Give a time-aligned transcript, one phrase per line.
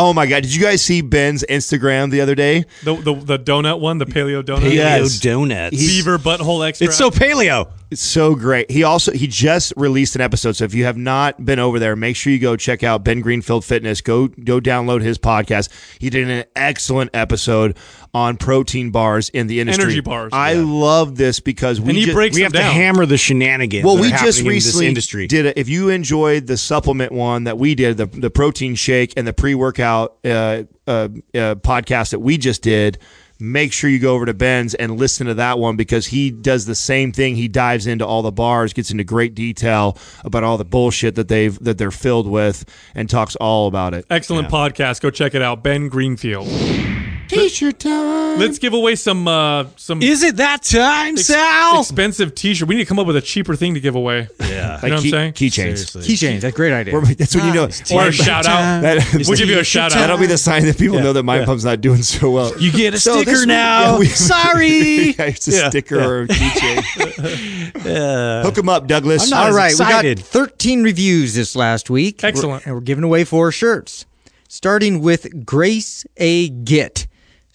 [0.00, 0.44] Oh my god!
[0.44, 2.64] Did you guys see Ben's Instagram the other day?
[2.84, 4.72] The, the the donut one, the paleo donut.
[4.72, 5.18] Yes.
[5.18, 5.76] donuts.
[5.76, 6.86] Beaver butthole extra.
[6.86, 7.72] it's so paleo.
[7.90, 8.70] It's so great.
[8.70, 10.52] He also he just released an episode.
[10.52, 13.22] So if you have not been over there, make sure you go check out Ben
[13.22, 14.00] Greenfield Fitness.
[14.00, 15.68] Go go download his podcast.
[15.98, 17.76] He did an excellent episode
[18.14, 19.84] on protein bars in the industry.
[19.84, 20.62] Energy bars, I yeah.
[20.64, 23.84] love this because we just, We them have to hammer the shenanigans.
[23.84, 25.26] well, that we are just happening in recently industry.
[25.26, 25.58] did it.
[25.58, 29.32] If you enjoyed the supplement one that we did, the the protein shake and the
[29.32, 31.08] pre workout uh, uh, uh,
[31.56, 32.98] podcast that we just did,
[33.40, 36.66] make sure you go over to Ben's and listen to that one because he does
[36.66, 37.36] the same thing.
[37.36, 41.28] He dives into all the bars, gets into great detail about all the bullshit that
[41.28, 42.64] they've that they're filled with,
[42.94, 44.06] and talks all about it.
[44.10, 45.00] Excellent podcast.
[45.00, 45.62] Go check it out.
[45.62, 46.48] Ben Greenfield.
[47.28, 48.38] T-shirt time.
[48.38, 51.80] Let's give away some uh some Is it that time, ex- Sal?
[51.80, 52.68] expensive T-shirt.
[52.68, 54.28] We need to come up with a cheaper thing to give away.
[54.40, 54.80] yeah.
[54.82, 55.32] You know what I'm saying?
[55.34, 55.96] Keychains.
[55.96, 56.40] Keychains.
[56.40, 56.98] That's a great idea.
[57.16, 57.64] That's when you know.
[57.92, 58.80] Or a shout out.
[58.82, 59.98] That, We'll give you a shout out.
[59.98, 62.58] That'll be the sign that people know that Mind Pump's not doing so well.
[62.58, 63.92] You get a So sticker week- now.
[63.94, 64.68] yeah, we- Sorry.
[65.18, 67.78] yeah, it's a Yeah, sticker or a keychain.
[68.44, 69.24] Hook them up, Douglas.
[69.24, 70.18] I'm not All as right, we excited.
[70.18, 72.22] got 13 reviews this last week.
[72.24, 72.48] Excellent.
[72.50, 74.06] We're- and we're giving away four shirts.
[74.48, 76.48] Starting with Grace A.
[76.48, 77.06] Git,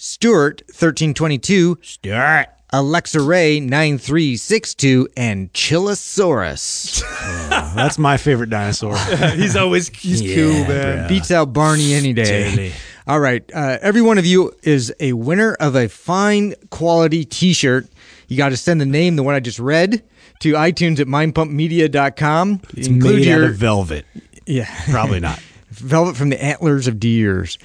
[0.03, 2.49] Stuart 1322, Start.
[2.73, 7.01] Alexa Ray 9362, and Chilosaurus.
[7.73, 8.97] That's my favorite dinosaur.
[9.35, 11.07] he's always he's cool, man.
[11.07, 12.49] Beats out Barney any day.
[12.49, 12.73] Totally.
[13.07, 13.49] All right.
[13.55, 17.87] Uh, every one of you is a winner of a fine quality t shirt.
[18.27, 20.03] You got to send the name, the one I just read,
[20.41, 22.61] to iTunes at mindpumpmedia.com.
[22.73, 24.05] It's made out of velvet.
[24.45, 24.69] yeah.
[24.91, 25.39] Probably not.
[25.79, 27.57] Velvet from the antlers of deers.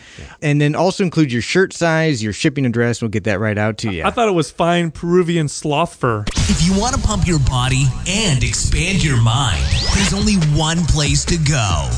[0.43, 3.03] And then also include your shirt size, your shipping address.
[3.03, 4.05] We'll get that right out to you.
[4.05, 6.25] I thought it was fine Peruvian sloth fur.
[6.37, 9.65] If you want to pump your body and expand your mind,
[9.95, 11.91] there's only one place to go.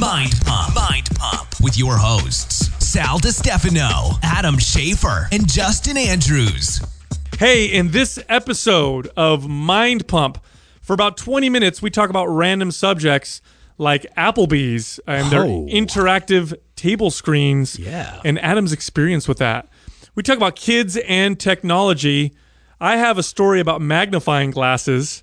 [0.00, 0.74] Mind Pump.
[0.74, 6.80] Mind Pump with your hosts, Sal DiStefano, Adam Schafer, and Justin Andrews.
[7.38, 10.42] Hey, in this episode of Mind Pump,
[10.80, 13.40] for about 20 minutes, we talk about random subjects
[13.78, 15.66] like Applebee's and their Oh.
[15.70, 18.20] interactive table screens Yeah.
[18.24, 19.68] and Adam's experience with that.
[20.14, 22.32] We talk about kids and technology.
[22.80, 25.22] I have a story about magnifying glasses,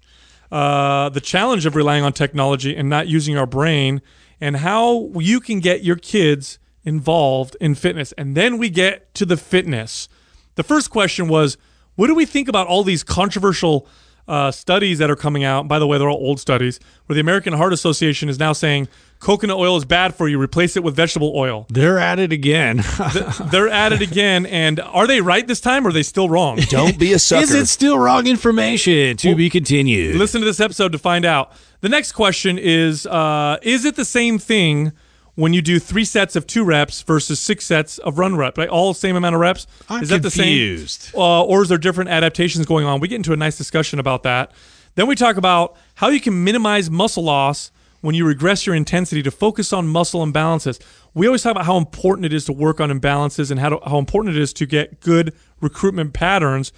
[0.51, 4.01] uh, the challenge of relying on technology and not using our brain,
[4.39, 8.11] and how you can get your kids involved in fitness.
[8.17, 10.09] And then we get to the fitness.
[10.55, 11.57] The first question was,
[11.95, 13.87] what do we think about all these controversial
[14.27, 15.67] uh, studies that are coming out?
[15.67, 18.87] By the way, they're all old studies, where the American Heart Association is now saying
[19.19, 20.39] coconut oil is bad for you.
[20.39, 21.65] Replace it with vegetable oil.
[21.69, 22.83] They're at it again.
[23.51, 26.57] They're at it again, and are they right this time, or are they still wrong?
[26.69, 27.43] Don't be a sucker.
[27.43, 29.17] Is it still wrong information?
[29.17, 30.15] To be continued.
[30.15, 31.51] Listen to this episode to find out.
[31.81, 34.93] The next question is: uh, Is it the same thing
[35.35, 38.57] when you do three sets of two reps versus six sets of run reps?
[38.57, 39.67] Right, all the same amount of reps.
[39.89, 41.01] I'm is that confused.
[41.01, 42.99] the same, uh, or is there different adaptations going on?
[42.99, 44.51] We get into a nice discussion about that.
[44.95, 49.23] Then we talk about how you can minimize muscle loss when you regress your intensity
[49.23, 50.79] to focus on muscle imbalances.
[51.13, 53.79] We always talk about how important it is to work on imbalances and how, to,
[53.85, 56.73] how important it is to get good recruitment patterns.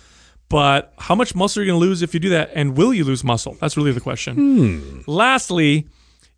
[0.49, 2.51] But how much muscle are you going to lose if you do that?
[2.53, 3.57] And will you lose muscle?
[3.59, 5.03] That's really the question.
[5.07, 5.87] Lastly,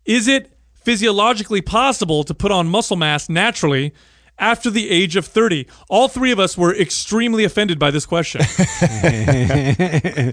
[0.06, 0.57] is it
[0.88, 3.92] physiologically possible to put on muscle mass naturally
[4.38, 5.66] after the age of 30?
[5.90, 8.40] All three of us were extremely offended by this question.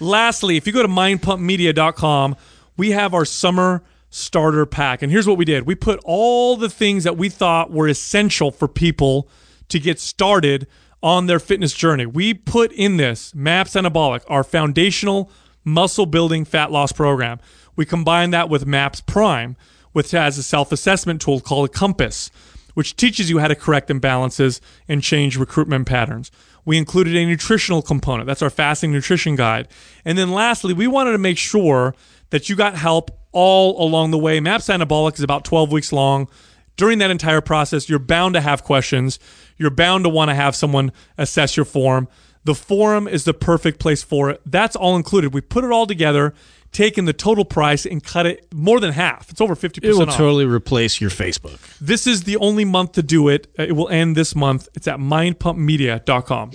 [0.00, 2.34] Lastly, if you go to mindpumpmedia.com,
[2.78, 5.02] we have our summer starter pack.
[5.02, 8.50] And here's what we did we put all the things that we thought were essential
[8.50, 9.28] for people
[9.68, 10.66] to get started
[11.02, 12.06] on their fitness journey.
[12.06, 15.30] We put in this MAPS Anabolic, our foundational
[15.62, 17.38] muscle building fat loss program.
[17.76, 19.56] We combine that with MAPS Prime,
[19.92, 22.30] which has a self assessment tool called Compass
[22.74, 26.30] which teaches you how to correct imbalances and change recruitment patterns.
[26.64, 28.26] We included a nutritional component.
[28.26, 29.68] That's our fasting nutrition guide.
[30.04, 31.94] And then lastly, we wanted to make sure
[32.30, 34.40] that you got help all along the way.
[34.40, 36.28] MAPS Anabolic is about 12 weeks long.
[36.76, 39.18] During that entire process, you're bound to have questions.
[39.56, 42.08] You're bound to want to have someone assess your form.
[42.44, 44.40] The forum is the perfect place for it.
[44.46, 45.34] That's all included.
[45.34, 46.32] We put it all together,
[46.72, 49.30] taken the total price and cut it more than half.
[49.30, 50.16] It's over 50% it will off.
[50.16, 51.58] totally replace your Facebook.
[51.80, 53.48] This is the only month to do it.
[53.58, 54.68] Uh, It will end this month.
[54.74, 56.50] It's at mindpumpmedia.com.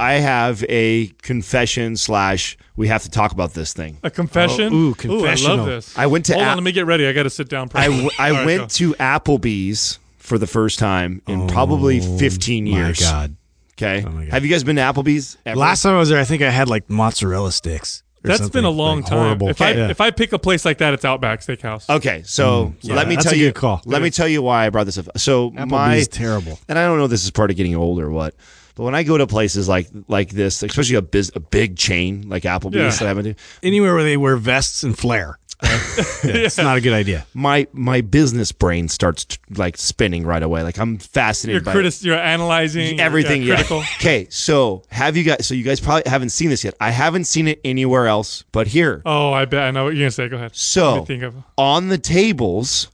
[0.00, 2.56] I have a confession slash.
[2.76, 3.98] We have to talk about this thing.
[4.04, 4.72] A confession?
[4.72, 5.98] Oh, ooh, I love this.
[5.98, 7.06] I went to Hold a- on, let me get ready.
[7.08, 7.68] I got to sit down.
[7.74, 8.66] I, w- I All right, went go.
[8.68, 13.00] to Applebee's for the first time in probably 15 Oh My years.
[13.00, 13.34] God.
[13.72, 14.02] Okay.
[14.08, 14.32] my God.
[14.32, 15.36] Have you guys been to Applebee's?
[15.44, 15.58] Ever?
[15.58, 18.04] Last time I was there, I think I had like mozzarella sticks.
[18.22, 19.18] That's been a long like, time.
[19.18, 19.48] horrible.
[19.48, 19.88] If I Yeah.
[19.90, 21.88] if I pick a place like that, it's Outback Steakhouse.
[21.88, 22.74] Okay, so mm.
[22.82, 23.46] yeah, let me that's tell a you.
[23.46, 23.80] good call.
[23.84, 25.06] Let me tell you why I brought this up.
[25.18, 26.58] So my Applebee's terrible.
[26.68, 28.34] and I don't know if this is part of getting older or what,
[28.74, 32.28] but when I go to places like like this, especially a biz, a big chain
[32.28, 32.90] like Applebee's Yeah.
[32.90, 35.37] that I've been to, Anywhere where they wear vests and flair.
[36.22, 37.26] It's not a good idea.
[37.34, 40.62] my my business brain starts t- like spinning right away.
[40.62, 43.42] Like I'm You're fascinated by critis- You're analyzing everything.
[43.42, 43.54] Yeah, Yeah.
[43.56, 43.78] critical.
[43.98, 45.46] Okay, so have you guys?
[45.46, 46.74] So you guys probably haven't seen this yet.
[46.80, 49.02] I haven't seen it anywhere else but here.
[49.04, 50.28] Oh, I bet I know what you're gonna say.
[50.28, 50.54] Go ahead.
[50.54, 52.88] So think of on the tables,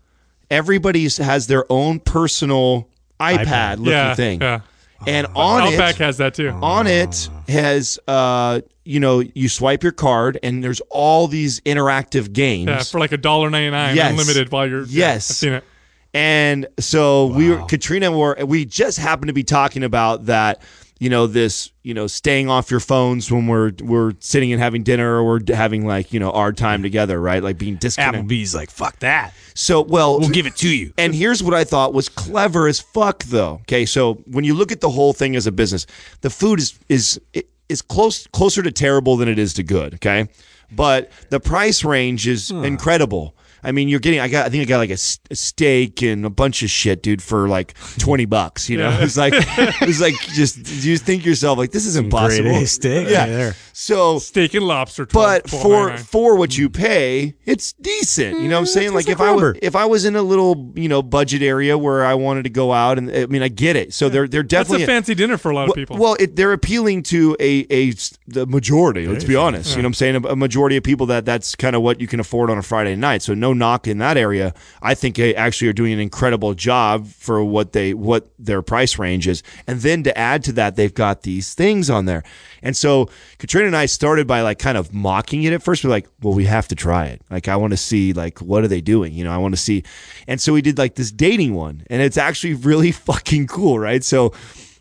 [0.50, 2.88] everybody has their own personal
[3.20, 4.60] iPad, looking yeah, thing, yeah.
[5.06, 6.48] and on Outback it, has that too.
[6.50, 12.32] on it has uh, you know, you swipe your card, and there's all these interactive
[12.32, 12.68] games.
[12.68, 14.10] yeah, for like a dollar ninety nine, Yes.
[14.10, 14.82] unlimited while you're.
[14.84, 15.30] yeah, Yes.
[15.30, 15.64] I've seen it.
[16.12, 20.62] And so we were Katrina were we just happened to be talking about that,
[21.00, 24.84] you know, this, you know, staying off your phones when we're we're sitting and having
[24.84, 27.42] dinner or we're having like, you know, our time together, right?
[27.42, 28.26] Like being disconnected.
[28.28, 29.34] Applebee's like, fuck that.
[29.54, 30.92] So, well, We'll give it to you.
[30.98, 33.54] and here's what I thought was clever as fuck, though.
[33.62, 35.84] Okay, so when you look at the whole thing as a business,
[36.20, 37.20] the food is is
[37.68, 39.94] is close closer to terrible than it is to good.
[39.94, 40.28] Okay,
[40.70, 42.64] but the price range is hmm.
[42.64, 43.36] incredible.
[43.64, 44.20] I mean, you're getting.
[44.20, 44.46] I got.
[44.46, 47.74] I think I got like a steak and a bunch of shit, dude, for like
[47.98, 48.68] twenty bucks.
[48.68, 52.66] You know, it's like it's like just you think yourself like this is impossible.
[52.66, 53.20] steak yeah.
[53.20, 53.54] right there.
[53.76, 55.04] So Steak and lobster.
[55.04, 58.40] 12, but for for what you pay, it's decent.
[58.40, 58.94] You know what I'm mm, saying?
[58.94, 61.76] Like it's if I was if I was in a little you know budget area
[61.76, 63.92] where I wanted to go out, and I mean I get it.
[63.92, 65.96] So they're they're definitely that's a fancy dinner for a lot of people.
[65.98, 67.92] well, it, they're appealing to a a
[68.28, 69.08] the majority.
[69.08, 69.70] Let's be honest.
[69.70, 70.16] You know what I'm saying?
[70.24, 72.62] A, a majority of people that that's kind of what you can afford on a
[72.62, 73.22] Friday night.
[73.22, 74.54] So no knock in that area.
[74.82, 79.00] I think they actually are doing an incredible job for what they what their price
[79.00, 79.42] range is.
[79.66, 82.22] And then to add to that, they've got these things on there.
[82.62, 85.84] And so Katrina and I started by like kind of mocking it at first.
[85.84, 87.22] We're like, well, we have to try it.
[87.30, 89.12] Like I want to see like what are they doing?
[89.12, 89.84] You know, I want to see.
[90.26, 94.02] And so we did like this dating one, and it's actually really fucking cool, right?
[94.04, 94.32] So.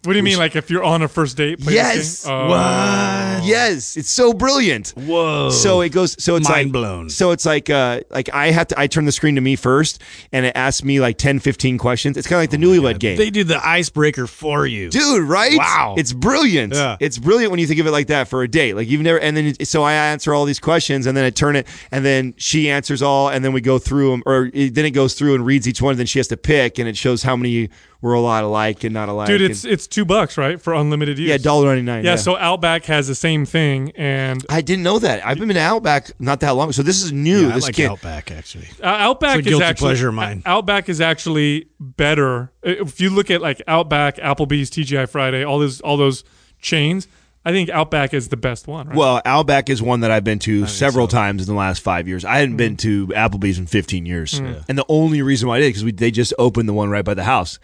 [0.03, 0.37] What do you mean?
[0.37, 1.59] Like if you're on a first date?
[1.59, 2.25] play this Yes.
[2.25, 2.33] game?
[2.33, 3.41] Oh.
[3.43, 4.89] Yes, it's so brilliant.
[4.95, 5.49] Whoa.
[5.49, 6.21] So it goes.
[6.23, 7.09] So it's Mind like blown.
[7.09, 8.79] So it's like uh like I have to.
[8.79, 10.01] I turn the screen to me first,
[10.31, 12.17] and it asks me like 10, 15 questions.
[12.17, 13.17] It's kind of like the newlywed game.
[13.17, 14.89] They did the icebreaker for you.
[14.89, 15.57] Dude, right?
[15.57, 15.95] Wow.
[15.97, 16.73] It's brilliant.
[16.73, 16.97] Yeah.
[16.99, 18.75] It's brilliant when you think of it like that for a date.
[18.75, 21.29] Like you've never, and then it- so I answer all these questions, and then I
[21.29, 24.73] turn it, and then she answers all, and then we go through them, or it,
[24.75, 26.87] then it goes through and reads each one, and then she has to pick, and
[26.87, 27.69] it shows how many
[28.03, 29.27] we're a lot alike and not alike.
[29.27, 31.29] Dude, and- it's it's two bucks, right, for unlimited use.
[31.29, 32.03] yeah, dollar ninety nine.
[32.03, 35.25] Yeah, so Outback has the same thing, and I didn't know that.
[35.25, 37.43] I've been to Outback not that long, so this is new.
[37.47, 38.67] Yeah, I this like kid, Outback actually.
[38.83, 40.43] uh, Outback It's a is guilty actually pleasure of mine.
[40.45, 42.51] Outback is actually better.
[42.61, 46.25] If you look at like Outback, Applebee's, TGI Friday, all those all those
[46.59, 47.07] chains,
[47.45, 48.87] I think Outback is the best one.
[48.87, 48.95] Right?
[48.97, 52.23] Well, Outback is one that I've been to several times in the last five years.
[52.23, 54.39] I hadn't been to Applebee's in 15 years.
[54.39, 57.13] And the only reason why I did because they just opened the one right by
[57.13, 57.59] the house.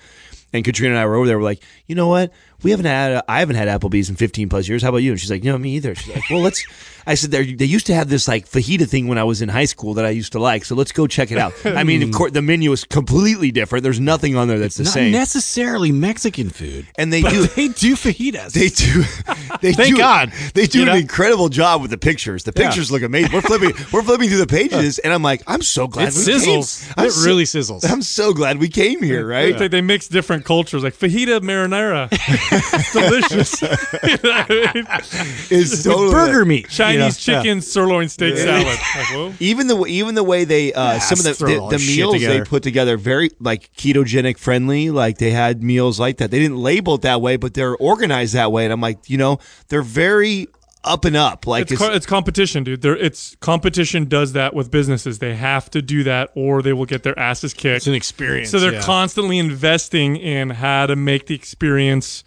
[0.53, 1.37] And Katrina and I were over there.
[1.37, 2.31] We're like, you know what?
[2.63, 3.11] We haven't had.
[3.13, 4.81] Uh, I haven't had Applebee's in 15 plus years.
[4.83, 5.11] How about you?
[5.11, 5.95] And she's like, no, me either.
[5.95, 6.63] She's like, well, let's.
[7.07, 9.65] I said, they used to have this like fajita thing when I was in high
[9.65, 10.63] school that I used to like.
[10.65, 11.53] So let's go check it out.
[11.65, 13.81] I mean, of course, the menu is completely different.
[13.83, 15.11] There's nothing on there that's the Not same.
[15.11, 16.85] necessarily Mexican food.
[16.97, 17.47] and they But do.
[17.56, 18.51] they do fajitas.
[18.51, 19.03] They do.
[19.61, 20.31] They Thank do, God.
[20.53, 20.94] They do You know?
[20.94, 22.44] an incredible job with the pictures.
[22.44, 23.33] The pictures look amazing.
[23.33, 23.71] We're flipping.
[23.91, 26.39] We're flipping through the pages, and I'm like, I'm so glad it we came.
[26.39, 26.94] sizzles.
[26.95, 27.89] I'm It so- really sizzles.
[27.89, 29.27] I'm so glad we came here.
[29.27, 29.57] Right?
[29.57, 32.09] They, they mix different cultures, like fajita marinara.
[32.51, 33.63] It's delicious.
[35.51, 36.69] It's totally Burger meat.
[36.69, 37.41] Chinese you know?
[37.41, 38.68] chicken sirloin steak salad.
[38.99, 39.41] Like.
[39.41, 42.21] Even the even the way they uh, some of the the, the this shit meals
[42.21, 44.89] they put together very like ketogenic friendly.
[44.89, 46.31] Like they had meals like that.
[46.31, 48.65] They didn't label it that way, but they're organized that way.
[48.65, 50.47] And I'm like, you know, they're very
[50.83, 51.45] up and up.
[51.45, 52.81] Like It's, co- it's competition, dude.
[52.81, 55.19] There, it's competition does that with businesses.
[55.19, 57.77] They have to do that, or they will get their asses kicked.
[57.77, 58.49] It's an experience.
[58.49, 58.81] So they're yeah.
[58.81, 62.23] constantly investing in how to make the experience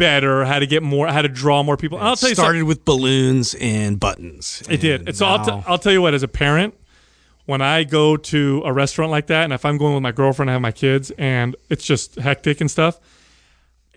[0.00, 1.98] better, how to get more, how to draw more people.
[1.98, 2.44] And I'll tell you something.
[2.48, 4.62] started with balloons and buttons.
[4.68, 5.06] It did.
[5.06, 6.74] and So I'll, t- now- I'll tell you what, as a parent,
[7.46, 10.50] when I go to a restaurant like that, and if I'm going with my girlfriend,
[10.50, 12.98] I have my kids, and it's just hectic and stuff,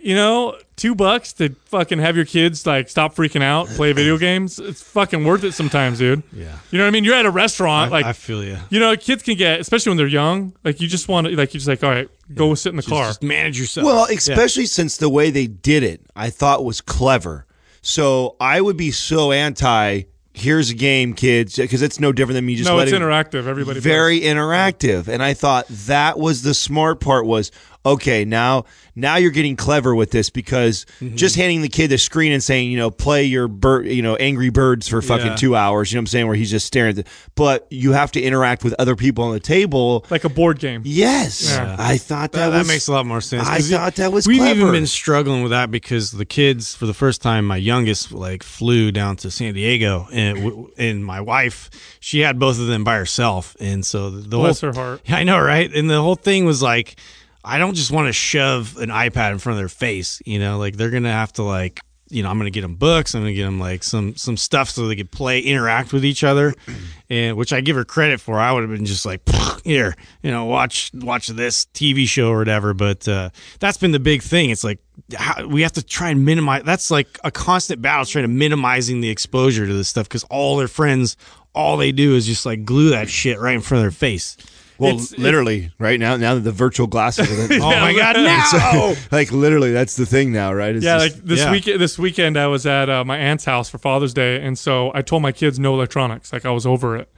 [0.03, 4.17] you know, two bucks to fucking have your kids like stop freaking out, play video
[4.17, 6.23] games, it's fucking worth it sometimes, dude.
[6.33, 6.57] Yeah.
[6.71, 7.03] You know what I mean?
[7.03, 8.57] You're at a restaurant, like, I feel you.
[8.69, 11.53] you know, kids can get, especially when they're young, like you just want to, like,
[11.53, 13.07] you just like, all right, go sit in the car.
[13.07, 13.85] Just manage yourself.
[13.85, 17.45] Well, especially since the way they did it, I thought was clever.
[17.81, 20.03] So I would be so anti.
[20.35, 23.45] Here's a game, kids, because it's no different than me just no, it's interactive.
[23.45, 23.83] Everybody plays.
[23.83, 27.51] very interactive and i thought that was the smart part was
[27.85, 31.15] okay, now now you're getting clever with this because Mm-hmm.
[31.15, 34.15] just handing the kid the screen and saying, you know, play your bird, you know,
[34.17, 35.35] Angry Birds for fucking Yeah.
[35.35, 35.91] two hours.
[35.91, 36.27] You know what I'm saying?
[36.27, 39.33] Where he's just staring at the, but you have to interact with other people on
[39.33, 40.05] the table.
[40.09, 40.81] like a board game.
[40.85, 41.75] Yes, Yeah.
[41.79, 43.47] I thought that, That, that makes a lot more sense.
[43.47, 44.59] I thought that was We've clever.
[44.59, 48.43] even been struggling with that because the kids, for the first time, my youngest like
[48.43, 52.95] flew down to San Diego, and and my wife, she had both of them by
[52.97, 55.01] herself, and so the, the Bless whole her heart.
[55.09, 55.73] I know, right?
[55.73, 56.95] And the whole thing was like,
[57.43, 60.57] I don't just want to shove an iPad in front of their face, you know,
[60.57, 61.79] like they're gonna have to like.
[62.09, 63.15] You know, I'm gonna get them books.
[63.15, 66.23] I'm gonna get them like some some stuff so they could play, interact with each
[66.23, 66.53] other,
[67.09, 68.37] and which I give her credit for.
[68.37, 69.21] I would have been just like,
[69.63, 72.75] here, you know, watch watch this TV show or whatever.
[72.75, 74.51] But uh, that's been the big thing.
[74.51, 74.79] It's like
[75.15, 76.63] how, we have to try and minimize.
[76.63, 80.57] That's like a constant battle, trying to minimizing the exposure to this stuff because all
[80.57, 81.17] their friends,
[81.55, 84.37] all they do is just like glue that shit right in front of their face.
[84.79, 86.15] Well, it's- literally right now.
[86.17, 88.95] Now that the virtual glasses, are the, Oh my god, no!
[89.11, 90.75] like literally, that's the thing now, right?
[90.75, 91.51] It's Yeah, just- like this yeah.
[91.51, 91.65] week.
[91.65, 95.01] This weekend, I was at uh, my aunt's house for Father's Day, and so I
[95.01, 96.31] told my kids no electronics.
[96.33, 97.09] Like I was over it.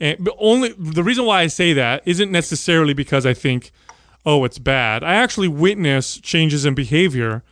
[0.00, 3.70] And but only the reason why I say that isn't necessarily because I think,
[4.24, 5.02] oh, it's bad.
[5.04, 7.42] I actually witness changes in behavior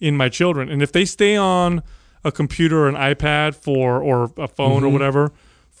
[0.00, 1.82] in my children, and if they stay on
[2.24, 4.86] a computer or an iPad for or a phone Mm-hmm.
[4.86, 5.32] or whatever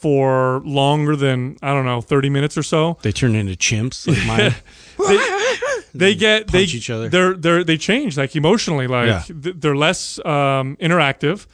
[0.04, 4.26] for longer than I don't know thirty minutes or so, They turn into chimps like
[4.32, 4.54] mine.
[5.94, 7.08] they get they each other.
[7.08, 8.86] They're they're they change like emotionally.
[8.86, 9.22] Like Yeah.
[9.30, 11.46] they're less um, interactive.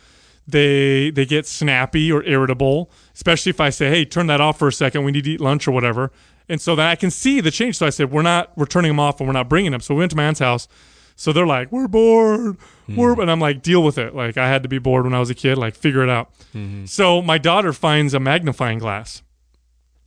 [0.49, 4.67] They they get snappy or irritable, especially if I say, "Hey, turn that off for
[4.67, 5.05] a second.
[5.05, 6.11] We need to eat lunch or whatever."
[6.49, 7.77] And so then I can see the change.
[7.77, 9.95] So I said, "We're not we're turning them off and we're not bringing them." So
[9.95, 10.67] we went to my aunt's house.
[11.15, 12.57] So they're like, "We're bored."
[12.97, 13.21] We're Hmm.
[13.23, 15.31] and I'm like, "Deal with it." Like I had to be bored when I was
[15.31, 15.59] a kid.
[15.59, 16.31] Like figure it out.
[16.55, 16.87] Mm-hmm.
[16.87, 19.23] So my daughter finds a magnifying glass.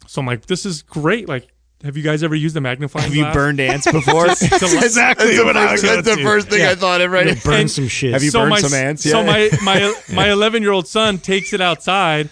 [0.08, 1.48] So I'm like, "This is great." Like.
[1.84, 3.18] Have you guys ever used a magnifying glass?
[3.18, 4.28] have you burned ants before?
[4.28, 6.56] to- exactly that's what the I first, was that's the first do.
[6.56, 7.12] thing I thought of.
[7.12, 7.44] Right?
[7.44, 8.14] Burn And- some shit.
[8.14, 9.04] Have you burned some ants?
[9.04, 12.30] So my my my 11 year old son takes it outside,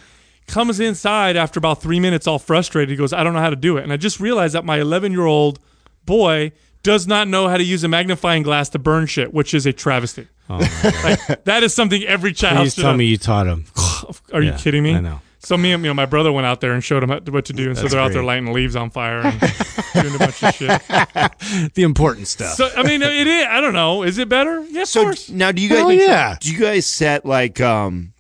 [0.47, 2.91] comes inside after about three minutes, all frustrated.
[2.91, 4.79] He goes, "I don't know how to do it," and I just realized that my
[4.79, 5.59] 11 year old
[6.05, 9.65] boy does not know how to use a magnifying glass to burn shit, which is
[9.65, 10.27] a travesty.
[10.59, 13.65] Like, that is something every child Please tell have- me you taught him.
[14.33, 14.95] Are you kidding me?
[14.95, 15.21] I know.
[15.43, 17.53] So me and you know my brother went out there and showed him what to
[17.53, 19.39] do, and so they're out there lighting leaves on fire and
[19.93, 20.81] doing a bunch of shit.
[21.73, 22.53] The important stuff.
[22.53, 23.45] So I mean, it is.
[23.49, 24.03] I don't know.
[24.03, 24.63] Is it better?
[24.69, 25.29] Yeah, of So course.
[25.31, 25.79] now, do you guys?
[25.79, 26.37] Hell yeah.
[26.39, 28.13] Do you guys set like um,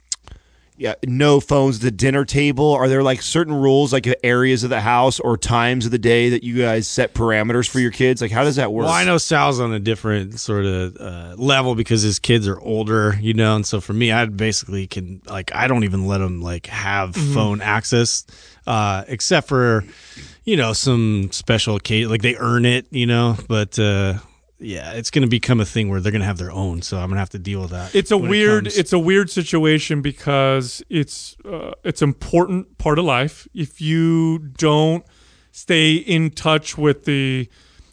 [0.81, 2.71] yeah, no phones at the dinner table?
[2.71, 6.29] Are there like certain rules, like areas of the house or times of the day
[6.29, 8.19] that you guys set parameters for your kids?
[8.19, 8.85] Like, how does that work?
[8.85, 12.59] Well, I know Sal's on a different sort of uh, level because his kids are
[12.59, 16.17] older, you know, and so for me, I basically can like I don't even let
[16.17, 18.25] them like have phone access,
[18.65, 19.83] uh, except for
[20.45, 23.37] you know some special occasion, like they earn it, you know.
[23.47, 24.15] But uh,
[24.61, 26.97] yeah, it's going to become a thing where they're going to have their own, so
[26.97, 27.93] I'm going to have to deal with that.
[27.95, 32.99] it's a when it weird it's a weird situation because it's uh, it's important part
[32.99, 35.03] of life if you don't
[35.51, 37.49] stay in touch with the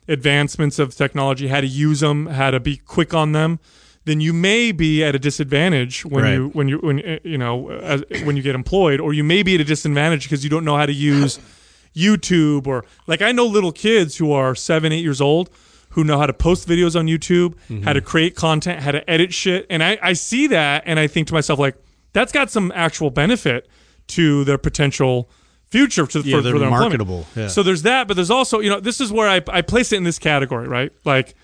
[0.06, 3.58] advancements of technology how to use them how to be quick on them
[4.04, 6.32] then you may be at a disadvantage when Right.
[6.34, 9.42] you when you when uh, you know as, when you get employed or you may
[9.42, 11.38] be at a disadvantage because you don't know how to use
[11.96, 15.50] YouTube or like I know little kids who are seven, eight years old
[15.90, 17.54] who know how to post videos on YouTube,
[17.84, 18.08] how to mm-hmm.
[18.08, 19.66] create content, how to edit shit.
[19.70, 21.76] And I, I see that and I think to myself, like,
[22.12, 23.68] that's got some actual benefit
[24.08, 25.30] to their potential
[25.66, 27.48] future to, Yeah, for, they're for their marketable, yeah.
[27.48, 29.96] So there's that, but there's also, you know, this is where I, I place it
[29.96, 30.92] in this category, right?
[31.04, 31.34] Like,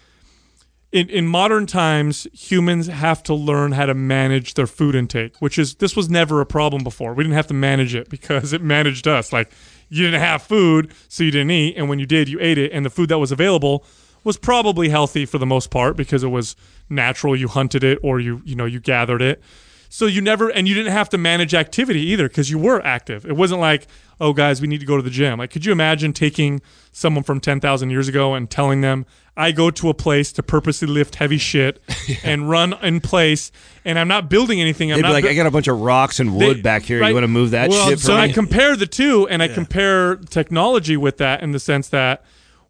[0.94, 5.58] in, in modern times, humans have to learn how to manage their food intake, which
[5.58, 7.14] is this was never a problem before.
[7.14, 9.32] We didn't have to manage it because it managed us.
[9.32, 9.50] Like
[9.88, 12.70] you didn't have food, so you didn't eat, and when you did, you ate it,
[12.70, 13.84] and the food that was available
[14.24, 16.56] was probably healthy for the most part because it was
[16.88, 17.36] natural.
[17.36, 19.42] You hunted it or you you know you gathered it.
[19.90, 23.24] So you never and you didn't have to manage activity either because you were active.
[23.24, 23.86] It wasn't like,
[24.20, 25.38] oh guys, we need to go to the gym.
[25.38, 29.52] Like, could you imagine taking someone from ten thousand years ago and telling them, I
[29.52, 31.80] go to a place to purposely lift heavy shit
[32.24, 33.52] and run in place,
[33.84, 34.90] and I'm not building anything.
[34.90, 36.62] I'm They'd be not like, bu- I got a bunch of rocks and wood They-
[36.62, 37.00] back here.
[37.00, 37.08] right.
[37.10, 40.16] You want to move that Well, shit so I compare the two, and I compare
[40.16, 42.24] technology with that in the sense that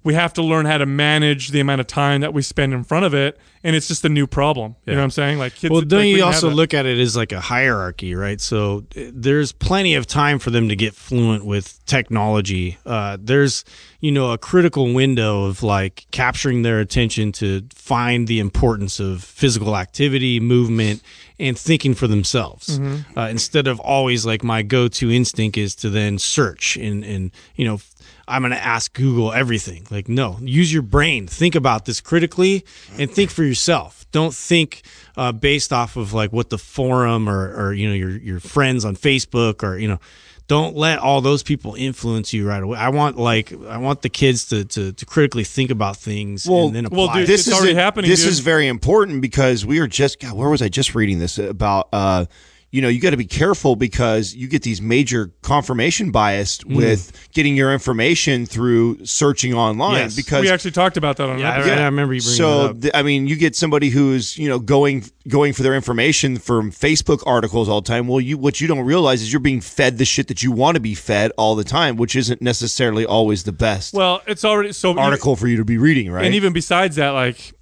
[0.04, 2.84] we have to learn how to manage the amount of time that we spend in
[2.84, 4.76] front of it, and it's just a new problem.
[4.84, 5.38] You know what I'm saying?
[5.38, 5.70] Like kids.
[5.70, 8.38] Well, like, don't we you didn't also look at it as like a hierarchy, right?
[8.38, 12.76] So uh, there's plenty of time for them to get fluent with technology.
[12.84, 13.64] Uh, there's,
[14.00, 19.24] you know, a critical window of like capturing their attention to find the importance of
[19.24, 21.02] physical activity, movement,
[21.38, 22.78] and thinking for themselves.
[23.16, 27.30] Uh, instead of always like my go to instinct is to then search and, and
[27.56, 27.80] you know,
[28.26, 29.86] I'm going to ask Google everything.
[29.90, 31.26] Like, no, use your brain.
[31.26, 32.64] Think about this critically
[32.98, 34.06] and think for yourself.
[34.12, 34.82] Don't think
[35.16, 38.84] uh, based off of like what the forum or, or, you know, your, your friends
[38.84, 39.98] on Facebook or, you know,
[40.46, 42.78] don't let all those people influence you right away.
[42.78, 46.66] I want like, I want the kids to, to, to critically think about things Well-
[46.66, 46.96] and then apply.
[46.98, 48.28] well, dude, this It's is already a- happening, This dude.
[48.30, 51.88] is very important because we are just God, where was I just reading this about?
[51.92, 52.26] Uh,
[52.74, 56.74] you know, you got to be careful because you get these major confirmation bias Mm.
[56.76, 60.16] with getting your information through searching online Yes.
[60.16, 61.78] because we actually talked about that on yeah, I, an episode.
[61.78, 62.80] I remember you bringing so that up.
[62.82, 66.72] th- I mean, you get somebody who's you know going going for their information from
[66.72, 68.08] Facebook articles all the time.
[68.08, 70.74] Well, you what you don't realize is you're being fed the shit that you want
[70.74, 74.72] to be fed all the time, which isn't necessarily always the best Well, it's already
[74.72, 76.24] so article for you to be reading, right?
[76.26, 77.54] And even besides that, like,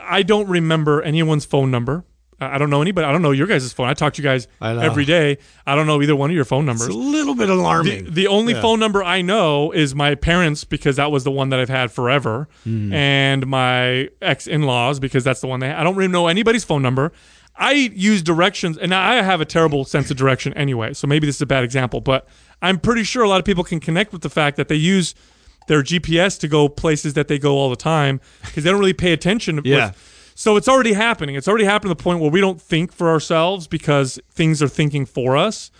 [0.00, 2.04] I don't remember anyone's phone number.
[2.40, 3.06] I don't know anybody.
[3.06, 3.88] I don't know your guys' phone.
[3.88, 4.46] I talk to you guys
[4.84, 5.38] every day.
[5.66, 6.86] I don't know either one of your phone numbers.
[6.88, 8.12] It's a little bit The, alarming.
[8.12, 11.60] the only phone number I know is my parents because that was the one that
[11.60, 12.92] I've had forever, Hmm.
[12.92, 15.70] and my ex in laws because that's the one they.
[15.70, 17.12] I don't really know anybody's phone number.
[17.58, 20.92] I use directions, and I have a terrible sense of direction anyway.
[20.92, 22.28] So maybe this is a bad example, but
[22.60, 25.14] I'm pretty sure a lot of people can connect with the fact that they use
[25.68, 28.92] their GPS to go places that they go all the time because they don't really
[28.92, 29.56] pay attention.
[29.56, 29.92] with- Yeah.
[30.38, 31.34] So it's already happening.
[31.34, 34.68] It's already happened to the point where we don't think for ourselves because things are
[34.68, 35.70] thinking for us.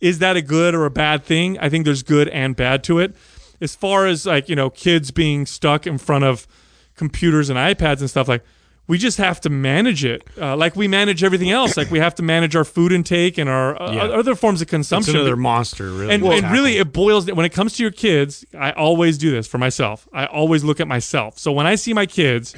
[0.00, 1.58] Is that a good or a bad thing?
[1.58, 3.16] I think there's good and bad to it.
[3.60, 6.46] As far as like, you know, kids being stuck in front of
[6.94, 8.44] computers and iPads and stuff like
[8.88, 12.14] we just have to manage it uh, like we manage everything else like we have
[12.14, 14.02] to manage our food intake and our uh, Yeah.
[14.04, 16.14] other forms of it's consumption another monster, really.
[16.14, 19.46] and, and really it boils when it comes to your kids i always do this
[19.46, 22.54] for myself i always look at myself so when i see my kids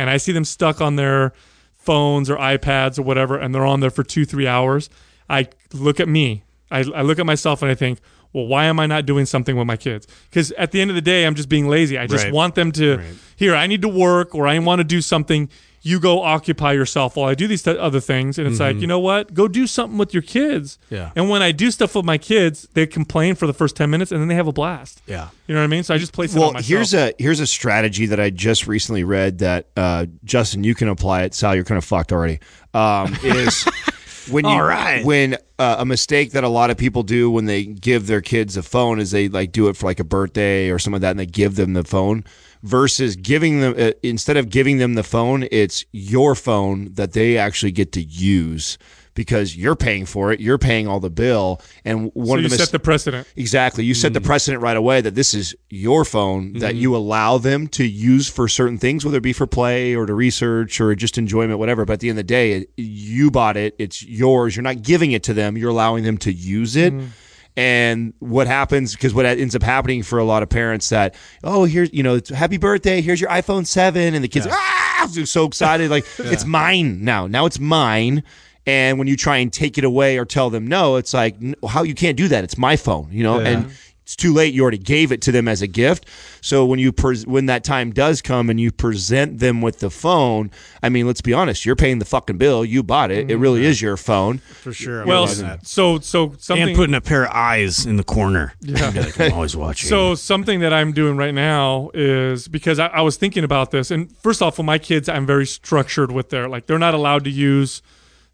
[0.00, 1.32] and i see them stuck on their
[1.76, 4.90] phones or ipads or whatever and they're on there for two three hours
[5.28, 8.00] i look at me i, I look at myself and i think
[8.32, 10.94] well why am i not doing something with my kids because at the end of
[10.94, 12.32] the day i'm just being lazy i just Right.
[12.32, 13.14] want them to Right.
[13.36, 15.48] here i need to work or i want to do something
[15.82, 18.86] you go occupy yourself while i do these th- other things and it's like you
[18.86, 20.94] know what go do something with your kids Mm-hmm.
[20.94, 21.10] Yeah.
[21.16, 24.10] and when I do stuff with my kids, they complain for the first ten minutes,
[24.12, 25.00] and then they have a blast.
[25.06, 25.28] Yeah.
[25.46, 25.82] You know what I mean?
[25.84, 26.68] So I just place it well, on myself.
[26.68, 30.88] here's a here's a strategy that I just recently read that uh, Justin, you can
[30.88, 31.34] apply it.
[31.34, 32.40] Sal, you're kind of fucked already.
[32.74, 33.64] Um, is
[34.30, 35.04] when you All right.
[35.04, 38.56] when uh, a mistake that a lot of people do when they give their kids
[38.56, 41.10] a phone is they like do it for like a birthday or something like that,
[41.12, 42.24] and they give them the phone
[42.62, 47.36] versus giving them uh, instead of giving them the phone, it's your phone that they
[47.38, 48.78] actually get to use.
[49.14, 52.48] Because you're paying for it, you're paying all the bill, and one so of you
[52.48, 53.26] the mis- set the precedent.
[53.36, 53.84] Exactly.
[53.84, 53.96] You Mm.
[54.00, 56.80] set the precedent right away that this is your phone that Mm-hmm.
[56.80, 60.14] you allow them to use for certain things, whether it be for play or to
[60.14, 61.84] research or just enjoyment, whatever.
[61.84, 63.74] But at the end of the day, it, you bought it.
[63.80, 64.54] It's yours.
[64.54, 65.58] You're not giving it to them.
[65.58, 66.94] You're allowing them to use it.
[66.94, 67.06] Mm-hmm.
[67.56, 71.64] And what happens, because what ends up happening for a lot of parents that, oh,
[71.64, 73.00] here's, you know, it's happy birthday.
[73.00, 74.14] Here's your iPhone 7.
[74.14, 75.90] And the kids, ah, they're so excited.
[75.90, 77.26] Like, it's mine now.
[77.26, 78.22] Now it's mine.
[78.66, 81.36] And when you try and take it away or tell them no, it's like,
[81.66, 82.44] how you can't do that.
[82.44, 83.40] It's my phone, you know?
[83.40, 83.70] And
[84.10, 84.52] it's too late.
[84.52, 86.04] You already gave it to them as a gift.
[86.40, 89.88] So when you pres when that time does come and you present them with the
[89.88, 90.50] phone,
[90.82, 92.64] I mean, let's be honest, you're paying the fucking bill.
[92.64, 93.30] You bought it.
[93.30, 94.38] It really is your phone.
[94.38, 95.02] for sure.
[95.02, 95.64] I'm Well, loving that.
[95.64, 96.68] so so something.
[96.70, 98.54] and putting a pair of eyes in the corner.
[98.60, 99.88] Yeah, like, I'm always watching.
[99.88, 103.92] so something that I'm doing right now is because I, I was thinking about this,
[103.92, 107.22] and first off, for my kids, I'm very structured with their like they're not allowed
[107.24, 107.80] to use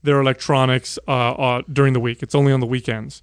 [0.03, 2.23] their electronics uh, uh, during the week.
[2.23, 3.21] It's only on the weekends.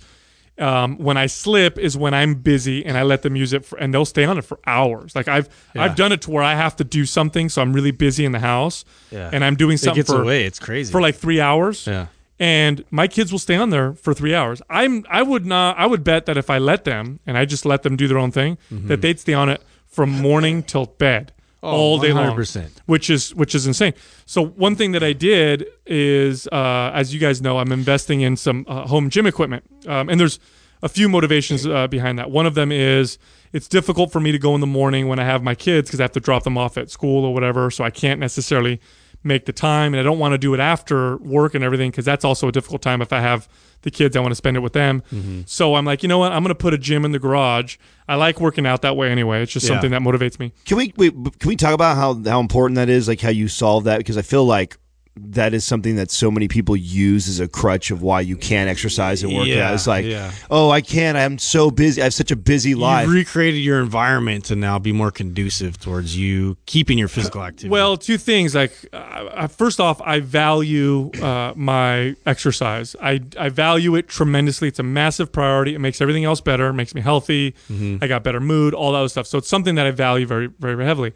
[0.59, 3.75] Um, when I slip is when I'm busy and I let them use it, for,
[3.79, 5.15] and they'll stay on it for hours.
[5.15, 7.89] Like I've I've done it to where I have to do something, so I'm really
[7.91, 9.31] busy in the house, Yeah.
[9.33, 10.45] and I'm doing it something gets for away.
[10.45, 10.91] It's crazy.
[10.91, 11.87] for like three hours.
[11.87, 12.05] yeah.
[12.39, 14.61] and my kids will stay on there for three hours.
[14.69, 17.65] I'm I would not I would bet that if I let them and I just
[17.65, 18.87] let them do their own thing, Mm-hmm.
[18.89, 21.31] that they'd stay on it from morning till bed
[21.63, 22.69] all day long, 100%.
[22.85, 23.93] which is which is insane.
[24.25, 28.35] So one thing that I did is, uh, as you guys know, I'm investing in
[28.37, 30.39] some uh, home gym equipment, um, and there's
[30.81, 32.29] a few motivations uh, behind that.
[32.29, 33.17] One of them is
[33.53, 35.99] it's difficult for me to go in the morning when I have my kids because
[35.99, 38.81] I have to drop them off at school or whatever, so I can't necessarily
[39.23, 42.05] make the time, and I don't want to do it after work and everything because
[42.05, 43.47] that's also a difficult time if I have
[43.83, 44.15] the kids.
[44.15, 45.01] I want to spend it with them.
[45.11, 45.41] Mm-hmm.
[45.45, 46.31] So I'm like, you know what?
[46.31, 47.77] I'm going to put a gym in the garage.
[48.07, 49.41] I like working out that way anyway.
[49.41, 49.73] It's just Yeah.
[49.75, 50.53] something that motivates me.
[50.65, 53.47] Can we, we can we talk about how how important that is, like how you
[53.47, 53.97] solve that?
[53.97, 54.77] Because I feel like
[55.15, 58.67] that is something that so many people use as a crutch of why you can't
[58.67, 59.75] exercise and work Yeah, out.
[59.75, 60.31] It's like, yeah.
[60.49, 61.15] oh, I can't.
[61.17, 62.01] I'm so busy.
[62.01, 63.07] I have such a busy life.
[63.07, 67.69] You recreated your environment to now be more conducive towards you keeping your physical activity.
[67.69, 68.55] Well, two things.
[68.55, 72.95] Like, uh, first off, I value uh, my exercise.
[72.99, 74.67] I I value it tremendously.
[74.67, 75.75] It's a massive priority.
[75.75, 76.69] It makes everything else better.
[76.69, 77.53] It makes me healthy.
[78.01, 78.73] I got better mood.
[78.73, 79.27] All that other stuff.
[79.27, 81.13] So it's something that I value very very very heavily.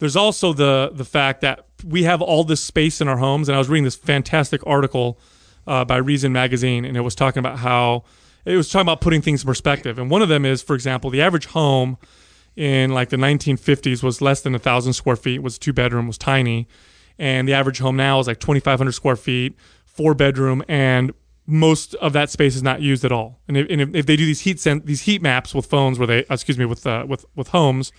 [0.00, 3.56] There's also the the fact that we have all this space in our homes, and
[3.56, 5.18] I was reading this fantastic article
[5.66, 8.04] uh, by Reason Magazine, and it was talking about how
[8.44, 9.98] it was talking about putting things in perspective.
[9.98, 11.98] And one of them is, for example, the average home
[12.56, 16.18] in like the 1950s was less than a thousand square feet, was two bedroom, was
[16.18, 16.66] tiny,
[17.18, 21.12] and the average home now is like 2,500 square feet, four bedroom, and
[21.46, 23.40] most of that space is not used at all.
[23.48, 25.98] And if, and if, if they do these heat sen- these heat maps with phones,
[25.98, 27.90] where they excuse me with uh, with with homes,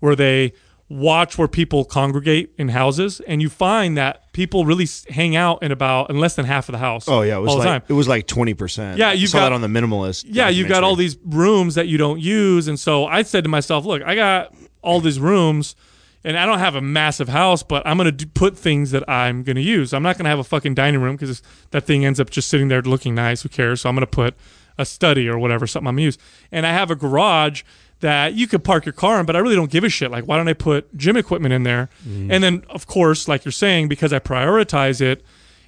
[0.00, 0.52] where they
[0.88, 5.72] watch where people congregate in houses, and you find that people really hang out in
[5.72, 7.08] about in less than half of the house.
[7.08, 7.82] oh yeah, it was all the like time.
[7.88, 8.98] it was like twenty percent.
[8.98, 10.26] Yeah, you've saw got- that on the minimalist.
[10.28, 13.50] yeah, you've got all these rooms that you don't use, and so I said to
[13.50, 15.74] myself, look, I got all these rooms,
[16.22, 19.42] and I don't have a massive house, but I'm gonna do, put things that I'm
[19.42, 19.92] gonna use.
[19.92, 22.68] I'm not gonna have a fucking dining room because that thing ends up just sitting
[22.68, 23.42] there looking nice.
[23.42, 23.80] Who cares?
[23.80, 24.36] So I'm gonna put
[24.78, 26.18] a study or whatever, something I'm gonna use,
[26.52, 27.62] and I have a garage
[28.00, 30.10] that you could park your car in, but I really don't give a shit.
[30.10, 31.88] Like, why don't I put gym equipment in there?
[32.06, 35.24] And then, of course, like you're saying, because I prioritize it,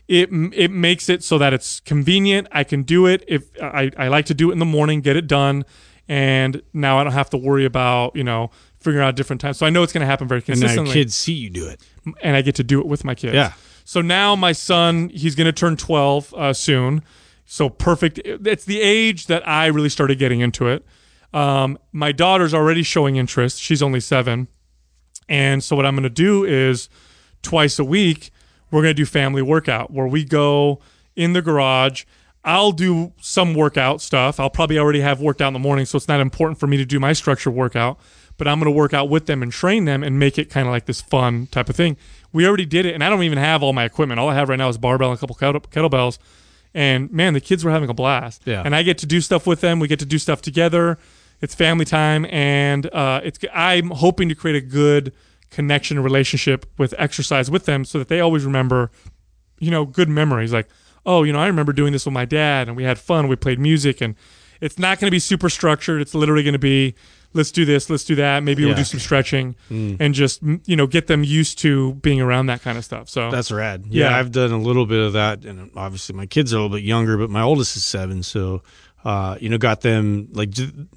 [0.09, 2.49] it it makes it so that it's convenient.
[2.53, 5.17] I can do it if I, I like to do it in the morning, get
[5.17, 5.65] it done,
[6.09, 9.59] and now I don't have to worry about you know figuring out different times.
[9.59, 10.79] So I know it's going to happen very consistently.
[10.79, 11.81] and now kids see you do it.
[12.23, 13.35] and I get to do it with my kids.
[13.35, 13.53] Yeah.
[13.85, 17.03] So now my son, he's going to turn 12 uh, soon.
[17.45, 18.21] So perfect.
[18.25, 20.85] It's the age that I really started getting into it.
[21.33, 23.61] Um, my daughter's already showing interest.
[23.61, 24.49] She's only seven.
[25.29, 26.89] And so what I'm going to do is
[27.43, 28.31] twice a week,
[28.71, 30.81] we're going to do family workout where we go
[31.17, 32.05] in the garage.
[32.45, 34.41] I'll do some workout stuff.
[34.41, 36.77] I'll probably already have worked out in the morning, so it's not important for me
[36.79, 37.99] to do my structure workout.
[38.37, 40.67] But I'm going to work out with them and train them and make it kind
[40.67, 41.97] of like this fun type of thing.
[42.33, 44.21] We already did it, and I don't even have all my equipment.
[44.21, 46.19] All I have right now is barbell and a couple kettlebells.
[46.73, 48.43] And man, the kids were having a blast.
[48.45, 48.63] Yeah.
[48.65, 49.81] And I get to do stuff with them.
[49.81, 50.99] We get to do stuff together.
[51.41, 53.39] It's family time, and uh, it's.
[53.55, 55.13] I'm hoping to create a good
[55.51, 58.91] connection and relationship with exercise with them, so that they always remember,
[59.61, 60.53] you know, good memories.
[60.53, 60.69] Like,
[61.07, 63.29] oh, you know, I remember doing this with my dad, and we had fun.
[63.29, 64.17] We played music, and
[64.61, 66.01] it's not going to be super structured.
[66.03, 66.97] It's literally going to be,
[67.33, 68.43] let's do this, let's do that.
[68.43, 72.47] Maybe we'll do some stretching, and just you know, get them used to being around
[72.47, 73.09] that kind of stuff.
[73.09, 73.85] So That's rad.
[73.87, 74.19] Yeah, Yeah.
[74.19, 76.85] I've done a little bit of that, and obviously my kids are a little bit
[76.85, 78.63] younger, but my oldest is seven, so
[79.05, 80.51] uh, you know, got them like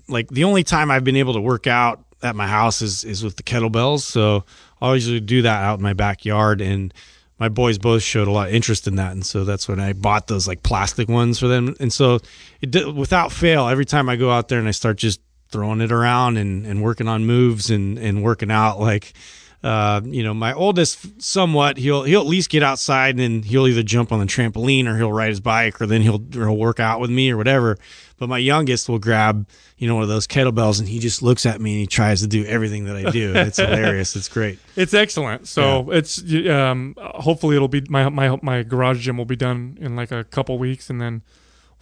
[0.07, 3.23] like the only time I've been able to work out at my house is is
[3.23, 4.01] with the kettlebells.
[4.01, 4.45] So
[4.81, 6.93] I usually do that out in my backyard, and
[7.39, 9.93] my boys both showed a lot of interest in that, and so that's when I
[9.93, 11.75] bought those like plastic ones for them.
[11.79, 12.19] And so
[12.61, 15.81] it did, without fail, every time I go out there and I start just throwing
[15.81, 19.13] it around and, and working on moves and, and working out like
[19.63, 23.67] uh, you know, my oldest somewhat he'll he'll at least get outside and then he'll
[23.67, 26.79] either jump on the trampoline or he'll ride his bike or then he'll he'll work
[26.79, 27.77] out with me or whatever.
[28.17, 29.47] But my youngest will grab,
[29.77, 32.21] you know, one of those kettlebells and he just looks at me and he tries
[32.21, 33.33] to do everything that I do.
[33.35, 34.15] It's hilarious.
[34.15, 34.57] It's great.
[34.75, 35.47] It's excellent.
[35.47, 39.95] So it's um, hopefully it'll be my my my garage gym will be done in
[39.95, 41.21] like a couple weeks, and then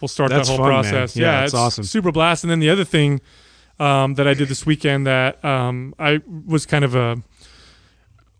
[0.00, 0.82] we'll start That's that whole fun, man.
[0.82, 1.16] process.
[1.16, 1.84] Yeah, Yeah, it's awesome.
[1.84, 2.44] super blast.
[2.44, 3.20] And then the other thing
[3.78, 7.22] um, that I did this weekend that um, I was kind of a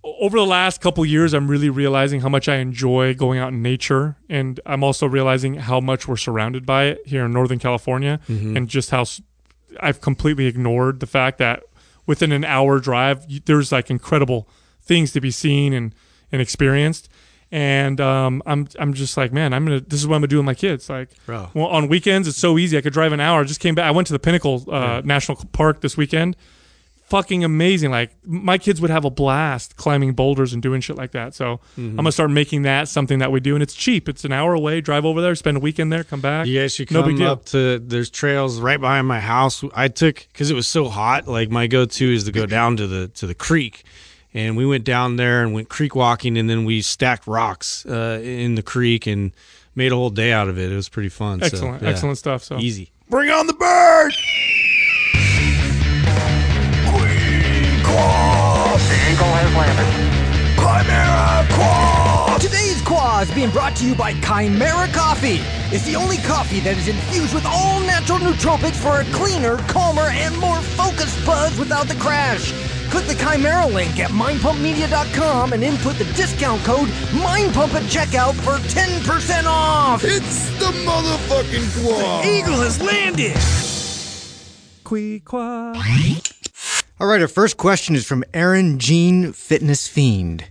[0.02, 3.62] over the last couple years, I'm really realizing how much I enjoy going out in
[3.62, 8.20] nature, and I'm also realizing how much we're surrounded by it here in Northern California,
[8.56, 9.04] and just how
[9.78, 11.62] I've completely ignored the fact that
[12.06, 14.48] within an hour drive, there's like incredible
[14.82, 15.94] things to be seen and
[16.32, 17.08] and experienced.
[17.52, 19.80] And um, I'm I'm just like, man, I'm gonna.
[19.80, 20.88] This is what I'm gonna do with my kids.
[20.88, 21.10] Like,
[21.52, 22.78] well, on weekends it's so easy.
[22.78, 23.40] I could drive an hour.
[23.40, 23.86] I just came back.
[23.86, 26.36] I went to the Pinnacle uh, National Park this weekend.
[27.10, 27.90] Fucking amazing!
[27.90, 31.34] Like my kids would have a blast climbing boulders and doing shit like that.
[31.34, 34.08] So I'm gonna start making that something that we do, and it's cheap.
[34.08, 34.80] It's an hour away.
[34.80, 36.46] Drive over there, spend a weekend there, come back.
[36.46, 37.28] You guys should No come big deal.
[37.30, 39.62] up to there's trails right behind my house.
[39.74, 41.26] I took because it was so hot.
[41.26, 43.82] Like my go-to is to go down to the to the creek,
[44.32, 48.20] and we went down there and went creek walking, and then we stacked rocks uh,
[48.22, 49.32] in the creek and
[49.74, 50.70] made a whole day out of it.
[50.70, 51.40] It was pretty fun.
[51.40, 51.88] So, Excellent, yeah.
[51.88, 52.44] excellent stuff.
[52.44, 52.92] So easy.
[53.08, 54.12] Bring on the bird.
[62.40, 65.40] Today's Quah is being brought to you by Kimera Koffee.
[65.72, 70.08] It's the only coffee that is infused with all natural nootropics for a cleaner, calmer,
[70.10, 72.52] and more focused buzz without the crash.
[72.90, 78.58] Click the Chimera link at mindpumpmedia.com and input the discount code MINDPUMP at checkout for
[78.68, 80.02] 10% off.
[80.02, 82.24] It's the motherfucking quad.
[82.24, 83.36] Eagle has landed.
[87.00, 90.50] All right, our first question is from Aaron Jean Fitness Fiend.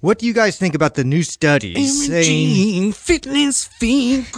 [0.00, 2.92] What do you guys think about the new studies saying?
[2.92, 4.26] fitness fiend.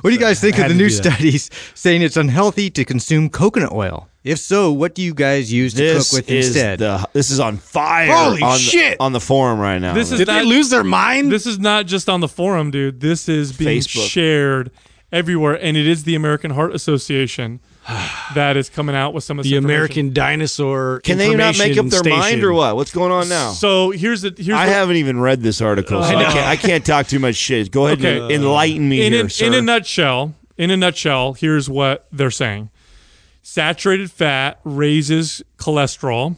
[0.00, 3.72] What do you guys think of the new studies saying it's unhealthy to consume coconut
[3.72, 4.08] oil?
[4.24, 6.80] If so, what do you guys use to This cook with is instead?
[6.80, 8.12] the this is on fire.
[8.12, 8.98] Holy on shit.
[8.98, 9.94] The, on the forum right now.
[9.94, 11.30] This is Did not, they lose their mind?
[11.30, 13.00] This is not just on the forum, dude.
[13.00, 14.08] This is being Facebook.
[14.08, 14.70] shared
[15.12, 17.60] everywhere, and it is the American Heart Association
[18.34, 19.56] that is coming out with some of the.
[19.56, 21.00] American dinosaur.
[21.04, 22.76] Can they not make up information their mind or what?
[22.76, 23.52] What's going on now?
[23.52, 26.32] So here's the here's I what- haven't even read this article, so I, know.
[26.32, 27.70] can't, I can't talk too much shit.
[27.70, 28.18] Go ahead Okay.
[28.18, 29.46] and enlighten me in here, a, sir.
[29.46, 32.70] in a nutshell, in a nutshell, here's what they're saying:
[33.42, 36.36] saturated fat raises cholesterol.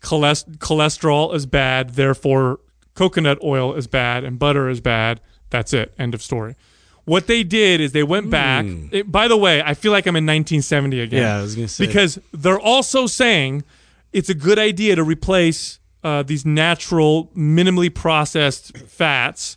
[0.00, 2.58] Cholest- cholesterol is bad, therefore
[2.94, 5.20] coconut oil is bad and butter is bad.
[5.50, 5.94] That's it.
[5.98, 6.56] End of story.
[7.04, 8.64] What they did is they went back.
[8.92, 11.22] it- by the way, I feel like I'm in 1970 again.
[11.22, 11.86] Yeah, I was gonna say.
[11.86, 13.64] because they're also saying
[14.12, 19.56] it's a good idea to replace uh, these natural, minimally processed fats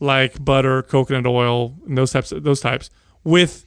[0.00, 2.90] like butter, coconut oil, and those types those types
[3.24, 3.64] with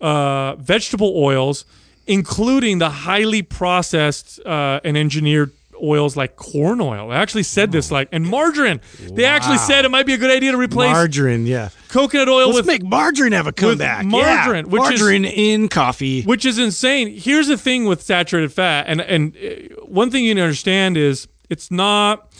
[0.00, 1.64] uh, vegetable oils,
[2.06, 5.50] including the highly processed uh, and engineered
[5.82, 7.08] oils like corn oil.
[7.08, 8.80] They actually said this like and margarine.
[9.00, 11.46] They actually said it might be a good idea to replace margarine?
[11.46, 11.68] Yeah.
[11.88, 14.04] coconut oil Let's with make margarine have a comeback.
[14.04, 14.70] margarine, yeah.
[14.70, 16.22] which is- margarine in coffee.
[16.22, 17.08] which is insane.
[17.16, 20.96] Here's the thing with saturated fat, and and uh, one thing you need to understand
[20.96, 22.32] is it's not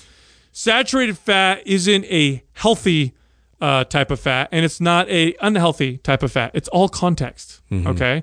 [0.52, 3.12] saturated fat isn't a healthy
[3.60, 6.50] uh, type of fat, and it's not a unhealthy type of fat.
[6.54, 7.60] It's all context.
[7.72, 8.22] Okay,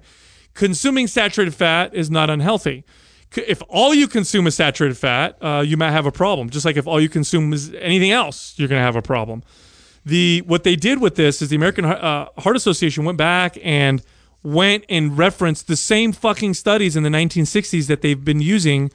[0.53, 2.83] consuming saturated fat is not unhealthy.
[3.35, 6.49] If all you consume is saturated fat, uh, you might have a problem.
[6.49, 9.43] Just like if all you consume is anything else, you're going to have a problem
[10.05, 14.01] the what they did with this is the American uh, Heart Association went back and
[14.43, 18.91] went and referenced the same fucking studies in the 1960s that they've been using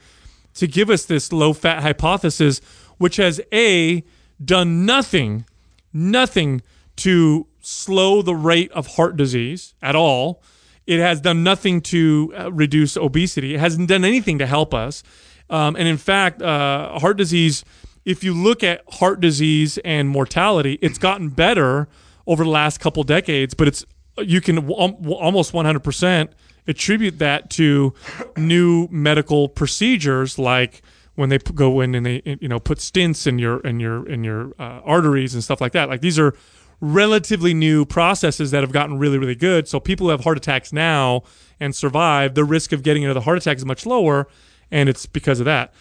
[0.55, 2.59] to give us this low fat hypothesis,
[2.97, 4.03] which has a
[4.43, 5.45] done nothing,
[5.93, 6.61] nothing
[6.97, 10.41] to slow the rate of heart disease at all.
[10.87, 13.53] It has done nothing to uh, reduce obesity.
[13.53, 15.03] It hasn't done anything to help us.
[15.49, 17.63] Um, and in fact, uh, heart disease,
[18.05, 21.87] if you look at heart disease and mortality, it's gotten better
[22.25, 23.85] over the last couple decades, but it's
[24.17, 26.29] you can w- almost 100%
[26.67, 27.93] attribute that to
[28.35, 30.81] new medical procedures like
[31.15, 34.23] when they go in and they you know put stents in your in your in
[34.23, 36.33] your uh, arteries and stuff like that like these are
[36.79, 39.67] relatively new processes that have gotten really really good.
[39.67, 41.23] So people who have heart attacks now
[41.59, 44.27] and survive the risk of getting another heart attack is much lower
[44.71, 45.73] and it's because of that.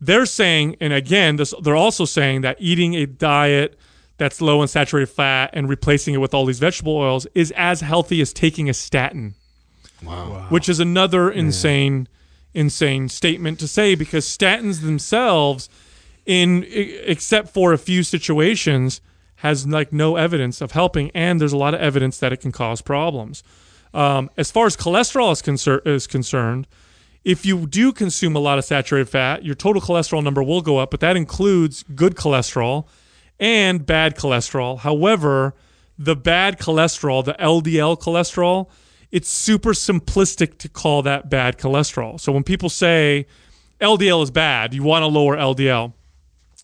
[0.00, 3.78] They're saying and again this, they're also saying that eating a diet
[4.16, 7.80] that's low in saturated fat and replacing it with all these vegetable oils is as
[7.80, 9.34] healthy as taking a statin.
[10.02, 10.46] Wow.
[10.48, 12.08] which is another insane
[12.54, 15.68] insane statement to say because statins themselves
[16.26, 19.00] in except for a few situations
[19.40, 22.52] has like no evidence of helping and there's a lot of evidence that it can
[22.52, 23.42] cause problems
[23.92, 26.66] um, as far as cholesterol is, concer- is concerned
[27.22, 30.78] if you do consume a lot of saturated fat your total cholesterol number will go
[30.78, 32.86] up but that includes good cholesterol
[33.38, 35.54] and bad cholesterol however
[35.98, 38.68] the bad cholesterol the ldl cholesterol
[39.10, 42.20] it's super simplistic to call that bad cholesterol.
[42.20, 43.26] So when people say
[43.80, 45.92] LDL is bad, you want to lower LDL.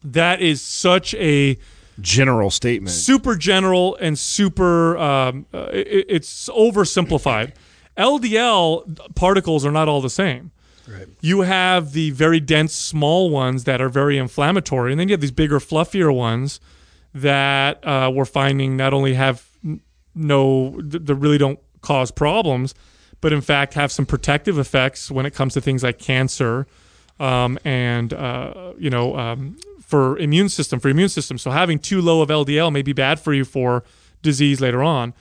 [0.04, 1.58] That is such a
[2.00, 2.94] General statement.
[2.94, 7.54] super general and super um, uh, it, it's oversimplified.
[7.96, 10.50] LDL particles are not all the same.
[10.86, 11.08] Right.
[11.20, 15.20] You have the very dense small ones that are very inflammatory, and then you have
[15.20, 16.60] these bigger, fluffier ones
[17.14, 19.48] that uh, we're finding not only have
[20.14, 22.74] no, th- that really don't cause problems,
[23.20, 26.66] but in fact have some protective effects when it comes to things like cancer
[27.18, 29.56] um, and uh, you know um,
[29.86, 31.38] for immune system for immune system.
[31.38, 33.84] So having too low of LDL may be bad for you for
[34.20, 35.14] disease later on.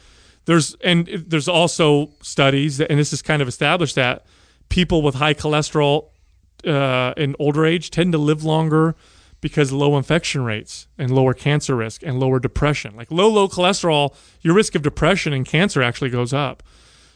[0.46, 4.26] There's and there's also studies that, and this is kind of established that
[4.70, 6.10] people with high cholesterol
[6.66, 8.96] uh, in older age tend to live longer
[9.40, 12.96] because low infection rates and lower cancer risk and lower depression.
[12.96, 16.64] Like low, low cholesterol, your risk of depression and cancer actually goes up.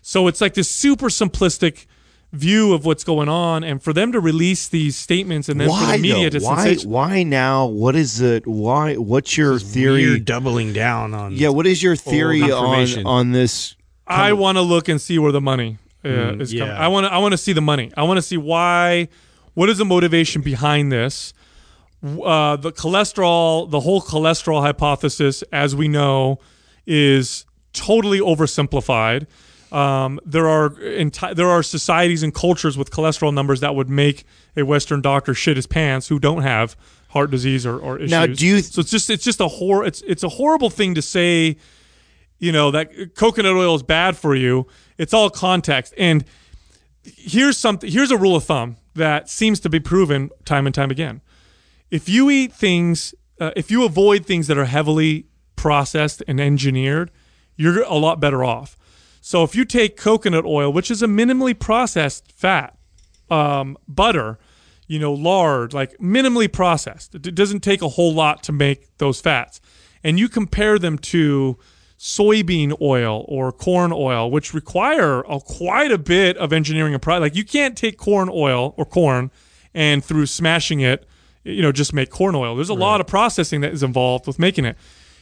[0.04, 1.88] So it's like this super simplistic
[2.32, 5.86] view of what's going on, and for them to release these statements and then for
[5.92, 6.40] the media though?
[6.40, 6.56] to Why?
[6.64, 7.66] sensation- Why now?
[7.66, 8.46] What is it?
[8.46, 8.96] Why?
[8.96, 10.04] What's your theory?
[10.04, 11.34] You're doubling down on.
[11.34, 11.50] yeah.
[11.50, 13.76] What is your theory on on this?
[14.08, 16.66] I want to look and see where the money uh, Mm, is yeah.
[16.66, 16.76] coming.
[16.78, 17.92] I want to I want to see the money.
[17.98, 19.08] I want to see why
[19.56, 21.34] what is the motivation behind this?
[22.02, 26.40] Uh, the cholesterol, the whole cholesterol hypothesis, as we know,
[26.88, 29.28] is totally oversimplified.
[29.72, 34.24] Um, there are enti- there are societies and cultures with cholesterol numbers that would make
[34.58, 36.76] a Western doctor shit his pants who don't have
[37.10, 38.12] heart disease or, or issues.
[38.12, 40.96] Now, do you- so it's just it's just a hor it's it's a horrible thing
[40.96, 41.58] to say.
[42.42, 44.66] You know that coconut oil is bad for you.
[44.98, 45.94] It's all context.
[45.98, 46.24] And
[47.04, 47.92] here's something.
[47.92, 51.22] Here's a rule of thumb that seems to be proven time and time again.
[51.92, 55.26] If you eat things, uh, if you avoid things that are heavily
[55.58, 57.12] processed and engineered,
[57.58, 58.78] you're a lot better off.
[59.30, 62.76] So if you take coconut oil, which is a minimally processed fat,
[63.30, 64.40] um, butter,
[64.88, 67.14] you know, lard, like minimally processed.
[67.14, 69.62] It doesn't take a whole lot to make those fats.
[70.04, 71.60] And you compare them to
[72.00, 77.22] soybean oil or corn oil, which require a, quite a bit of engineering and product.
[77.22, 79.30] Like you can't take corn oil or corn
[79.76, 81.08] and through smashing it,
[81.44, 82.56] you know, just make corn oil.
[82.56, 84.76] There's a lot of processing that is involved with making it.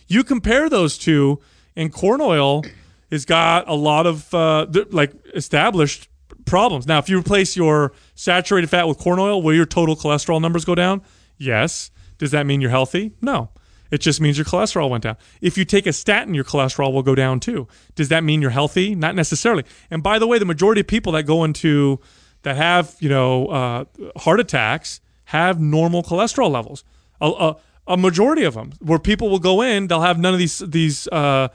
[0.07, 1.41] You compare those two,
[1.77, 2.63] and corn oil
[3.11, 6.09] has got a lot of uh, th- like established
[6.45, 6.87] problems.
[6.87, 10.65] Now, if you replace your saturated fat with corn oil, will your total cholesterol numbers
[10.65, 11.01] go down?
[11.37, 11.91] Yes.
[12.17, 13.13] Does that mean you're healthy?
[13.21, 13.49] No.
[13.91, 15.17] It just means your cholesterol went down.
[15.39, 17.67] If you take a statin, your cholesterol will go down too.
[17.95, 18.95] Does that mean you're healthy?
[18.95, 19.63] Not necessarily.
[19.89, 21.99] And by the way, the majority of people that go into
[22.43, 23.85] that have you know uh,
[24.17, 26.83] heart attacks have normal cholesterol levels.
[27.21, 27.55] A, a,
[27.87, 31.07] a majority of them, where people will go in, they'll have none of these these
[31.07, 31.47] uh,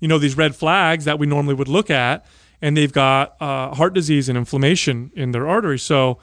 [0.00, 2.24] you know these red flags that we normally would look at,
[2.62, 5.82] and they've got uh, heart disease and inflammation in their arteries.
[5.82, 6.18] So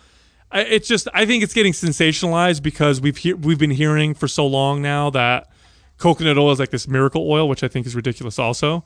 [0.51, 4.27] I- it's just I think it's getting sensationalized because we've he- we've been hearing for
[4.27, 5.47] so long now that
[5.97, 8.83] coconut oil is like this miracle oil, which I think is ridiculous also.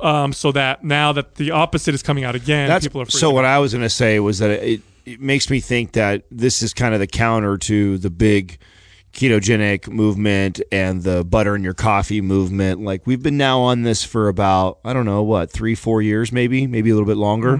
[0.00, 3.30] Um, so that now that the opposite is coming out again, That's people are so.
[3.30, 3.44] What.
[3.44, 6.74] I was going to say was that it, it makes me think that this is
[6.74, 8.58] kind of the counter to the big
[9.12, 12.80] ketogenic movement and the butter in your coffee movement.
[12.80, 16.32] Like we've been now on this for about I don't know what three, four years,
[16.32, 17.58] maybe, maybe a little bit longer.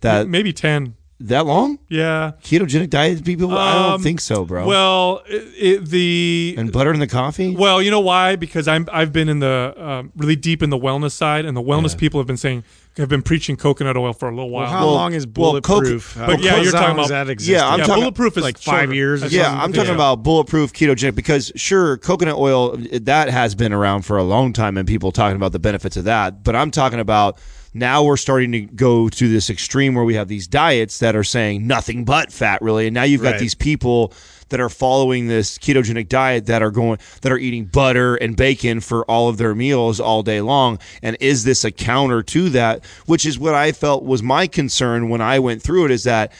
[0.00, 0.94] That maybe ten.
[1.20, 1.78] that long?
[1.88, 2.32] Yeah.
[2.42, 3.56] Ketogenic diet people?
[3.56, 4.66] I don't Um, think so, bro.
[4.66, 7.54] Well, it, it, the and butter in the coffee?
[7.54, 8.34] Well, you know why?
[8.36, 11.62] Because I'm I've been in the um, really deep in the wellness side, and the
[11.62, 12.64] wellness people have been saying
[12.98, 14.66] have been preaching coconut oil for a little while.
[14.68, 16.14] How Well- long is well, Coke- bulletproof?
[16.18, 17.52] but yeah, you're talking about- that existed?
[17.52, 18.94] Yeah, I'm yeah, talking- bulletproof is like five shorter.
[18.94, 19.94] years or yeah, what I'm talking yeah.
[19.94, 24.76] about bulletproof ketogenic because sure, coconut oil that has been around for a long time
[24.76, 26.44] and people talking about the benefits of that.
[26.44, 27.38] But I'm talking about
[27.74, 31.24] now we're starting to go to this extreme where we have these diets that are
[31.24, 33.40] saying nothing but fat really, and now you've got Right.
[33.40, 34.12] these people
[34.52, 38.80] that are following this ketogenic diet that are going that are eating butter and bacon
[38.80, 40.78] for all of their meals all day long?
[41.02, 42.84] And is this a counter to that?
[43.06, 46.32] Which is what I felt was my concern when I went through it is that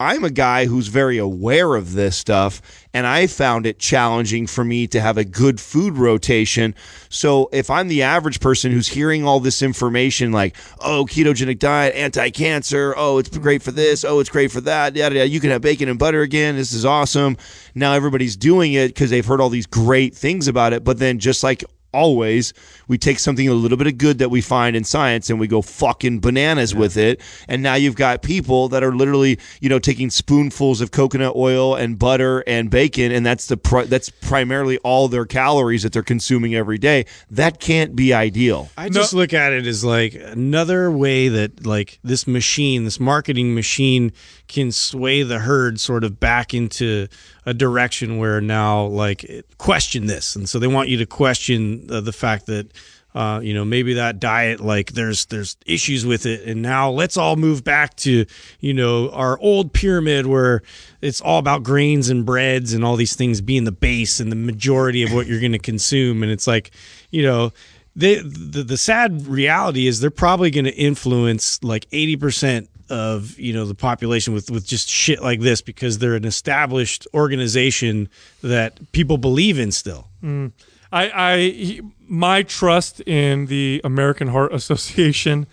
[0.00, 2.60] I'm a guy who's very aware of this stuff,
[2.92, 6.74] and I found it challenging for me to have a good food rotation.
[7.08, 11.94] So, if I'm the average person who's hearing all this information, like, oh, ketogenic diet,
[11.94, 15.38] anti cancer, oh, it's great for this, oh, it's great for that, yada, yada, you
[15.38, 17.36] can have bacon and butter again, this is awesome.
[17.76, 21.20] Now, everybody's doing it because they've heard all these great things about it, but then
[21.20, 22.52] just like always
[22.88, 25.46] we take something a little bit of good that we find in science and we
[25.46, 27.20] go fucking bananas with it.
[27.48, 31.74] And now you've got people that are literally you know taking spoonfuls of coconut oil
[31.74, 36.02] and butter and bacon and that's the pri- that's primarily all their calories that they're
[36.02, 37.06] consuming every day.
[37.30, 38.68] That can't be ideal.
[38.76, 43.54] I just look at it as like another way that like this machine, this marketing
[43.54, 44.12] machine
[44.50, 47.06] can sway the herd sort of back into
[47.46, 50.36] a direction where now like question this.
[50.36, 52.72] And so they want you to question uh, the fact that
[53.14, 57.16] uh, you know maybe that diet like there's there's issues with it and now let's
[57.16, 58.24] all move back to
[58.60, 60.62] you know our old pyramid where
[61.00, 64.36] it's all about grains and breads and all these things being the base and the
[64.36, 66.70] majority of what you're going to consume and it's like
[67.10, 67.52] you know
[67.96, 73.38] they, the the sad reality is they're probably going to influence like eighty percent of
[73.38, 78.08] you know the population with with just shit like this because they're an established organization
[78.42, 80.08] that people believe in still.
[80.22, 80.52] Mm.
[80.92, 85.46] I, I he- my trust in the American Heart Association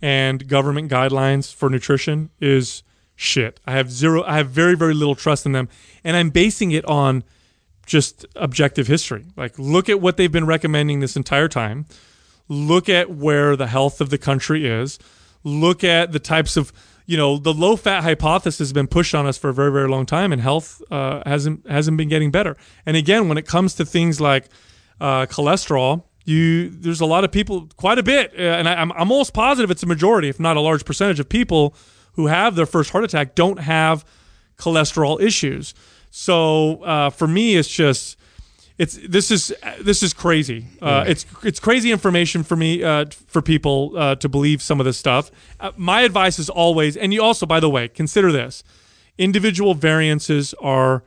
[0.00, 2.82] and government guidelines for nutrition is
[3.16, 3.58] shit.
[3.66, 4.22] I have zero.
[4.22, 5.68] I have very very little trust in them,
[6.04, 7.24] and I'm basing it on
[7.86, 9.26] just objective history.
[9.36, 11.86] Like, look at what they've been recommending this entire time.
[12.48, 14.98] Look at where the health of the country is.
[15.44, 16.72] Look at the types of
[17.06, 19.88] you know the low fat hypothesis has been pushed on us for a very very
[19.88, 22.56] long time, and health uh, hasn't hasn't been getting better.
[22.86, 24.48] And again, when it comes to things like
[25.00, 28.90] uh, cholesterol, you there's a lot of people, quite a bit, uh, and I, I'm
[28.92, 31.74] I'm almost positive it's a majority, if not a large percentage of people
[32.14, 34.04] who have their first heart attack don't have
[34.56, 35.74] cholesterol issues.
[36.10, 38.16] So uh, for me, it's just
[38.78, 40.66] it's this is this is crazy.
[40.82, 44.86] Uh, It's it's crazy information for me uh, for people uh, to believe some of
[44.86, 45.30] this stuff.
[45.60, 48.64] Uh, my advice is always, and you also, by the way, consider this:
[49.16, 51.04] individual variances are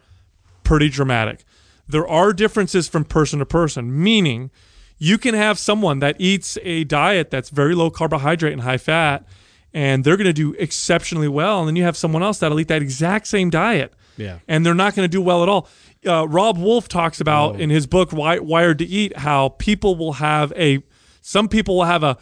[0.64, 1.44] pretty dramatic.
[1.88, 4.50] There are differences from person to person, meaning
[4.98, 9.26] you can have someone that eats a diet that's very low carbohydrate and high fat,
[9.74, 11.60] and they're going to do exceptionally well.
[11.60, 14.40] And then you have someone else that'll eat that exact same diet, Yeah.
[14.48, 15.70] and they're not going to do well at all.
[16.08, 17.60] Uh, Robb Wolf talks about Oh.
[17.60, 20.82] in his book Wi- Wired to Eat how people will have a
[21.22, 22.18] some people will have a,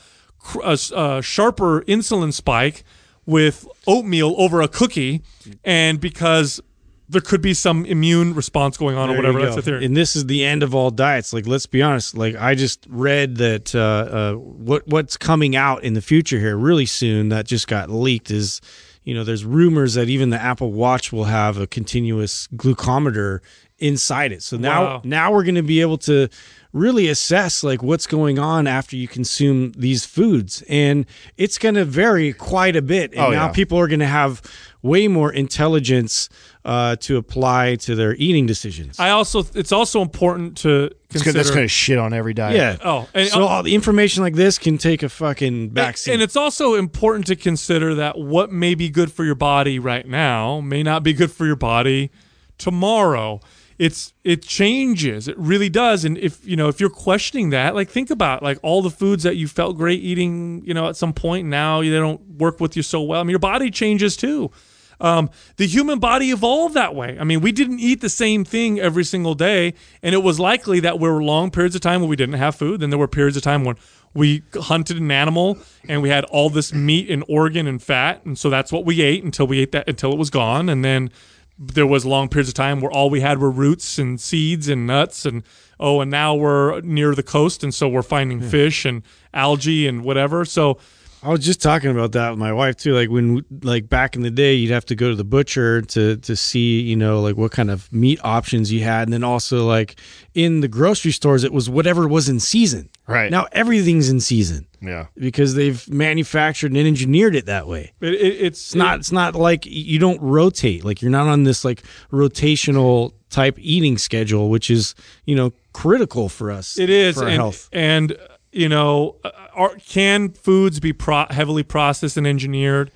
[0.64, 2.84] a a sharper insulin spike
[3.26, 5.22] with oatmeal over a cookie,
[5.64, 6.60] and because
[7.08, 9.40] there could be some immune response going on or whatever.
[9.40, 9.86] That's the theory.
[9.86, 11.34] And this is the end of all diets.
[11.34, 12.18] Like, let's be honest.
[12.18, 16.58] Like, I just read that uh, uh, what what's coming out in the future here
[16.58, 18.60] really soon that just got leaked is,
[19.04, 23.40] you know, there's rumors that even the Apple Watch will have a continuous glucometer
[23.80, 24.42] inside it.
[24.44, 25.02] So now Wow.
[25.04, 26.30] now we're going to be able to
[26.72, 31.06] really assess like what's going on after you consume these foods and
[31.38, 33.52] it's going to vary quite a bit and Oh, now yeah.
[33.54, 34.42] people are going to have
[34.82, 36.28] way more intelligence
[36.66, 41.32] uh, to apply to their eating decisions I also it's also important to It's consider.
[41.38, 42.56] that's going to shit on every diet.
[42.58, 42.78] yeah.
[42.84, 46.12] Oh, and- so all the information like this can take a fucking backseat.
[46.14, 50.06] And it's also important to consider that what may be good for your body right
[50.08, 52.10] now may not be good for your body
[52.58, 53.40] tomorrow.
[53.78, 55.28] It's it changes.
[55.28, 56.06] It really does.
[56.06, 59.24] And if you know if you're questioning that, like think about like all the foods
[59.24, 62.78] that you felt great eating, you know, at some point now they don't work with
[62.78, 63.20] you so well.
[63.20, 64.52] I mean, your body changes too.
[65.00, 67.18] Um, the human body evolved that way.
[67.20, 70.80] I mean, we didn't eat the same thing every single day, and it was likely
[70.82, 72.80] that there were long periods of time when we didn't have food.
[72.80, 73.76] Then there were periods of time when
[74.14, 75.58] we hunted an animal
[75.90, 79.02] and we had all this meat and organ and fat, and so that's what we
[79.02, 81.10] ate until we ate that until it was gone, and then
[81.58, 84.86] there was long periods of time where all we had were roots and seeds and
[84.86, 85.44] nuts and
[85.80, 88.48] oh and now we're near the coast and so we're finding hmm.
[88.50, 89.04] fish and
[89.34, 90.78] algae and whatever so
[91.26, 92.94] I was just talking about that with my wife too.
[92.94, 96.18] Like when, like back in the day, you'd have to go to the butcher to
[96.18, 99.66] to see, you know, like what kind of meat options you had, and then also
[99.66, 100.00] like
[100.36, 102.92] in the grocery stores, it was whatever was in season.
[103.08, 103.32] Right.
[103.32, 105.08] now, everything's in season Yeah.
[105.18, 107.94] because they've manufactured and engineered it that way.
[108.02, 109.00] it, it, it's It's not.
[109.00, 110.84] It's not like you don't rotate.
[110.86, 116.30] Like you're not on this like rotational type eating schedule, which is you know critical
[116.30, 116.78] for us.
[116.78, 117.70] It is, for our and, health.
[117.72, 118.18] and
[118.52, 122.92] you know, uh, are, can foods be pro- heavily processed and engineered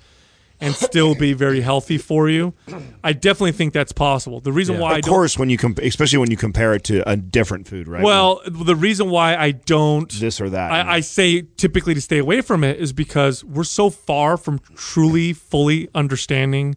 [0.60, 2.52] and still be very healthy for you?
[3.02, 4.40] I definitely think that's possible.
[4.40, 6.84] The reason why I Of don't, course, when you comp- especially when you compare it
[6.84, 8.02] to a different food, right?
[8.02, 10.70] well, the reason why I don't this or that.
[10.72, 14.58] I, I say typically to stay away from it is because we're so far from
[14.76, 16.76] truly fully understanding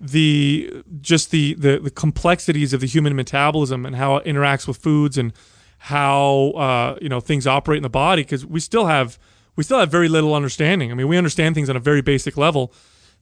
[0.00, 4.76] the just the, the the complexities of the human metabolism and how it interacts with
[4.76, 5.32] foods and
[5.78, 9.18] how uh, you know things operate in the body because we still have
[9.56, 10.90] we still have very little understanding.
[10.90, 12.74] I mean, we understand things on a very basic level.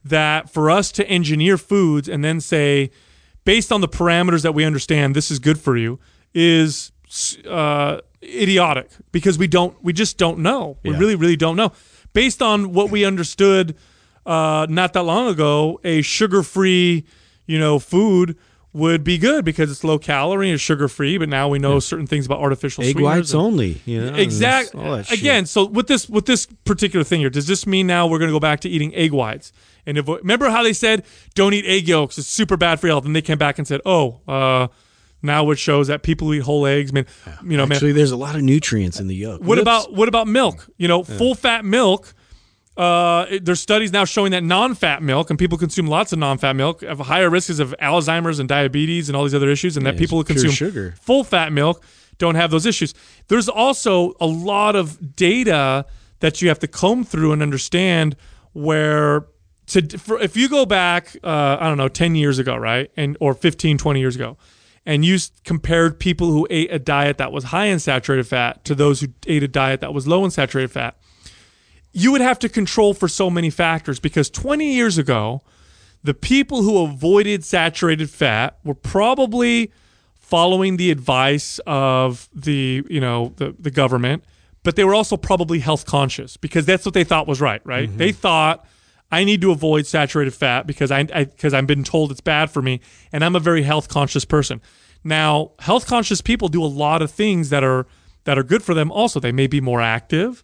[0.04, 2.90] That for us to engineer foods and then say,
[3.44, 5.98] based on the parameters that we understand, this is good for you,
[6.34, 6.92] is
[7.48, 10.76] uh, idiotic because we don't we just don't know.
[10.82, 11.72] We really really don't know.
[12.12, 13.76] Based on what we understood
[14.26, 17.04] uh, not that long ago, a sugar-free,
[17.46, 18.36] you know, food
[18.72, 21.16] would be good because it's low calorie and sugar free.
[21.16, 23.80] But now we know certain things about artificial Egg sweeteners whites and- only.
[23.84, 24.74] You know, Exact.
[24.74, 25.18] all that shit.
[25.20, 28.30] Again, so with this with this particular thing here, does this mean now we're going
[28.30, 29.52] to go back to eating egg whites?
[29.86, 31.04] And if, remember how they said
[31.34, 33.04] don't eat egg yolks; it's super bad for your health.
[33.06, 34.68] And they came back and said, oh, uh,
[35.22, 37.06] now it shows that people who eat whole eggs, man,
[37.44, 37.78] you know, man.
[37.80, 39.40] There's a lot of nutrients in the yolk.
[39.40, 39.62] What Whoops.
[39.62, 40.68] about what about milk?
[40.76, 42.14] You know, full fat milk.
[42.76, 46.54] Uh, it- there's studies now showing that non-fat milk and people consume lots of non-fat
[46.56, 49.96] milk have higher risks of Alzheimer's and diabetes and all these other issues, and that
[49.96, 50.94] people who consume sugar.
[51.00, 51.84] full fat milk
[52.18, 52.92] don't have those issues.
[53.28, 55.86] There's also a lot of data
[56.20, 58.16] that you have to comb through and understand
[58.54, 59.26] where
[59.66, 62.90] to for, if you go back uh, I don't know 10 years ago, right?
[62.96, 64.36] And or 15 20 years ago
[64.86, 68.74] and you compared people who ate a diet that was high in saturated fat to
[68.74, 70.96] those who ate a diet that was low in saturated fat,
[71.92, 75.42] you would have to control for so many factors because 20 years ago,
[76.02, 79.72] the people who avoided saturated fat were probably
[80.16, 84.24] following the advice of the you know the, the government
[84.62, 87.96] but they were also probably health conscious because that's what they thought was right right
[87.98, 88.66] they thought
[89.10, 92.62] i need to avoid saturated fat because i because i've been told it's bad for
[92.62, 92.80] me
[93.12, 94.60] and i'm a very health conscious person
[95.02, 97.86] now health conscious people do a lot of things that are
[98.24, 100.42] that are good for them also they may be more active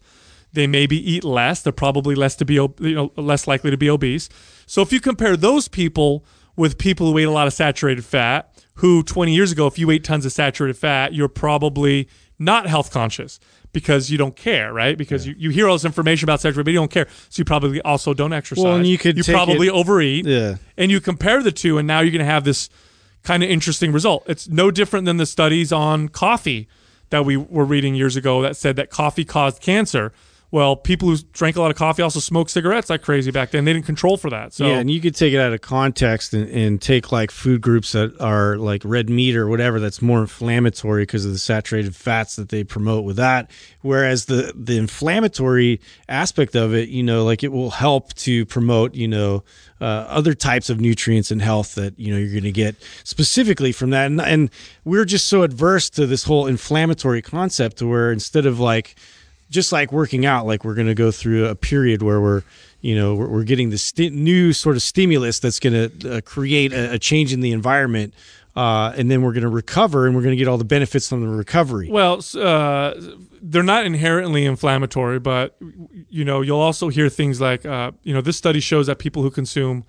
[0.53, 1.61] they maybe eat less.
[1.61, 4.27] They're probably less to be you know less likely to be obese.
[4.65, 8.47] So if you compare those people with people who ate a lot of saturated fat.
[8.75, 12.07] Who 20 years ago, if you ate tons of saturated fat, you're probably
[12.39, 13.39] not health conscious
[13.73, 14.97] because you don't care, right?
[14.97, 17.07] Because you, you hear all this information about saturated, but you don't care.
[17.29, 18.63] So you probably also don't exercise.
[18.63, 20.25] Well, and you could you probably it- overeat.
[20.25, 20.55] Yeah.
[20.77, 22.69] And you compare the two, and now you're going to have this
[23.23, 24.23] kind of interesting result.
[24.27, 26.67] It's no different than the studies on coffee
[27.11, 30.11] that we were reading years ago that said that coffee caused cancer.
[30.51, 33.63] Well, people who drank a lot of coffee also smoked cigarettes like crazy back then.
[33.63, 34.51] They didn't control for that.
[34.51, 37.61] So yeah, and you could take it out of context and, and take like food
[37.61, 41.95] groups that are like red meat or whatever that's more inflammatory because of the saturated
[41.95, 43.49] fats that they promote with that.
[43.79, 45.79] Whereas the the inflammatory
[46.09, 49.45] aspect of it, you know, like it will help to promote, you know,
[49.79, 52.75] uh, other types of nutrients and health that you know you're going to get
[53.05, 54.07] specifically from that.
[54.07, 54.49] And, and
[54.83, 58.95] we're just so adverse to this whole inflammatory concept, where instead of like
[59.51, 62.41] just like working out, like we're going to go through a period where we're,
[62.79, 66.21] you know, we're, we're getting this sti- new sort of stimulus that's going to uh,
[66.21, 68.15] create a, a change in the environment.
[68.55, 71.07] Uh, and then we're going to recover and we're going to get all the benefits
[71.07, 71.89] from the recovery.
[71.89, 72.93] Well, uh,
[73.41, 75.55] they're not inherently inflammatory, but
[76.09, 79.21] you know, you'll also hear things like, uh, you know, this study shows that people
[79.21, 79.85] who consume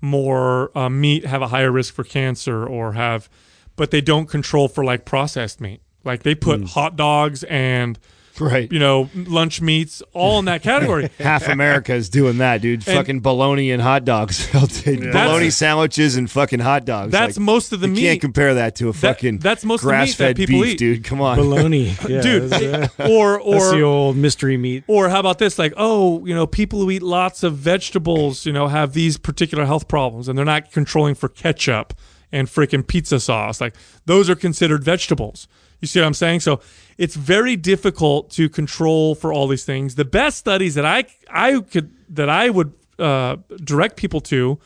[0.00, 3.28] more uh, meat have a higher risk for cancer, or have,
[3.74, 5.80] but they don't control for like processed meat.
[6.04, 7.98] Like they put hot dogs and
[8.40, 8.70] Right.
[8.72, 11.08] you know lunch meats all in that category.
[11.18, 12.82] Half America is doing that, dude.
[12.84, 14.48] fucking bologna and hot dogs.
[14.54, 17.12] I'll bologna sandwiches and fucking hot dogs.
[17.12, 17.98] That's Like, most of the meat.
[18.00, 18.08] you meat.
[18.10, 20.62] can't compare that to a That- fucking that's most of the meat that grass-fed people
[20.62, 20.78] beef, eat.
[20.78, 21.04] dude.
[21.04, 21.36] Come on.
[21.36, 22.50] Bologna, yeah, dude.
[22.50, 24.84] that's, or that's the old mystery meat.
[24.88, 25.58] or how about this?
[25.58, 29.64] Like, oh, you know, people who eat lots of vegetables, you know, have these particular
[29.64, 31.94] health problems, and they're not controlling for ketchup
[32.32, 33.60] and freaking pizza sauce.
[33.60, 33.74] Like,
[34.06, 35.46] those are considered vegetables.
[35.84, 36.40] You see what I'm saying?
[36.40, 36.60] So
[36.96, 39.94] it's very difficult to control for all these things.
[39.96, 44.58] The best studies that I I could that I would uh, direct people to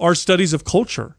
[0.00, 1.16] are studies of culture.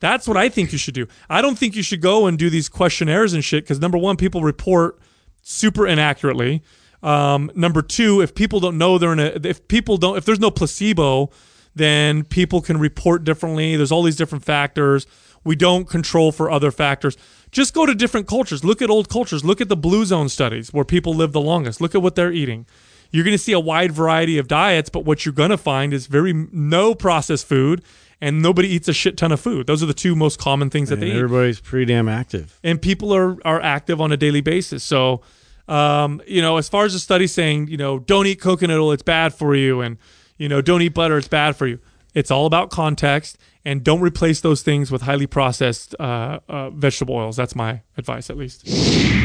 [0.00, 1.06] That's what I think you should do.
[1.28, 4.16] I don't think you should go and do these questionnaires and shit because number one,
[4.16, 4.98] people report
[5.42, 6.62] super inaccurately.
[7.02, 10.40] Um, number two, if people don't know they're in a, if people don't, if there's
[10.40, 11.30] no placebo,
[11.76, 13.76] then people can report differently.
[13.76, 15.06] There's all these different factors.
[15.44, 17.16] We don't control for other factors.
[17.52, 18.64] Just go to different cultures.
[18.64, 19.44] Look at old cultures.
[19.44, 21.80] Look at the blue zone studies where people live the longest.
[21.80, 22.66] Look at what they're eating.
[23.12, 25.92] You're going to see a wide variety of diets, but what you're going to find
[25.92, 27.82] is very no processed food
[28.20, 29.66] and nobody eats a shit ton of food.
[29.68, 32.58] Those are the two most common things that And they eat everybody's pretty damn active.
[32.64, 34.82] and people are are active on a daily basis.
[34.82, 35.20] So,
[35.68, 38.92] um, you know, as far as the study saying, you know, don't eat coconut oil,
[38.92, 39.98] it's bad for you, and
[40.38, 41.78] you know, don't eat butter, it's bad for you.
[42.14, 47.14] It's all about context, and don't replace those things with highly processed uh, uh, vegetable
[47.14, 47.36] oils.
[47.36, 48.66] That's my advice, at least.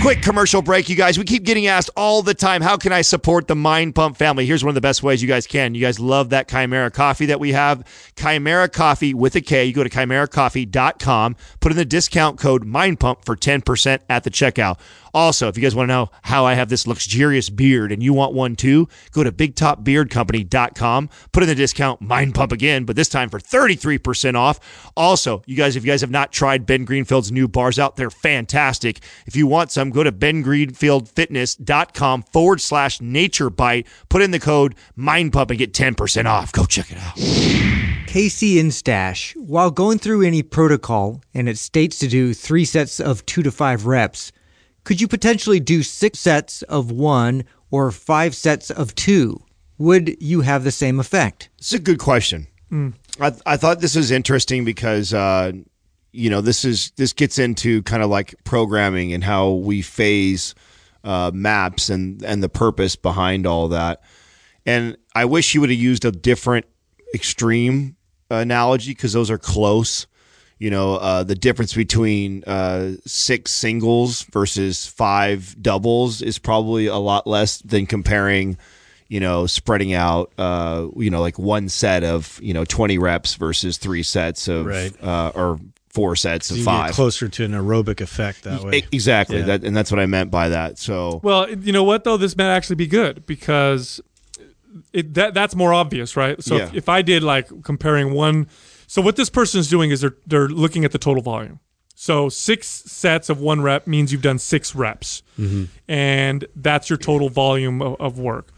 [0.01, 1.17] Quick commercial break, you guys.
[1.17, 4.45] We keep getting asked all the time, how can I support the Mind Pump family?
[4.45, 5.73] Here's one of the best ways you guys can.
[5.73, 7.85] You guys love that Kimera Koffee that we have.
[8.17, 9.63] Kimera Koffee with a K.
[9.63, 14.29] You go to kimerakoffee.com, put in the discount code Mind Pump for 10% at the
[14.29, 14.79] checkout.
[15.13, 18.13] Also, if you guys want to know how I have this luxurious beard and you
[18.13, 23.09] want one too, go to bigtopbeardcompany.com, put in the discount Mind Pump again, but this
[23.09, 24.91] time for 33% off.
[24.95, 28.09] Also, you guys, if you guys have not tried Ben Greenfield's new bars out, they're
[28.09, 28.99] fantastic.
[29.25, 34.75] If you want some, go to bengreenfieldfitness.com forward slash nature bite, put in the code
[34.95, 36.51] Mind Pump and get 10% off.
[36.51, 37.15] Go check it out.
[38.11, 43.25] KC Instash, while going through any protocol and it states to do three sets of
[43.25, 44.33] two to five reps,
[44.83, 49.41] could you potentially do six sets of one or five sets of two?
[49.77, 51.49] Would you have the same effect?
[51.57, 52.47] It's a good question.
[53.19, 55.51] I, I thought this was interesting because uh,
[56.11, 60.55] you know this is this gets into kind of like programming and how we phase
[61.03, 64.01] uh, maps and and the purpose behind all that.
[64.65, 66.65] And I wish you would have used a different
[67.13, 67.95] extreme
[68.29, 70.07] analogy because those are close.
[70.61, 76.97] You know, uh, the difference between uh, six singles versus five doubles is probably a
[76.97, 78.57] lot less than comparing
[79.07, 83.33] you know, spreading out, uh, you know, like one set of, you know, 20 reps
[83.33, 84.93] versus three sets of, Right.
[85.03, 85.59] uh, or
[85.89, 86.91] four sets of You five.
[86.91, 88.83] get closer to an aerobic effect that way.
[88.93, 89.39] Exactly.
[89.39, 89.45] Yeah.
[89.47, 90.77] That, and that's what I meant by that.
[90.77, 93.99] So, Well, you know what though, this might actually be good because
[94.93, 96.41] it that that's more obvious, right?
[96.41, 98.47] So if, if I did like comparing one,
[98.91, 101.61] so what this person is doing is they're they're looking at the total volume.
[101.95, 105.23] So six sets of one rep means you've done six reps,
[105.87, 108.49] and that's your total volume of, of work.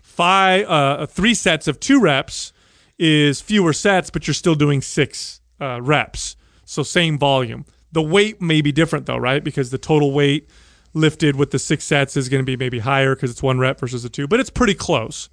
[0.00, 2.54] Five, uh, three sets of two reps
[2.98, 6.36] is fewer sets, but you're still doing six uh, reps.
[6.64, 7.66] So same volume.
[7.92, 9.44] The weight may be different though, right?
[9.44, 10.48] Because the total weight
[10.94, 13.78] lifted with the six sets is going to be maybe higher because it's one rep
[13.78, 15.28] versus a two, but it's pretty close.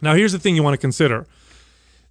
[0.00, 1.26] Now, here's the thing you want to consider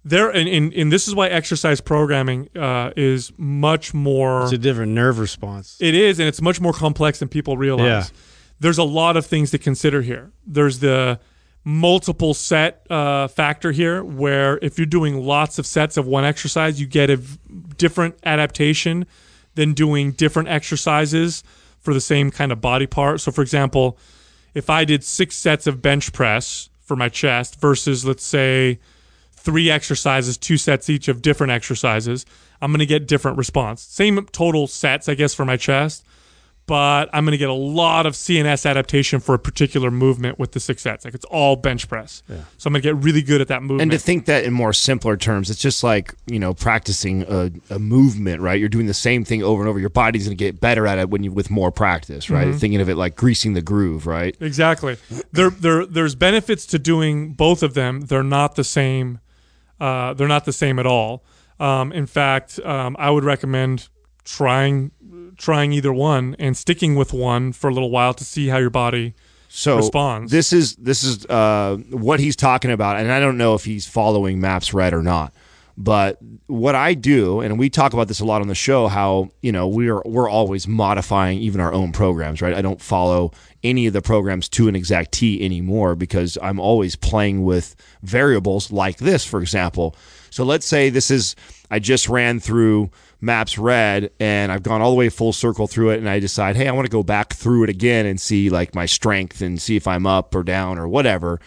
[0.04, 4.58] there and, and, and this is why exercise programming uh, is much more It's a
[4.58, 5.76] different nerve response.
[5.80, 8.16] it is and it's much more complex than people realize Yeah.
[8.60, 11.18] there's a lot of things to consider here there's the
[11.66, 16.78] multiple set uh, factor here where if you're doing lots of sets of one exercise
[16.80, 17.38] you get a v-
[17.78, 19.06] different adaptation
[19.54, 21.42] than doing different exercises
[21.80, 23.96] for the same kind of body part so for example
[24.52, 28.78] if i did six sets of bench press for my chest versus let's say
[29.44, 32.24] three exercises, two sets each of different exercises,
[32.62, 33.82] I'm going to get different response.
[33.82, 36.04] Same total sets, I guess, for my chest,
[36.66, 40.52] but I'm going to get a lot of CNS adaptation for a particular movement with
[40.52, 41.04] the six sets.
[41.04, 42.22] Like it's all bench press.
[42.56, 43.82] So I'm going to get really good at that movement.
[43.82, 47.50] And to think that in more simpler terms, it's just like you know practicing a,
[47.68, 48.58] a movement, right?
[48.58, 49.78] You're doing the same thing over and over.
[49.78, 52.48] Your body's going to get better at it when you with more practice, right?
[52.48, 52.58] Mm-hmm.
[52.58, 54.34] Thinking of it like greasing the groove, right?
[54.40, 54.96] Exactly.
[55.32, 58.02] There, there, there's benefits to doing both of them.
[58.02, 59.20] They're not the same.
[59.80, 61.24] Uh, they're not the same at all.
[61.60, 63.88] Um, in fact, um, I would recommend
[64.24, 64.90] trying
[65.36, 68.70] trying either one and sticking with one for a little while to see how your
[68.70, 69.14] body.
[69.48, 70.32] so responds.
[70.32, 73.86] This is this is uh, what he's talking about, and I don't know if he's
[73.86, 75.32] following Maps Red or not.
[75.76, 79.30] But what I do, and we talk about this a lot on the show, how
[79.42, 82.54] you know we're we're always modifying even our own programs, right?
[82.54, 83.32] I don't follow
[83.64, 88.70] any of the programs to an exact T anymore because I'm always playing with variables
[88.70, 89.96] like this, for example.
[90.30, 91.34] So let's say this is
[91.70, 95.90] I just ran through Maps Red and I've gone all the way full circle through
[95.90, 98.48] it, and I decide, hey, I want to go back through it again and see
[98.48, 101.40] like my strength and see if I'm up or down or whatever.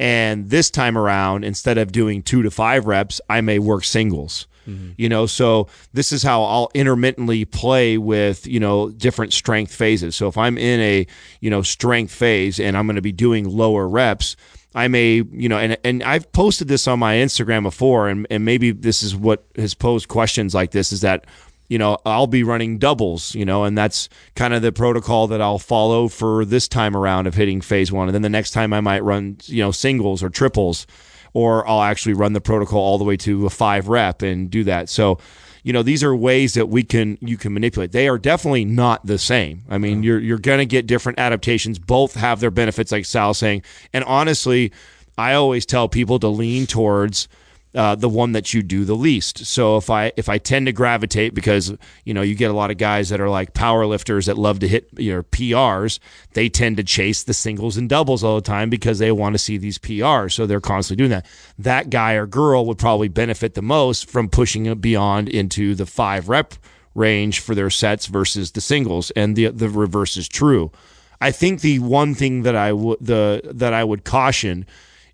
[0.00, 4.46] And this time around, instead of doing two to five reps, I may work singles.
[4.66, 4.92] Mm-hmm.
[4.96, 10.16] You know, so this is how I'll intermittently play with, you know, different strength phases.
[10.16, 11.06] So if I'm in a,
[11.40, 14.36] you know, strength phase and I'm going to be doing lower reps,
[14.74, 18.42] I may, you know, and and I've posted this on my Instagram before, and, and
[18.42, 21.26] maybe this is what has posed questions like this is that,
[21.70, 25.40] you know, I'll be running doubles, you know, and that's kind of the protocol that
[25.40, 28.08] I'll follow for this time around of hitting phase one.
[28.08, 30.84] And then the next time I might run, you know, singles or triples,
[31.32, 34.64] or I'll actually run the protocol all the way to a five rep and do
[34.64, 34.88] that.
[34.88, 35.20] So,
[35.62, 37.92] you know, these are ways that we can you can manipulate.
[37.92, 39.62] They are definitely not the same.
[39.70, 41.78] I mean, you're you're gonna get different adaptations.
[41.78, 43.62] Both have their benefits, like Sal saying.
[43.92, 44.72] And honestly,
[45.16, 47.28] I always tell people to lean towards
[47.74, 49.46] uh, the one that you do the least.
[49.46, 51.72] So if I if I tend to gravitate because
[52.04, 54.58] you know you get a lot of guys that are like power lifters that love
[54.60, 55.98] to hit your PRs,
[56.32, 59.38] they tend to chase the singles and doubles all the time because they want to
[59.38, 60.32] see these PRs.
[60.32, 61.26] So they're constantly doing that.
[61.58, 65.86] That guy or girl would probably benefit the most from pushing it beyond into the
[65.86, 66.54] five rep
[66.94, 70.72] range for their sets versus the singles, and the the reverse is true.
[71.20, 74.66] I think the one thing that I would the that I would caution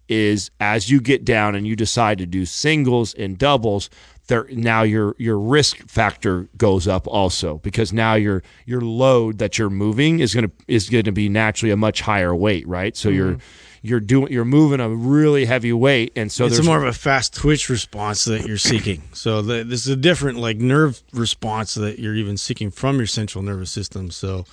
[0.08, 3.90] is as you get down and you decide to do singles and doubles
[4.28, 9.58] there now your your risk factor goes up also because now your your load that
[9.58, 12.96] you're moving is going to is going to be naturally a much higher weight right
[12.96, 13.86] so you're mm-hmm.
[13.86, 16.92] you're doing you're moving a really heavy weight and so it's there's more of a
[16.92, 19.02] fast twitch response that you're seeking.
[19.16, 23.06] So the, this is a different like nerve response that you're even seeking from your
[23.06, 24.10] central nervous system.
[24.10, 24.44] So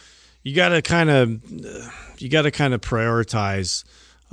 [0.41, 3.83] you got to kind of you got to kind of prioritize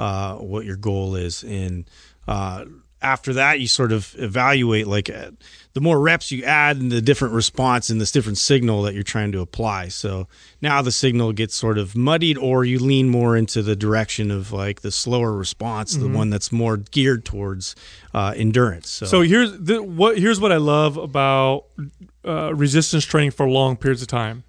[0.00, 1.84] uh, what your goal is, and
[2.26, 2.64] uh,
[3.02, 5.30] after that you sort of evaluate like uh,
[5.72, 9.02] the more reps you add and the different response and this different signal that you're
[9.02, 9.88] trying to apply.
[9.88, 10.26] So
[10.60, 14.52] now the signal gets sort of muddied, or you lean more into the direction of
[14.52, 17.76] like the slower response, the one that's more geared towards
[18.12, 18.88] uh, endurance.
[18.90, 21.64] So, So here's the, what here's what I love about
[22.24, 24.44] uh, resistance training for long periods of time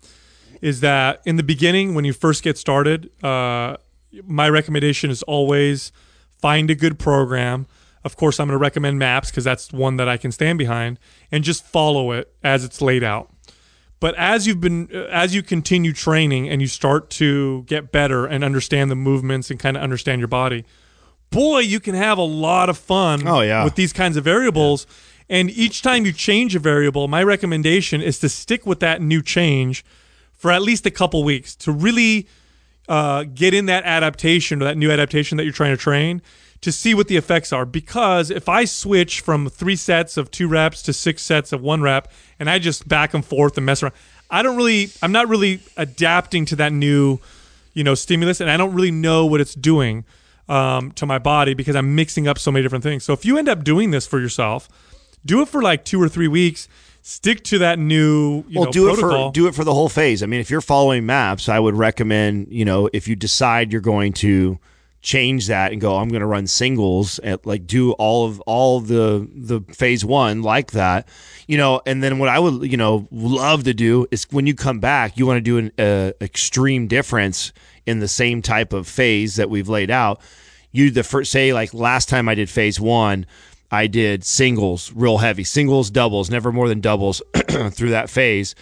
[0.61, 3.77] is that in the beginning when you first get started, uh,
[4.25, 5.91] my recommendation is always
[6.39, 7.67] find a good program.
[8.03, 10.97] Of course, I'm going to recommend Maps because that's one that I can stand behind,
[11.31, 13.29] and just follow it as it's laid out.
[13.99, 18.43] But as you've been, as you continue training and you start to get better and
[18.43, 20.65] understand the movements and kind of understand your body,
[21.29, 23.63] boy, you can have a lot of fun Oh, yeah.
[23.63, 24.87] with these kinds of variables.
[25.29, 29.21] And each time you change a variable, my recommendation is to stick with that new
[29.21, 29.85] change
[30.33, 32.27] for at least a couple weeks to really
[32.91, 36.21] uh, get in that adaptation or that new adaptation that you're trying to train
[36.59, 37.65] to see what the effects are.
[37.65, 41.81] Because if I switch from three sets of two reps to six sets of one
[41.81, 43.93] rep, and I just back and forth and mess around,
[44.29, 47.19] I don't really, I'm not really adapting to that new,
[47.73, 50.03] you know, stimulus, and I don't really know what it's doing
[50.49, 53.05] um, to my body because I'm mixing up so many different things.
[53.05, 54.67] So if you end up doing this for yourself,
[55.25, 56.67] do it for like two or three weeks.
[57.03, 59.09] Stick to that new, you well, know, do protocol.
[59.09, 60.21] it for do it for the whole phase.
[60.21, 63.81] I mean, if you're following maps, I would recommend you know if you decide you're
[63.81, 64.59] going to
[65.01, 68.77] change that and go, I'm going to run singles at like do all of all
[68.77, 71.07] of the the phase one like that,
[71.47, 71.81] you know.
[71.85, 75.17] And then what I would you know love to do is when you come back,
[75.17, 77.51] you want to do an uh, extreme difference
[77.85, 80.21] in the same type of phase that we've laid out.
[80.71, 83.25] You the first say like last time I did phase one.
[83.71, 87.21] I did singles real heavy, singles, doubles, never more than doubles
[87.71, 88.53] through that phase.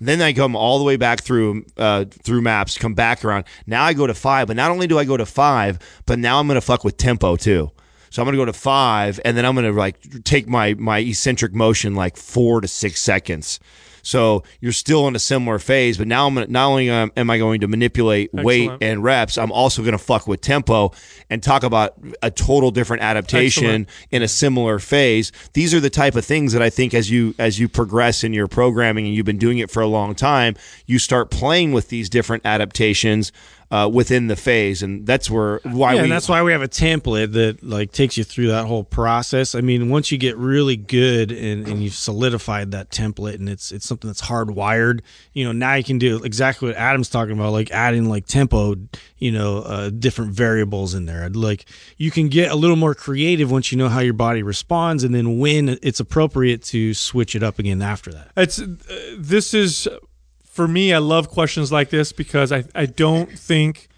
[0.00, 3.44] Then I come all the way back through uh, through maps, come back around.
[3.66, 6.38] Now I go to five, but not only do I go to five, but now
[6.38, 7.70] I'm going to fuck with tempo too.
[8.10, 10.74] So I'm going to go to five, and then I'm going to like take my
[10.74, 13.58] my eccentric motion like four to six seconds.
[14.06, 17.38] So you're still in a similar phase, but now I'm gonna, not only am I
[17.38, 20.92] going to manipulate weight and reps, I'm also going to fuck with tempo
[21.28, 23.88] and talk about a total different adaptation Excellent.
[24.12, 25.32] in a similar phase.
[25.54, 28.32] These are the type of things that I think as you as you progress in
[28.32, 30.54] your programming and you've been doing it for a long time,
[30.86, 33.32] you start playing with these different adaptations
[33.70, 36.62] uh, within the phase, and that's where why yeah, we and that's why we have
[36.62, 39.54] a template that like takes you through that whole process.
[39.54, 43.72] I mean, once you get really good and, and you've solidified that template and it's
[43.72, 45.00] it's something that's hardwired,
[45.32, 48.76] you know, now you can do exactly what Adam's talking about, like adding like tempo,
[49.18, 51.28] you know, uh, different variables in there.
[51.28, 51.64] Like
[51.96, 55.12] you can get a little more creative once you know how your body responds, and
[55.12, 58.30] then when it's appropriate to switch it up again after that.
[58.36, 59.88] It's uh, this is
[60.56, 60.92] for me.
[60.92, 63.88] I love questions like this because I I don't think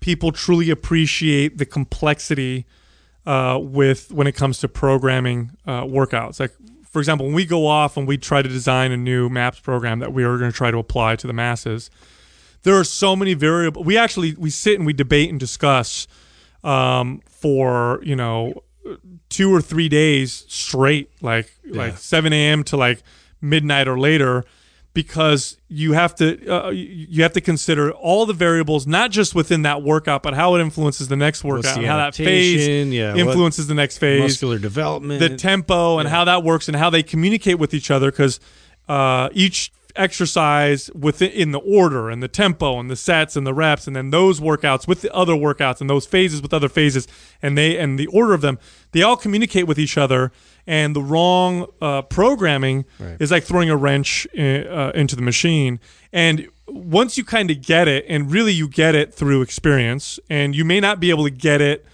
[0.00, 2.64] people truly appreciate the complexity
[3.26, 6.40] uh, with when it comes to programming uh, workouts.
[6.40, 6.52] Like
[6.88, 10.00] for example, when we go off and we try to design a new maps program
[10.00, 11.90] that we are going to try to apply to the masses,
[12.62, 13.84] there are so many variables.
[13.86, 16.08] We actually we sit and we debate and discuss
[16.64, 18.62] um, for you know
[19.28, 22.64] two or three days straight, like like seven a.m.
[22.64, 23.02] to like
[23.40, 24.44] midnight or later,
[24.92, 29.62] because you have to uh, you have to consider all the variables, not just within
[29.62, 32.92] that workout, but how it influences the next workout, the how that phase?
[32.92, 36.90] Yeah, influences the next phase, Muscular development, the tempo and how that works and how
[36.90, 38.40] they communicate with each other because
[38.88, 43.54] uh, each exercise within in the order and the tempo and the sets and the
[43.54, 47.06] reps and then those workouts with the other workouts and those phases with other phases
[47.42, 48.58] and they and the order of them
[48.92, 50.32] they all communicate with each other
[50.66, 52.84] and the wrong uh, programming
[53.18, 55.80] is like throwing a wrench in, uh, into the machine
[56.12, 60.54] and once you kind of get it and really you get it through experience and
[60.54, 61.84] you may not be able to get it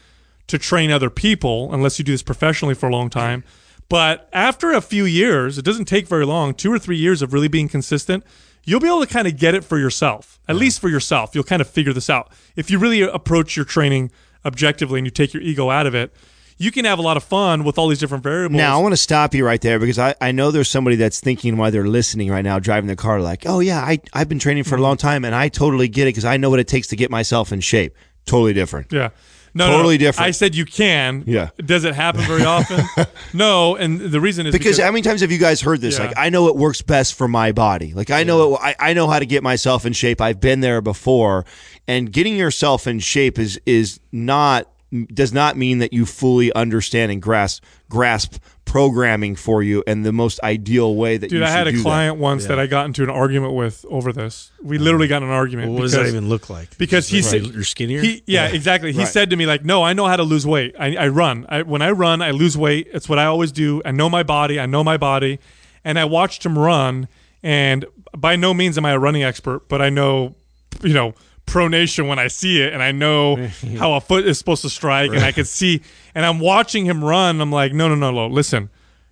[0.47, 3.43] to train other people unless you do this professionally for a long time.
[3.89, 7.33] But after a few years, it doesn't take very long, two or three years of
[7.33, 8.25] really being consistent,
[8.65, 11.35] you'll be able to kind of get it for yourself, at least for yourself.
[11.35, 12.33] You'll kind of figure this out.
[12.57, 14.11] If you really approach your training
[14.45, 16.13] objectively and you take your ego out of it,
[16.59, 18.57] you can have a lot of fun with all these different variables.
[18.57, 21.21] Now I want to stop you right there because I, I know there's somebody that's
[21.21, 24.39] thinking while they're listening right now, driving the car, like, oh yeah, I I've been
[24.39, 24.85] training for a mm-hmm.
[24.85, 27.11] long time and I totally get it because I know what it takes to get
[27.11, 27.95] myself in shape.
[28.25, 28.93] Totally different.
[28.93, 29.11] Yeah.
[29.57, 29.99] No, Totally no.
[29.99, 30.29] different.
[30.29, 31.25] I said you can.
[31.27, 31.49] Yeah.
[31.57, 32.85] Does it happen very often?
[33.33, 35.99] no, and the reason is Because how many times have you guys heard this?
[35.99, 36.09] Yeah.
[36.09, 37.95] Like, I know it works best for my body.
[37.95, 40.21] Like, I know it, I, I know how to get myself in shape.
[40.21, 41.47] I've been there before,
[41.89, 44.69] and getting yourself in shape is is not
[45.05, 50.13] does not mean that you fully understand and grasp grasp programming for you and the
[50.13, 51.83] most ideal way that Dude, you I had a do that.
[51.83, 54.51] client once that I got into an argument with over this.
[54.61, 54.85] We uh-huh.
[54.85, 55.73] literally got in an argument.
[55.73, 56.77] What does because, that even look like?
[56.77, 58.01] Because he Right, said you're skinnier.
[58.01, 58.93] He, yeah, exactly.
[58.93, 59.09] He Right.
[59.09, 60.75] said to me like, "No, I know how to lose weight.
[60.79, 61.47] I, I run.
[61.49, 62.89] I, when I run, I lose weight.
[62.93, 63.83] It's what I always do.
[63.85, 64.59] I know my body.
[64.59, 65.39] I know my body."
[65.85, 67.07] And I watched him run,
[67.45, 67.85] and
[68.17, 70.35] by no means am I a running expert, but I know,
[70.83, 71.15] you know,
[71.47, 73.37] pronation when I see it, and I know
[73.79, 75.83] how a foot is supposed to strike, and I can see.
[76.15, 77.41] And I'm watching him run.
[77.41, 78.27] I'm like, "No, no, no, no.
[78.27, 78.71] Listen,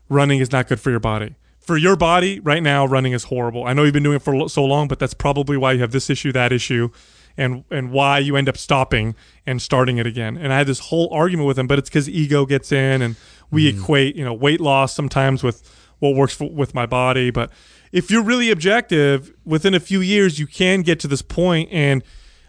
[0.08, 3.64] running is not good for your body." For your body, right now, running is horrible.
[3.64, 5.92] I know you've been doing it for so long, but that's probably why you have
[5.92, 6.90] this issue, that issue
[7.36, 9.14] and and why you end up stopping
[9.46, 10.36] and starting it again.
[10.36, 13.16] And I had this whole argument with him, but it's because ego gets in, and
[13.50, 13.78] we mm.
[13.78, 15.62] equate you know weight loss sometimes with
[15.98, 17.30] what works for, with my body.
[17.30, 17.50] But
[17.92, 22.02] if you're really objective, within a few years you can get to this point, and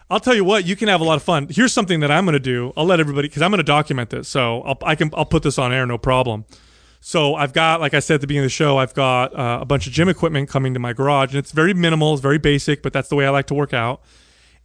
[0.09, 1.47] I'll tell you what, you can have a lot of fun.
[1.49, 2.71] Here's something that I'm going to do.
[2.77, 5.41] I'll let everybody because I'm going to document this, so I'll, I can I'll put
[5.43, 6.45] this on air, no problem.
[7.01, 9.59] So I've got, like I said at the beginning of the show, I've got uh,
[9.61, 12.37] a bunch of gym equipment coming to my garage, and it's very minimal, it's very
[12.39, 14.01] basic, but that's the way I like to work out.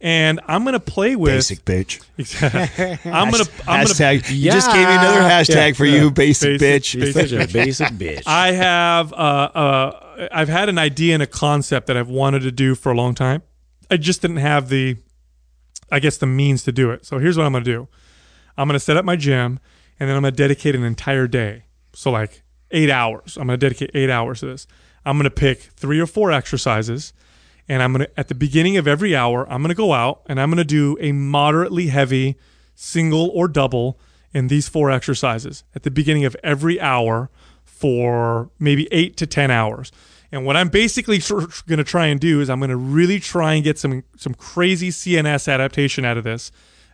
[0.03, 2.01] And I'm gonna play with Basic bitch.
[3.05, 4.31] I'm gonna I'm gonna hashtag.
[4.31, 6.99] You just gave me another hashtag for you, basic, Basic- bitch.
[7.13, 8.23] basic- Such a basic bitch.
[8.27, 12.51] I have uh, uh, I've had an idea and a concept that I've wanted to
[12.51, 13.43] do for a long time.
[13.91, 14.97] I just didn't have the,
[15.91, 17.05] I guess, the means to do it.
[17.05, 17.87] So here's what I'm going to do.
[18.57, 19.59] I'm going to set up my gym,
[19.99, 21.65] and then I'm going to dedicate an entire day.
[21.93, 23.37] So like eight hours.
[23.37, 24.67] I'm going to dedicate eight hours to this.
[25.05, 27.13] I'm going to pick three or four exercises,
[27.67, 30.21] and I'm going to at the beginning of every hour, I'm going to go out
[30.27, 32.37] and I'm going to do a moderately heavy
[32.75, 33.99] single or double
[34.33, 37.29] in these four exercises at the beginning of every hour
[37.63, 39.91] for maybe eight to 10 hours.
[40.31, 43.53] And what I'm basically going to try and do is I'm going to really try
[43.53, 46.51] and get some some crazy CNS adaptation out of this,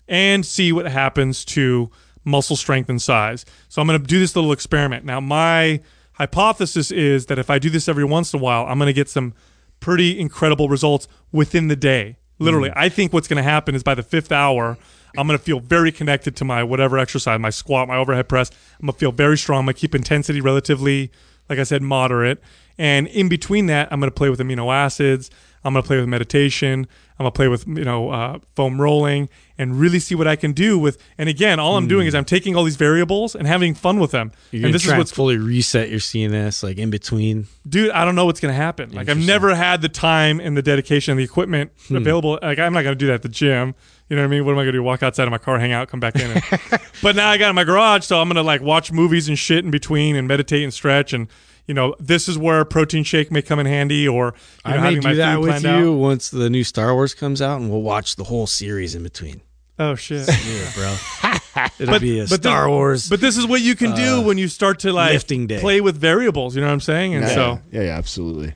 [0.08, 1.92] and see what happens to
[2.24, 3.46] muscle strength and size.
[3.70, 5.06] So I'm going to do this little experiment.
[5.06, 5.82] Now my
[6.14, 8.94] hypothesis is that if I do this every once in a while, I'm going to
[8.94, 9.34] get some
[9.80, 12.18] pretty incredible results within the day.
[12.40, 12.74] Literally, mm.
[12.76, 14.78] I think what's going to happen is by the fifth hour,
[15.18, 18.52] I'm going to feel very connected to my whatever exercise, my squat, my overhead press.
[18.80, 19.60] I'm going to feel very strong.
[19.60, 21.12] I'm going to keep intensity relatively,
[21.50, 22.42] like I said, moderate.
[22.78, 25.30] And in between that, I'm going to play with amino acids.
[25.64, 26.88] I'm going to play with meditation.
[27.20, 30.36] I'm going to play with, you know, uh, foam rolling and really see what I
[30.36, 30.98] can do with.
[31.18, 34.12] And again, all I'm doing is I'm taking all these variables and having fun with
[34.12, 34.32] them.
[34.52, 37.48] You're and gonna this is what's fully reset your CNS like in between.
[37.68, 38.92] dude, I don't know what's going to happen.
[38.92, 42.40] Like I've never had the time and the dedication and the equipment available.
[42.42, 43.74] Like I'm not going to do that at the gym.
[44.10, 44.46] You know what I mean?
[44.46, 44.84] What am I going to do?
[44.84, 46.32] Walk outside of my car, hang out, come back in.
[46.32, 46.44] And,
[47.04, 49.38] but now I got in my garage, so I'm going to like watch movies and
[49.38, 51.12] shit in between and meditate and stretch.
[51.12, 51.28] And
[51.68, 54.34] you know, this is where a protein shake may come in handy, or
[54.66, 55.98] you know, I may having my do that food with you out.
[55.98, 59.42] once the new Star Wars comes out, and we'll watch the whole series in between.
[59.80, 60.28] Oh shit!
[60.48, 60.96] Yeah, bro.
[61.80, 63.10] It'll be a but Star the- Wars.
[63.10, 65.26] But this is what you can do uh, when you start to like
[65.60, 66.56] play with variables.
[66.56, 67.16] You know what I'm saying?
[67.16, 68.54] And yeah, so yeah, yeah, absolutely.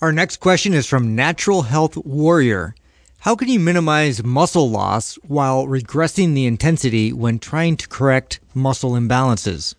[0.00, 2.74] Our next question is from Natural Health Warrior.
[3.18, 8.92] How can you minimize muscle loss while regressing the intensity when trying to correct muscle
[8.92, 9.76] imbalances?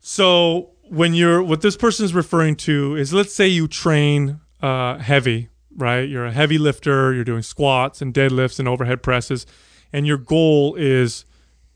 [0.00, 4.98] So when you're what this person is referring to is let's say you train uh,
[4.98, 6.08] heavy, right?
[6.08, 7.14] You're a heavy lifter.
[7.14, 9.46] You're doing squats and deadlifts and overhead presses,
[9.92, 11.24] and your goal is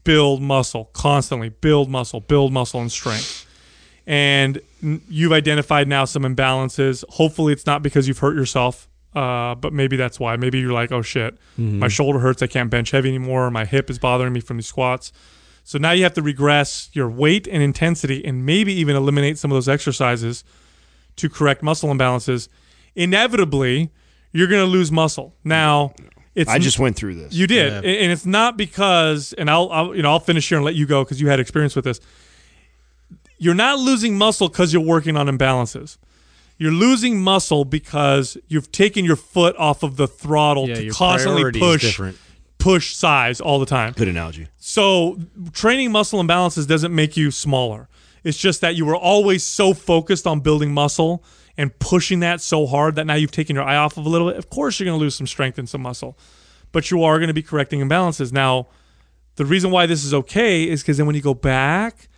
[0.02, 3.46] build muscle constantly, build muscle, build muscle and strength.
[4.06, 7.04] And you've identified now some imbalances.
[7.10, 10.36] Hopefully, it's not because you've hurt yourself, uh, but maybe that's why.
[10.36, 12.42] Maybe you're like, oh shit, my shoulder hurts.
[12.42, 13.48] I can't bench heavy anymore.
[13.50, 15.12] My hip is bothering me from these squats.
[15.64, 19.50] So now you have to regress your weight and intensity and maybe even eliminate some
[19.50, 20.44] of those exercises
[21.16, 22.48] to correct muscle imbalances.
[22.94, 23.90] Inevitably,
[24.32, 25.34] you're going to lose muscle.
[25.42, 25.94] Now,
[26.34, 27.32] it's I just went through this.
[27.32, 30.58] you did, and and it's not because, and I'll, I'll you know I'll finish here
[30.58, 32.00] and let you go because you had experience with this.
[33.38, 35.96] You're not losing muscle because you're working on imbalances.
[36.58, 40.94] You're losing muscle because you've taken your foot off of the throttle yeah, to your
[40.94, 42.18] constantly priority is push different.
[42.64, 43.92] Push size all the time.
[43.92, 44.48] Good analogy.
[44.56, 45.18] So
[45.52, 47.90] training muscle imbalances doesn't make you smaller.
[48.24, 51.22] It's just that you were always so focused on building muscle
[51.58, 54.30] and pushing that so hard that now you've taken your eye off of a little
[54.30, 54.38] bit.
[54.38, 56.18] Of course, you're going to lose some strength and some muscle,
[56.72, 58.32] but you are going to be correcting imbalances.
[58.32, 58.68] Now,
[59.36, 62.08] the reason why this is okay is because then when you go back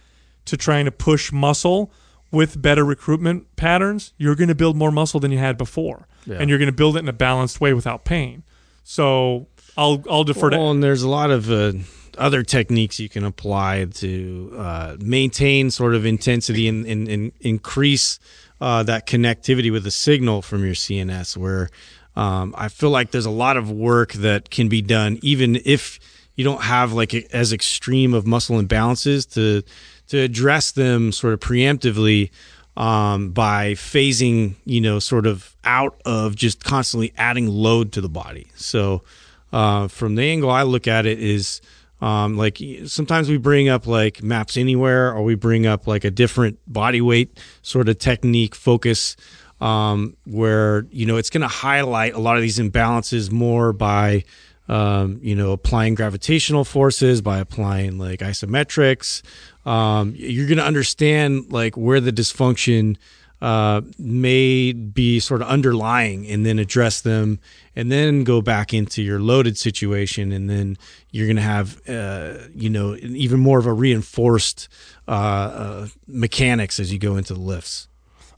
[0.44, 1.90] to trying to push muscle
[2.30, 6.06] with better recruitment patterns, you're going to build more muscle than you had before,
[6.38, 8.44] and you're going to build it in a balanced way without pain.
[8.84, 11.72] So I'll I'll defer to Well, and there's a lot of uh,
[12.18, 18.18] other techniques you can apply to uh, maintain sort of intensity and, and, and increase
[18.60, 21.36] uh, that connectivity with the signal from your CNS.
[21.36, 21.70] Where
[22.14, 26.00] um, I feel like there's a lot of work that can be done, even if
[26.36, 29.62] you don't have like a, as extreme of muscle imbalances to
[30.08, 32.30] to address them sort of preemptively
[32.76, 38.08] um, by phasing, you know, sort of out of just constantly adding load to the
[38.08, 38.48] body.
[38.54, 39.02] So,
[39.52, 41.60] uh, from the angle I look at it is
[42.00, 46.10] um, like sometimes we bring up like maps anywhere, or we bring up like a
[46.10, 49.16] different body weight sort of technique focus,
[49.60, 54.24] um, where you know it's going to highlight a lot of these imbalances more by
[54.68, 59.22] um, you know, applying gravitational forces, by applying like isometrics.
[59.64, 62.96] Um, you're going to understand like where the dysfunction
[63.42, 67.38] uh, may be sort of underlying and then address them
[67.74, 70.32] and then go back into your loaded situation.
[70.32, 70.78] And then
[71.10, 74.68] you're going to have, uh, you know, even more of a reinforced
[75.06, 77.88] uh, uh, mechanics as you go into the lifts.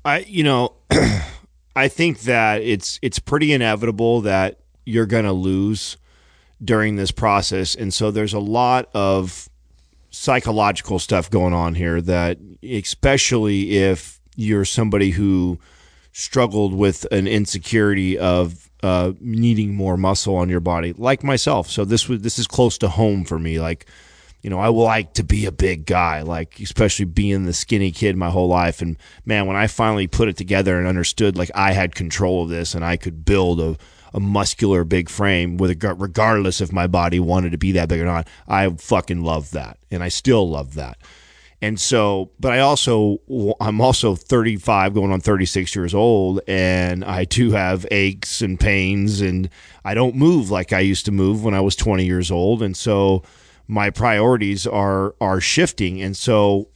[0.05, 0.75] I you know
[1.77, 5.97] I think that it's it's pretty inevitable that you're going to lose
[6.65, 9.49] during this process and so there's a lot of
[10.11, 15.59] psychological stuff going on here that especially if you're somebody who
[16.13, 21.85] struggled with an insecurity of uh, needing more muscle on your body like myself so
[21.85, 23.87] this was this is close to home for me like
[24.43, 28.17] you know, I like to be a big guy, like especially being the skinny kid
[28.17, 28.81] my whole life.
[28.81, 32.49] And man, when I finally put it together and understood like I had control of
[32.49, 33.77] this and I could build a,
[34.15, 38.01] a muscular big frame with a, regardless if my body wanted to be that big
[38.01, 39.79] or not, I fucking love that.
[39.91, 40.99] And I still love that.
[41.61, 43.19] And so, but I also,
[43.61, 49.21] I'm also 35 going on 36 years old, and I do have aches and pains,
[49.21, 49.51] and
[49.85, 52.63] I don't move like I used to move when I was 20 years old.
[52.63, 53.25] And so,
[53.67, 56.69] my priorities are are shifting, and so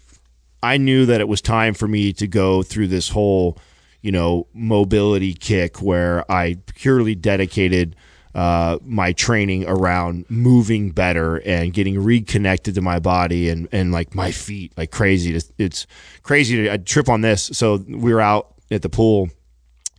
[0.62, 3.58] I knew that it was time for me to go through this whole,
[4.00, 7.96] you know, mobility kick where I purely dedicated
[8.34, 14.14] uh, my training around moving better and getting reconnected to my body and, and like
[14.14, 15.34] my feet like crazy.
[15.34, 15.86] It's, it's
[16.22, 17.50] crazy to I trip on this.
[17.52, 19.28] So we were out at the pool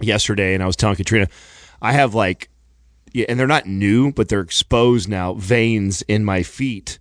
[0.01, 1.27] yesterday and I was telling Katrina,
[1.81, 2.49] I have like,
[3.13, 6.97] yeah, and they're not new, but they're exposed now, veins in my feet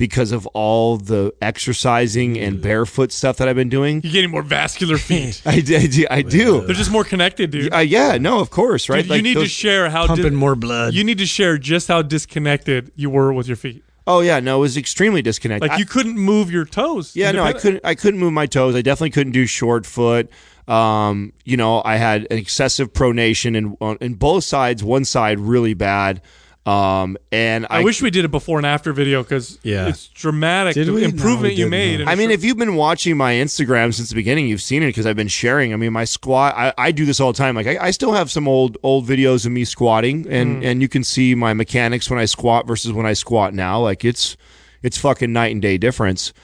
[0.00, 4.00] because of all the exercising and barefoot stuff that I've been doing.
[4.02, 5.42] You're getting more vascular feet.
[5.44, 5.76] I, do-
[6.10, 6.62] I do.
[6.62, 6.64] I.
[6.66, 7.72] They're just more connected, dude.
[7.72, 9.06] Uh, yeah, no, of course, right?
[9.06, 10.94] Dude, you need to those- share how Pumping di- more blood.
[10.94, 13.84] You need to share just how disconnected you were with your feet.
[14.06, 15.68] oh yeah, no, it was extremely disconnected.
[15.68, 17.14] Like I- you couldn't move your toes.
[17.14, 17.86] yeah, no, I independent- couldn't.
[17.90, 18.74] I couldn't move my toes.
[18.74, 20.30] I definitely couldn't do short foot.
[20.66, 24.82] Um, you know, I had an excessive pronation in on in both sides.
[24.82, 26.22] One side really bad.
[26.66, 29.88] Um, and I, I, wish we did a before and after video because Yeah.
[29.88, 31.00] it's dramatic Did the we?
[31.00, 32.02] No, improvement we you made.
[32.02, 34.88] I mean, it's- if you've been watching my Instagram since the beginning, you've seen it
[34.88, 35.72] because I've been sharing.
[35.72, 36.54] I mean, my squat.
[36.54, 37.56] I, I do this all the time.
[37.56, 40.88] Like I, I still have some old old videos of me squatting, and and you
[40.88, 43.80] can see my mechanics when I squat versus when I squat now.
[43.80, 44.36] Like it's
[44.82, 46.34] it's fucking night and day difference.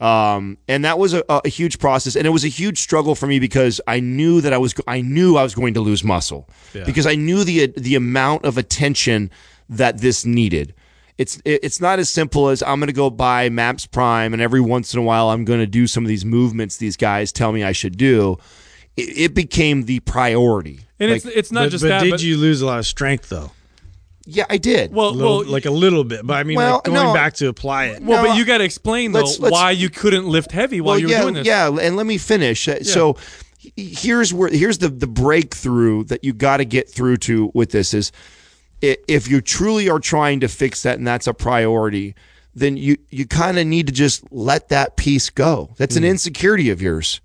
[0.00, 3.28] Um, and that was a, a huge process, and it was a huge struggle for
[3.28, 6.48] me because I knew that I was I knew I was going to lose muscle
[6.72, 9.30] because I knew the the amount of attention
[9.76, 10.74] that this needed.
[11.18, 14.60] It's it's not as simple as I'm going to go buy Maps Prime and every
[14.60, 17.52] once in a while I'm going to do some of these movements these guys tell
[17.52, 18.38] me I should do.
[18.96, 20.80] It, it became the priority.
[20.98, 22.02] and Like, it's it's not but, just but that.
[22.02, 23.52] did but, you lose a lot of strength though?
[24.24, 24.92] yeah, I did.
[24.94, 27.12] well, little, well, like a little bit, but I mean, Well, like going no.
[27.12, 28.02] back to apply it.
[28.02, 30.80] well, No, but you got to explain though let's- let's- why you couldn't lift heavy
[30.80, 31.46] while you were yeah, doing this.
[31.46, 32.68] Yeah, and let me finish.
[32.68, 33.16] Uh, So
[33.76, 37.94] here's where here's the the breakthrough that you got to get through to with this
[37.94, 38.14] is i-
[38.82, 42.14] if you truly are trying to fix that and that's a priority,
[42.54, 45.70] then you you kind of need to just let that piece go.
[45.78, 46.04] That's Hmm.
[46.04, 47.20] an insecurity of yours.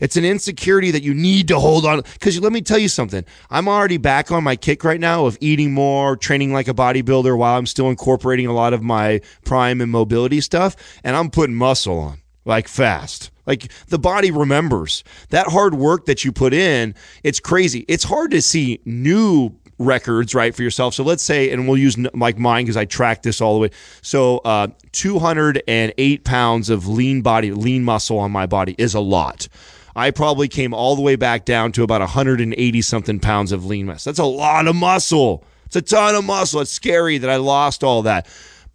[0.00, 2.00] It's an insecurity that you need to hold on.
[2.14, 3.22] Because let me tell you something.
[3.50, 7.36] I'm already back on my kick right now of eating more, training like a bodybuilder
[7.36, 10.74] while I'm still incorporating a lot of my prime and mobility stuff.
[11.04, 13.30] And I'm putting muscle on like fast.
[13.46, 16.94] Like the body remembers that hard work that you put in.
[17.22, 17.84] It's crazy.
[17.88, 20.94] It's hard to see new records right for yourself.
[20.94, 23.70] So let's say, and we'll use like mine because I tracked this all the way.
[24.02, 29.48] So uh, 208 pounds of lean body, lean muscle on my body is a lot.
[29.96, 33.86] I probably came all the way back down to about 180 something pounds of lean
[33.86, 34.04] mass.
[34.04, 35.44] That's a lot of muscle.
[35.66, 36.60] It's a ton of muscle.
[36.60, 38.28] It's scary that I lost all that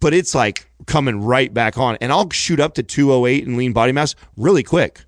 [0.04, 1.96] but it's like coming right back on.
[1.98, 5.00] And I'll shoot up to 208 in lean body mass really quick.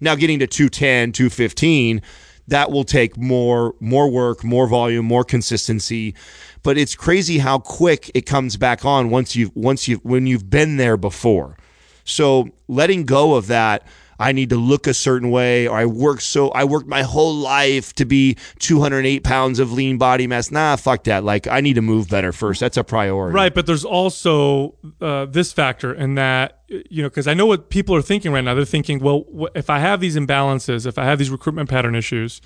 [0.00, 2.00] Now getting to 210, 215,
[2.48, 6.14] that will take more more work, more volume, more consistency.
[6.62, 10.50] But it's crazy how quick it comes back on once you've once you when you've
[10.50, 11.56] been there before.
[12.04, 13.86] So letting go of that,
[14.18, 17.34] I need to look a certain way, or I work so I worked my whole
[17.34, 20.50] life to be 208 pounds of lean body mass.
[20.50, 21.24] Nah, fuck that.
[21.24, 22.60] Like I need to move better first.
[22.60, 23.34] That's a priority.
[23.34, 27.70] Right, but there's also uh, this factor in that you know because I know what
[27.70, 28.54] people are thinking right now.
[28.54, 32.40] They're thinking, well, if I have these imbalances, if I have these recruitment pattern issues,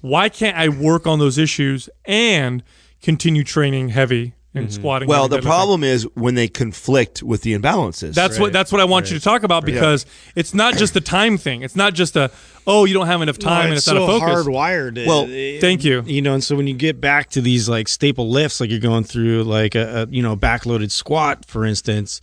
[0.00, 2.62] why can't I work on those issues and
[3.02, 4.68] continue training heavy and?
[4.68, 5.06] Mm-hmm.
[5.08, 8.14] Well, the problem is when they conflict with the imbalances.
[8.14, 11.00] That's what that's what I want you to talk about because it's not just the
[11.00, 11.62] time thing.
[11.62, 12.30] It's not just a
[12.66, 14.46] oh you don't have enough time and it's it's not so a focus.
[14.46, 15.06] hardwired.
[15.06, 16.02] Well, It- Thank you.
[16.06, 18.78] You know, and so when you get back to these like staple lifts, like you're
[18.80, 22.20] going through like a, a you know backloaded squat, for instance,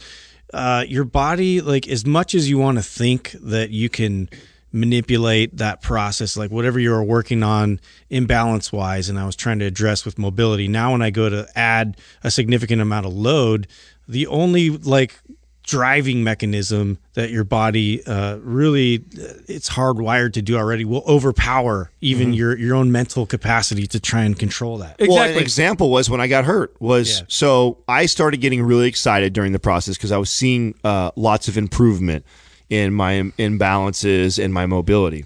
[0.54, 4.30] uh, your body like as much as you want to think that you can
[4.76, 9.66] manipulate that process, like whatever you're working on imbalance wise, and I was trying to
[9.66, 10.68] address with mobility.
[10.68, 13.68] Now, when I go to add a significant amount of load,
[14.08, 15.20] the only like
[15.64, 21.90] driving mechanism that your body uh, really uh, it's hardwired to do already will overpower
[22.02, 24.96] even your your own mental capacity to try and control that.
[25.00, 25.42] Well, an Exactly.
[25.42, 26.76] example was when I got hurt.
[26.80, 27.26] Was Yeah.
[27.30, 31.48] so I started getting really excited during the process because I was seeing uh, lots
[31.48, 32.26] of improvement
[32.70, 35.26] in my imbalances and my mobility.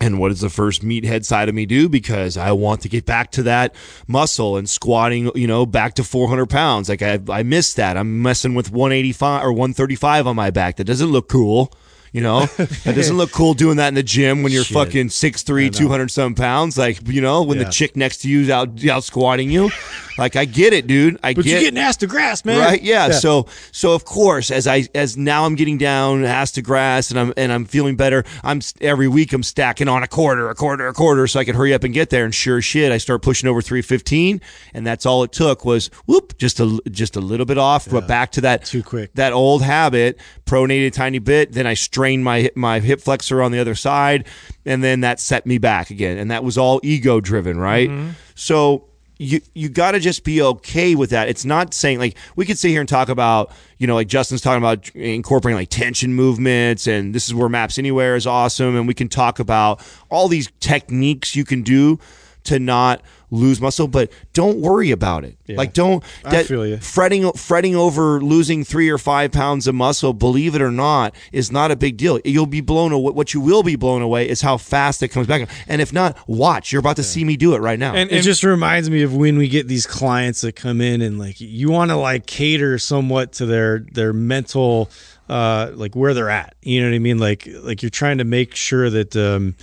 [0.00, 1.88] And what does the first meathead side of me do?
[1.88, 3.72] Because I want to get back to that
[4.08, 6.88] muscle and squatting, you know, back to 400 pounds.
[6.88, 7.96] Like I, I missed that.
[7.96, 10.76] I'm messing with 185 or 135 on my back.
[10.76, 11.72] That doesn't look cool.
[12.12, 14.74] You know, that doesn't look cool doing that in the gym when you're Shit.
[14.76, 16.76] fucking 6'3", 200 some pounds.
[16.76, 17.64] Like, you know, when Yeah.
[17.64, 19.70] the chick next to you is out, out squatting you.
[20.18, 21.18] Like, I get it, dude.
[21.22, 22.58] I But get you're getting ass to grass, man.
[22.58, 22.82] Right?
[22.82, 23.10] Yeah.
[23.12, 27.18] So so of course, as I as now I'm getting down ass to grass and
[27.18, 28.24] I'm and I'm feeling better.
[28.42, 31.54] I'm every week I'm stacking on a quarter, a quarter, a quarter, so I can
[31.54, 32.24] hurry up and get there.
[32.24, 34.40] And sure shit, I start pushing over 315,
[34.74, 38.06] and that's all it took was whoop, just a just a little bit off, but
[38.06, 39.12] back to that Too quick.
[39.14, 40.18] that old habit.
[40.44, 43.74] Pronated a tiny bit, then I strained my hip- my hip flexor on the other
[43.74, 44.26] side,
[44.66, 46.18] and then that set me back again.
[46.18, 47.88] And that was all ego driven, right?
[47.88, 48.10] Mm-hmm.
[48.34, 48.84] So
[49.22, 51.28] you you got to just be okay with that.
[51.28, 54.40] It's not saying like we could sit here and talk about you know like Justin's
[54.40, 58.88] talking about incorporating like tension movements and this is where Maps Anywhere is awesome and
[58.88, 61.98] we can talk about all these techniques you can do
[62.44, 63.00] to not
[63.32, 65.36] lose muscle, but don't worry about it.
[65.48, 66.76] Like don't I feel ya.
[66.80, 70.12] fretting fretting over losing three or five pounds of muscle.
[70.12, 72.20] Believe it or not, is not a big deal.
[72.24, 73.12] You'll be blown away.
[73.12, 75.48] What you will be blown away is how fast it comes back.
[75.66, 76.72] And if not, watch.
[76.72, 77.94] You're about to see me do it right now.
[77.94, 81.18] And, It just reminds me of when we get these clients that come in and
[81.18, 84.90] like you want to like cater somewhat to their their mental
[85.28, 86.54] uh like where they're at.
[86.62, 87.18] You know what I mean?
[87.18, 89.54] Like like you're trying to make sure that um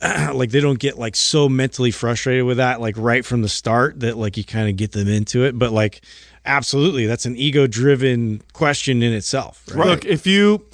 [0.34, 4.00] like they don't get like so mentally frustrated with that like right from the start
[4.00, 5.58] that like you kind of get them into it.
[5.58, 6.02] But like
[6.44, 9.64] absolutely that's an ego driven question in itself.
[9.74, 9.86] Right?
[9.86, 10.66] Look, if you,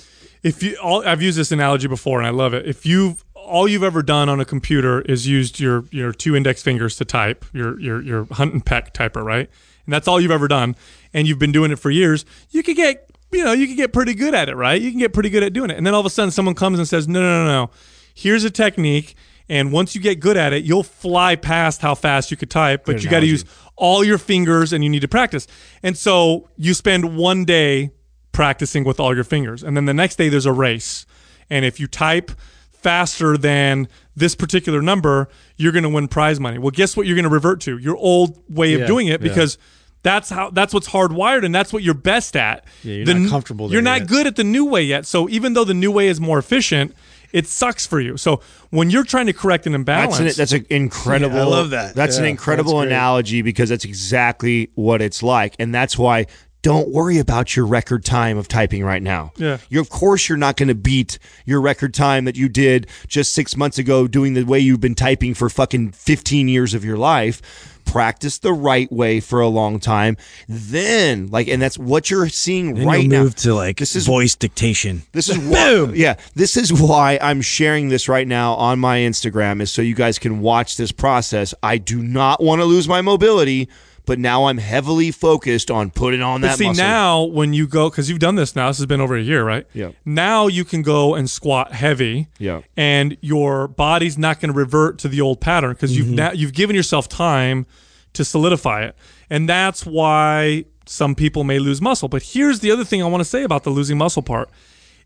[0.42, 2.66] if you, all, I've used this analogy before and I love it.
[2.66, 6.62] If you've all you've ever done on a computer is used your your two index
[6.62, 9.50] fingers to type your your your hunt and peck typer, right?
[9.86, 10.76] And that's all you've ever done,
[11.12, 12.24] and you've been doing it for years.
[12.50, 14.80] You could get, you know, you could get pretty good at it, right?
[14.80, 16.54] You can get pretty good at doing it, and then all of a sudden, someone
[16.54, 17.70] comes and says, "No, no, no, no.
[18.14, 19.14] Here's a technique."
[19.46, 22.86] And once you get good at it, you'll fly past how fast you could type,
[22.86, 23.44] but you got to use
[23.76, 25.46] all your fingers and you need to practice.
[25.82, 27.90] And so you spend one day
[28.32, 29.62] practicing with all your fingers.
[29.62, 31.04] And then the next day there's a race.
[31.50, 32.30] And if you type
[32.72, 33.86] faster than
[34.16, 36.56] this particular number, you're going to win prize money.
[36.58, 37.76] Well, guess what you're going to revert to?
[37.76, 39.28] Your old way of Yeah, doing it yeah.
[39.28, 39.58] because
[40.02, 42.64] that's how that's what's hardwired and that's what you're best at.
[42.82, 44.08] Yeah, you're The not comfortable You're not yet.
[44.08, 45.04] good at the new way yet.
[45.04, 46.94] So even though the new way is more efficient,
[47.34, 48.16] it sucks for you.
[48.16, 51.34] So when you're trying to correct an imbalance, That's an, that's an incredible.
[51.34, 51.94] Yeah, I love that.
[51.96, 56.26] That's an incredible that's analogy because that's exactly what it's like, and that's why.
[56.64, 59.32] Don't worry about your record time of typing right now.
[59.36, 59.58] Yeah.
[59.68, 63.34] You're, of course, you're not going to beat your record time that you did just
[63.34, 66.96] six months ago doing the way you've been typing for fucking 15 years of your
[66.96, 67.42] life.
[67.84, 70.16] Practice the right way for a long time.
[70.48, 73.22] Then, like, and that's what you're seeing Then right you'll now.
[73.24, 75.02] move to like This is voice dictation.
[75.12, 76.14] this is why, yeah.
[76.34, 80.18] This is why I'm sharing this right now on my Instagram, is so you guys
[80.18, 81.52] can watch this process.
[81.62, 83.68] I do not want to lose my mobility,
[84.06, 86.84] but now I'm heavily focused on putting on But that see muscle.
[86.84, 89.44] now when you go because you've done this now, this has been over a year,
[89.44, 89.66] right?
[89.72, 89.90] Yeah.
[90.04, 92.28] Now you can go and squat heavy.
[92.38, 92.60] Yeah.
[92.76, 96.14] And your body's not going to revert to the old pattern because you've Mm-hmm.
[96.16, 97.66] now you've given yourself time
[98.12, 98.94] to solidify it,
[99.30, 102.08] and that's why some people may lose muscle.
[102.08, 104.50] But here's the other thing I want to say about the losing muscle part: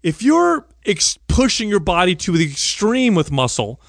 [0.02, 3.80] if you're ex- pushing your body to the extreme with muscle,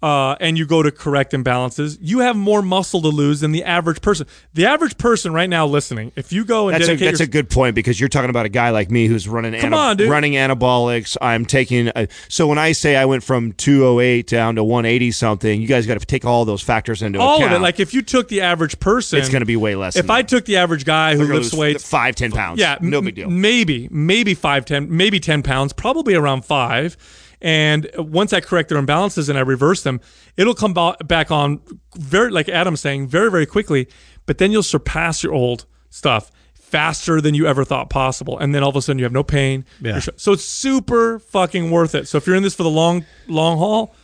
[0.00, 3.64] uh, and you go to correct imbalances, you have more muscle to lose than the
[3.64, 4.26] average person.
[4.54, 7.50] The average person right now listening, if you go and That's a that's a good
[7.50, 10.08] point because you're talking about a guy like me who's running Come on, dude.
[10.08, 11.16] running anabolics.
[11.20, 15.60] I'm taking a, so when I say I went from 208 down to 180 something,
[15.60, 17.30] you guys got to take all those factors into account.
[17.30, 17.52] all account.
[17.54, 17.62] of it.
[17.62, 19.96] Like if you took the average person, it's going to be way less.
[19.96, 20.28] If I that.
[20.28, 23.28] took the average guy who lifts weights, five ten pounds, yeah, no big deal.
[23.30, 26.96] Maybe, maybe five, ten, maybe ten pounds, probably around five.
[27.40, 30.00] And once I correct their imbalances and I reverse them,
[30.36, 31.60] it'll come ba- back on
[31.96, 33.88] very, like Adam's saying, very, very quickly.
[34.26, 38.38] But then you'll surpass your old stuff faster than you ever thought possible.
[38.38, 39.64] And then all of a sudden you have no pain.
[39.80, 40.00] Yeah.
[40.16, 42.08] So it's super fucking worth it.
[42.08, 43.94] So if you're in this for the long, long haul,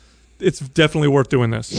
[0.41, 1.71] it's definitely worth doing this.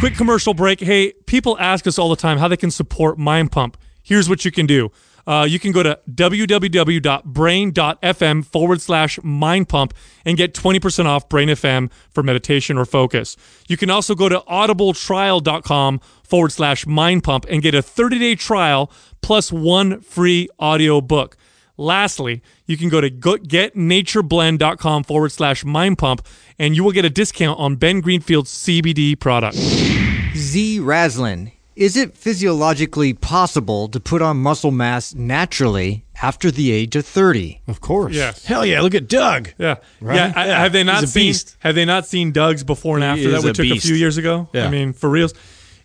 [0.00, 0.80] Quick commercial break.
[0.80, 3.76] Hey, people ask us all the time how they can support Mind Pump.
[4.02, 4.90] Here's what you can do.
[5.26, 9.94] Uh, you can go to www.brain.fm forward slash mind pump
[10.24, 13.36] and get 20% off Brain FM for meditation or focus.
[13.68, 18.34] You can also go to audibletrial.com forward slash mind pump and get a 30 day
[18.34, 18.90] trial
[19.22, 21.38] plus one free audio book.
[21.76, 26.24] Lastly, you can go to getnatureblend.com forward slash mind pump
[26.58, 29.56] and you will get a discount on Ben Greenfield's CBD product.
[29.56, 31.53] Z Raslin.
[31.76, 37.60] Is it physiologically possible to put on muscle mass naturally after the age of 30?
[37.66, 38.44] of course, Yes.
[38.44, 38.80] Hell yeah!
[38.80, 39.50] Look at Doug.
[39.58, 39.76] Yeah.
[40.00, 40.32] Yeah.
[40.36, 40.58] I, Yeah.
[40.60, 41.56] Have they not He's a seen beast.
[41.60, 43.70] have they not seen Doug's before and He after that is we a took a
[43.70, 43.86] beast.
[43.86, 44.48] few years ago?
[44.52, 44.66] Yeah.
[44.66, 45.34] I mean, for reals.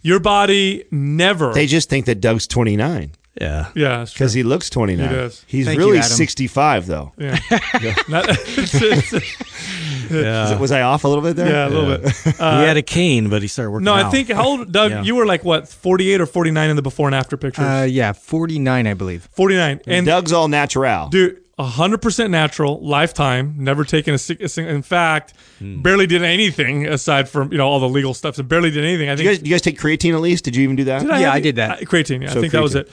[0.02, 3.12] Your body never They just think that Doug's 29.
[3.40, 3.70] Yeah.
[3.76, 5.08] Yeah, because he looks 29.
[5.10, 5.44] He does.
[5.48, 6.10] He's Thank really Adam.
[6.10, 7.12] 65 though.
[7.18, 7.40] Yeah.
[8.10, 9.46] Not- it's- it's-
[10.12, 10.58] Yeah.
[10.58, 11.48] Was I off a little bit there?
[11.50, 12.16] yeah, a little bit.
[12.26, 14.12] he had a cane, but he started working No, I out.
[14.12, 14.90] think how old, Doug?
[14.92, 15.04] Yeah.
[15.04, 17.64] You were like what, forty-eight or forty-nine in the before and after pictures?
[17.66, 19.30] Uh, yeah, 49, I believe.
[19.34, 19.82] forty-nine.
[19.86, 21.10] And Doug's all natural.
[21.10, 24.74] dude, hundred percent natural, lifetime, never taken a, sick- single.
[24.74, 25.82] In fact, Hmm.
[25.84, 28.36] barely did anything aside from you know all the legal stuff.
[28.36, 29.10] So barely did anything.
[29.10, 30.44] I Do think you guys, do you guys take creatine at least?
[30.44, 31.02] Did you even do that?
[31.02, 31.72] Did Yeah, have I did that.
[31.72, 32.24] Uh, creatine.
[32.24, 32.90] Yeah, So I think that was it.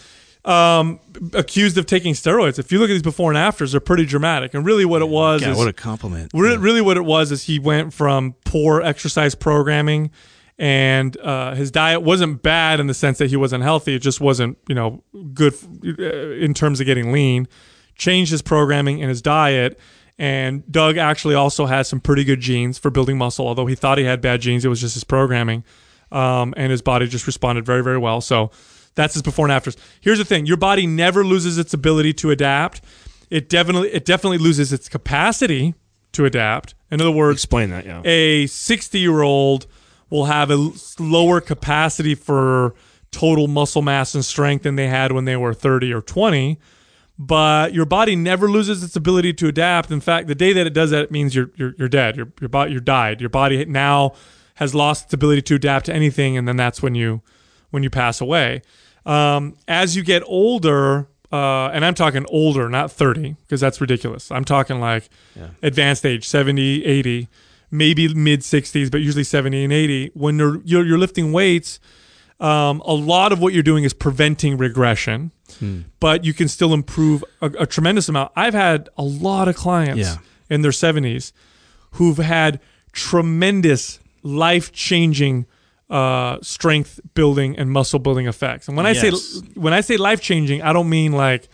[0.46, 1.00] Um,
[1.32, 2.58] accused of taking steroids.
[2.60, 4.54] If you look at these before and afters, they're pretty dramatic.
[4.54, 6.30] And really, what it was God, is what a compliment.
[6.32, 10.12] Re- really what it was is he went from poor exercise programming
[10.58, 14.20] and uh, his diet wasn't bad in the sense that he wasn't healthy it just
[14.20, 15.02] wasn't you know
[15.34, 15.66] good f-
[15.98, 17.46] uh, in terms of getting lean
[17.94, 19.78] changed his programming and his diet
[20.18, 23.98] and doug actually also had some pretty good genes for building muscle although he thought
[23.98, 25.62] he had bad genes it was just his programming
[26.10, 28.50] um, and his body just responded very very well so
[28.96, 29.76] that's his before and afters.
[30.00, 30.46] Here's the thing.
[30.46, 32.80] Your body never loses its ability to adapt.
[33.30, 35.74] It definitely it definitely loses its capacity
[36.12, 36.74] to adapt.
[36.90, 37.84] In other words Explain that.
[37.86, 38.02] Yeah.
[38.04, 39.66] a 60 year old
[40.10, 42.74] will have a lower capacity for
[43.10, 46.58] total muscle mass and strength than they had when they were 30 or 20
[47.18, 49.90] but your body never loses its ability to adapt.
[49.90, 52.16] In fact the day that it does that it means you're you're, you're dead.
[52.16, 53.20] Your, your body you're died.
[53.20, 54.12] Your body now
[54.54, 57.22] has lost its ability to adapt to anything and then that's when you
[57.70, 58.62] when you pass away
[59.06, 64.30] um, as you get older uh, and i'm talking older not 30 because that's ridiculous.
[64.30, 65.08] I'm talking like
[65.62, 67.28] advanced age 70 80
[67.70, 71.80] maybe mid 60s but usually 70 and 80 when you're you're, you're lifting weights
[72.38, 75.30] um, a lot of what you're doing is preventing regression
[76.00, 78.30] but you can still improve a, a tremendous amount.
[78.36, 80.16] I've had a lot of clients Yeah.
[80.50, 81.32] in their 70s
[81.92, 82.60] who've had
[82.92, 85.46] tremendous life-changing
[85.88, 89.22] uh, strength building and muscle building effects and when i Yes.
[89.22, 91.48] say when i say life-changing i don't mean like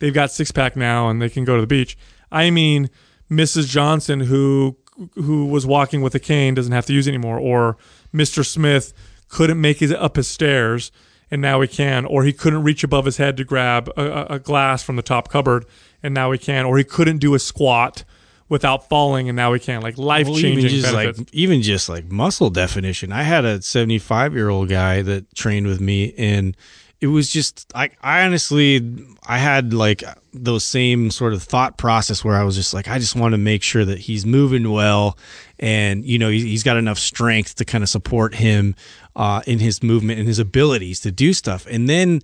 [0.00, 1.96] they've got six pack now and they can go to the beach.
[2.32, 2.88] I mean,
[3.30, 3.66] Mrs.
[3.68, 4.76] Johnson who
[5.14, 7.76] who was walking with a cane doesn't have to use it anymore, or
[8.14, 8.44] Mr.
[8.44, 8.92] Smith
[9.28, 10.92] couldn't make it up his stairs
[11.30, 14.38] and now he can, or he couldn't reach above his head to grab a- a
[14.38, 15.64] glass from the top cupboard
[16.02, 18.04] and now he can, or he couldn't do a squat
[18.50, 21.18] without falling and now we can't Like life Well, even just benefits.
[21.20, 23.12] like even just like muscle definition.
[23.12, 26.54] I had a 75 year old guy that trained with me, and
[27.00, 28.82] it was just I I honestly
[29.26, 30.02] I had like
[30.32, 33.38] those same sort of thought process where I was just like I just want to
[33.38, 35.16] make sure that he's moving well,
[35.58, 38.74] and you know he, he's got enough strength to kind of support him
[39.16, 42.20] uh, in his movement and his abilities to do stuff, and then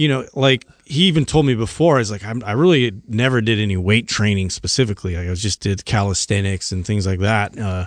[0.00, 3.60] you know, like he even told me before, is like I'm, I really never did
[3.60, 5.14] any weight training specifically.
[5.14, 7.58] Like I was just did calisthenics and things like that.
[7.58, 7.84] Uh,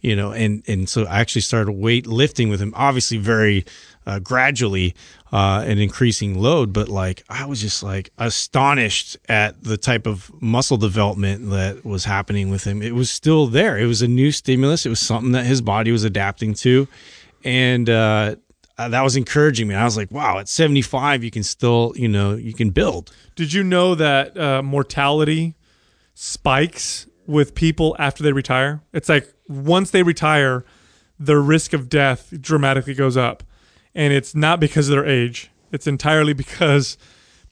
[0.00, 3.66] you know, and and so I actually started weight lifting with him, obviously very
[4.06, 4.94] uh, gradually
[5.32, 6.72] uh, and increasing load.
[6.72, 12.04] But like I was just like astonished at the type of muscle development that was
[12.04, 12.80] happening with him.
[12.80, 13.76] It was still there.
[13.76, 14.86] It was a new stimulus.
[14.86, 16.86] It was something that his body was adapting to,
[17.42, 18.36] and uh,
[18.78, 19.74] uh, that was encouraging me.
[19.74, 23.14] I was like, wow, at 75, you can still, you know, you can build.
[23.34, 25.54] Did you know that uh, mortality
[26.14, 28.82] spikes with people after they retire?
[28.92, 30.64] It's like once they retire,
[31.18, 33.42] the risk of death dramatically goes up.
[33.94, 35.50] And it's not because of their age.
[35.72, 36.98] It's entirely because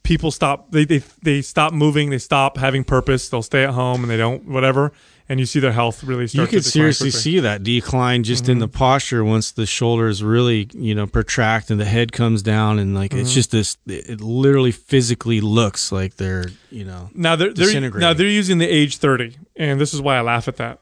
[0.03, 4.03] people stop they, they they stop moving, they stop having purpose, they'll stay at home
[4.03, 4.93] and they don't whatever.
[5.27, 6.55] And you see their health really start to decline.
[6.55, 7.21] You to could seriously quickly.
[7.21, 11.79] see that decline just in the posture once the shoulders really, you know, protract and
[11.79, 13.77] the head comes down and like it's just this.
[13.87, 18.67] It literally physically looks like they're, you know, Now they're, they're now they're using the
[18.67, 20.79] age thirty, and this is why I laugh at that.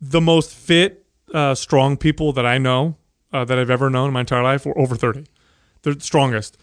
[0.00, 1.04] The most fit,
[1.34, 2.96] uh, strong people that I know,
[3.32, 5.24] uh, that I've ever known in my entire life, were over thirty.
[5.82, 6.56] They're the strongest.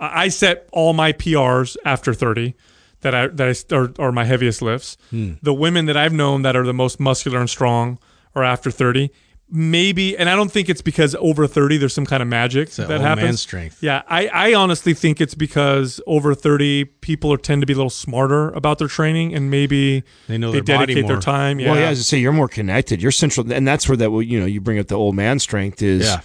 [0.00, 2.56] I I set all my PRs after thirty.
[3.04, 4.96] That I that I st- are, are my heaviest lifts.
[5.10, 5.34] Hmm.
[5.42, 7.98] The women that I've known that are the most muscular and strong
[8.34, 9.10] are after thirty.
[9.50, 12.88] Maybe, and I don't think it's because over thirty there's some kind of magic that
[12.88, 13.42] that old man happens.
[13.42, 13.82] strength.
[13.82, 17.76] Yeah, I, I honestly think it's because over 30 people are tend to be a
[17.76, 21.60] little smarter about their training and maybe They know they their body dedicate their time.
[21.60, 21.72] Yeah.
[21.72, 23.02] Well, yeah, as I say, you're more connected.
[23.02, 25.82] You're central, and that's where that you know you bring up the old man strength
[25.82, 26.06] is.
[26.06, 26.22] Yeah.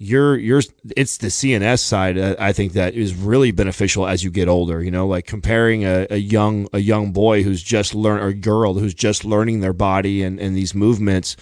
[0.00, 0.62] You're, you're,
[0.96, 2.16] it's the CNS side.
[2.16, 4.82] Uh, I think that is really beneficial as you get older.
[4.82, 8.74] You know, like comparing a, a young, a young boy who's just learn or girl
[8.74, 11.36] who's just learning their body and, and these movements.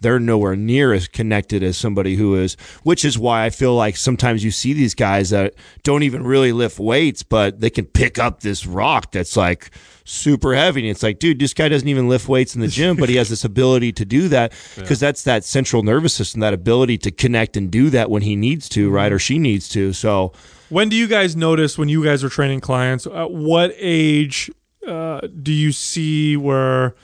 [0.00, 3.96] they're nowhere near as connected as somebody who is, which is why I feel like
[3.96, 8.18] sometimes you see these guys that don't even really lift weights, but they can pick
[8.18, 9.70] up this rock that's like
[10.06, 10.80] super heavy.
[10.80, 13.16] And it's like, dude, this guy doesn't even lift weights in the gym, but he
[13.16, 17.10] has this ability to do that because that's that central nervous system, that ability to
[17.10, 19.12] connect and do that when he needs to, right?
[19.12, 19.92] Or she needs to.
[19.92, 20.32] So,
[20.68, 23.06] When do you guys notice when you guys are training clients?
[23.06, 24.50] At what age
[24.86, 26.94] uh, do you see where,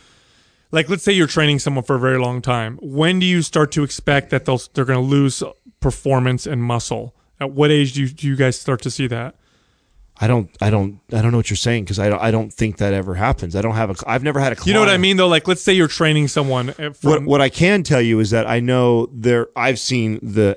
[0.70, 2.78] like, let's say you're training someone for a very long time.
[2.80, 5.42] When do you start to expect that they'll they're going to lose
[5.80, 7.14] performance and muscle?
[7.40, 9.34] At what age do you, do you guys start to see that?
[10.22, 12.52] I don't, I don't, I don't know what you're saying because I don't, I don't
[12.52, 13.56] think that ever happens.
[13.56, 14.54] I don't have a, I've never had a.
[14.56, 14.68] Client.
[14.68, 15.26] You know what I mean, though.
[15.26, 16.70] Like, let's say you're training someone.
[16.70, 19.48] uh, What, what I can tell you is that I know there.
[19.56, 20.56] I've seen the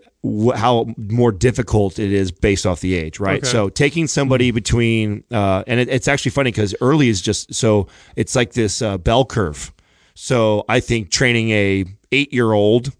[0.55, 3.41] how more difficult it is based off the age, right?
[3.43, 3.47] Okay.
[3.51, 7.87] So taking somebody between, uh, and it, it's actually funny because early is just so
[8.15, 9.73] it's like this uh, bell curve.
[10.13, 12.91] So I think training a eight year old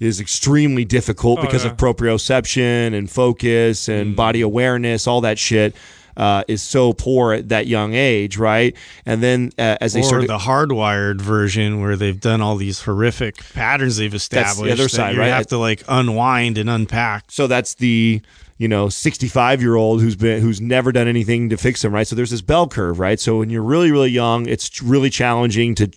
[0.00, 1.70] is extremely difficult Oh, because yeah.
[1.70, 5.74] of proprioception and focus and body awareness, all that shit.
[6.16, 8.76] Uh, is so poor at that young age, right?
[9.06, 12.82] And then uh, as they or start, the hardwired version where they've done all these
[12.82, 14.62] horrific patterns they've established.
[14.62, 15.28] the other side, you right?
[15.28, 17.30] have to like unwind and unpack.
[17.30, 18.20] So that's the
[18.58, 22.06] you know 65 year old who's been who's never done anything to fix them, right?
[22.06, 23.18] So there's this bell curve, right?
[23.18, 25.90] So when you're really really young, it's really challenging to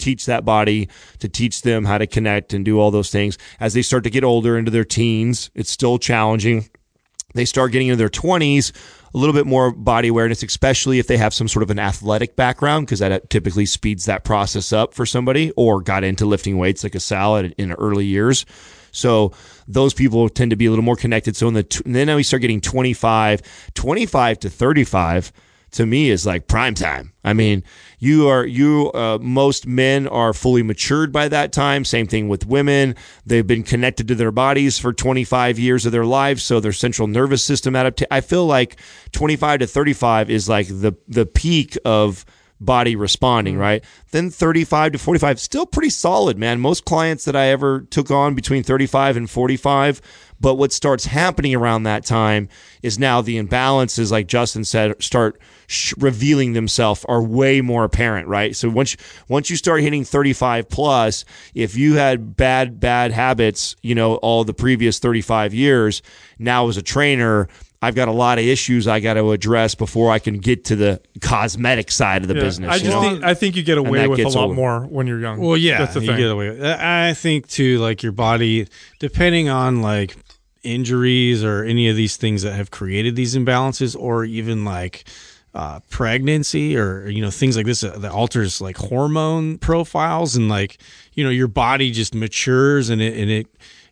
[0.00, 0.88] teach that body
[1.20, 3.38] to teach them how to connect and do all those things.
[3.60, 6.68] As they start to get older into their teens, it's still challenging.
[7.34, 8.72] They start getting into their 20s,
[9.12, 12.36] a little bit more body awareness, especially if they have some sort of an athletic
[12.36, 16.58] background, because that uh, typically speeds that process up for somebody, or got into lifting
[16.58, 18.46] weights like a salad in early years.
[18.92, 19.32] So
[19.68, 21.36] those people tend to be a little more connected.
[21.36, 25.32] So in the then we start getting 25, 25 to 35
[25.72, 27.12] to me is like prime time.
[27.24, 27.62] I mean,
[27.98, 31.84] you are you uh, most men are fully matured by that time.
[31.84, 32.96] Same thing with women.
[33.26, 37.08] They've been connected to their bodies for 25 years of their lives, so their central
[37.08, 38.08] nervous system adaptation.
[38.10, 38.76] I feel like
[39.12, 42.24] 25 to 35 is like the the peak of
[42.60, 43.82] body responding, right?
[44.10, 46.60] Then 35 to 45, still pretty solid, man.
[46.60, 50.00] Most clients that I ever took on between 35 and 45.
[50.40, 52.48] But what starts happening around that time
[52.82, 58.26] is now the imbalances, like Justin said, start sh- revealing themselves, are way more apparent,
[58.26, 58.56] right?
[58.56, 58.96] So once
[59.28, 64.44] once you start hitting 35 plus, if you had bad bad habits, you know, all
[64.44, 66.00] the previous 35 years,
[66.38, 67.48] now as a trainer,
[67.82, 70.76] I've got a lot of issues I got to address before I can get to
[70.76, 72.40] the cosmetic side of the Yeah.
[72.40, 72.70] business.
[72.70, 73.00] I just know?
[73.02, 74.54] think I think you get away with a lot older.
[74.54, 75.38] more when you're young.
[75.38, 76.16] Well, yeah, that's the you thing.
[76.16, 76.50] get away.
[76.50, 78.68] with- I I think too, like your body,
[78.98, 80.16] depending on like
[80.62, 85.04] injuries or any of these things that have created these imbalances, or even like
[85.54, 90.78] uh, pregnancy or you know things like this that alters like hormone profiles and like
[91.14, 93.46] you know your body just matures and it and it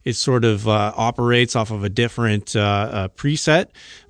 [0.04, 3.66] it sort of uh, operates off of a different uh, uh, preset.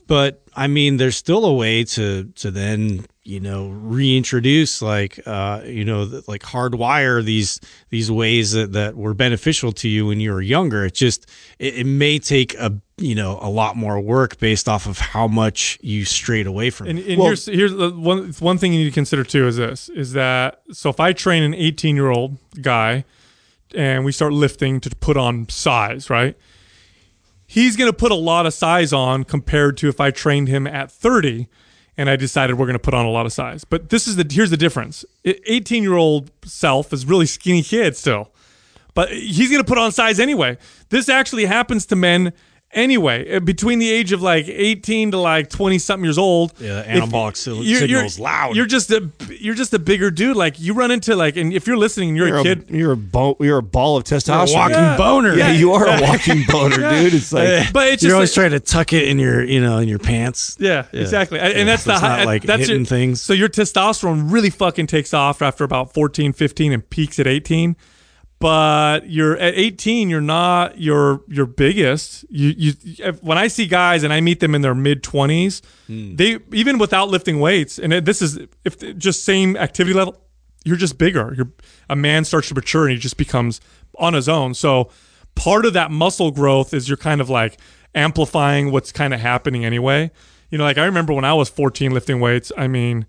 [0.08, 5.60] But I mean, there's still a way to to then you know reintroduce like uh,
[5.66, 7.60] you know like hardwire these
[7.90, 10.86] these ways that, that were beneficial to you when you were younger.
[10.86, 14.86] It just it, it may take a you know a lot more work based off
[14.86, 16.88] of how much you strayed away from.
[16.88, 17.10] And, it.
[17.10, 19.90] and Well- here's here's the one one thing you need to consider too is this
[19.90, 23.04] is that so if I train an 18 year old guy
[23.74, 26.34] and we start lifting to put on size, right?
[27.50, 30.66] He's going to put a lot of size on compared to if I trained him
[30.66, 31.48] at 30
[31.96, 33.64] and I decided we're going to put on a lot of size.
[33.64, 35.04] But this is the here's the difference.
[35.24, 38.30] 18 year old self is really skinny kid still
[38.98, 40.58] but he's going to put on size anyway.
[40.88, 42.32] This actually happens to men
[42.72, 43.36] anyway.
[43.36, 46.96] Uh, Between the age of like 18 to like 20 something years old, Yeah, the
[46.96, 48.56] if anabolic sil- you're- you're- signal's loud.
[48.56, 50.36] You're just a you're just a bigger dude.
[50.36, 52.66] Like you run into like, and if you're listening, and you're, you're a a, kid.
[52.70, 54.54] you're a bo- you're a ball of testosterone.
[54.54, 54.96] walking Yeah.
[54.96, 55.34] boner.
[55.34, 57.14] Yeah, you are a walking boner, dude.
[57.14, 59.60] It's like But it's just You're always like- trying to tuck it in your, you
[59.60, 60.56] know, in your pants.
[60.60, 61.38] Yeah, exactly.
[61.38, 63.22] And- Yeah, And that's so the it's not high, like that's hitting your, things.
[63.22, 67.76] So your testosterone really fucking takes off after about 14, 15 and peaks at 18.
[68.40, 72.24] But you're at 18, you're not your your biggest.
[72.30, 75.60] You you if- when I see guys and I meet them in their mid 20s,
[75.88, 76.14] Hmm.
[76.14, 80.16] they even without lifting weights and it, this is if just same activity level,
[80.64, 81.34] you're just bigger.
[81.36, 81.50] You're
[81.90, 83.60] a man starts to mature and he just becomes
[83.98, 84.54] on his own.
[84.54, 84.88] So
[85.34, 87.58] part of that muscle growth is you're kind of like
[87.94, 90.12] amplifying what's kind of happening anyway.
[90.50, 92.52] You know, like I remember when I was 14 lifting weights.
[92.56, 93.04] I mean,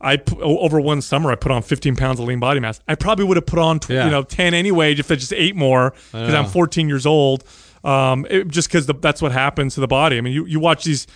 [0.00, 2.80] I over one summer I put on 15 pounds of lean body mass.
[2.86, 4.04] I probably would have put on tw- Yeah.
[4.04, 7.44] you know 10 anyway if I just ate more because I'm 14 years old.
[7.84, 10.18] Um, it, just because that's what happens to the body.
[10.18, 11.06] I mean, you, you watch these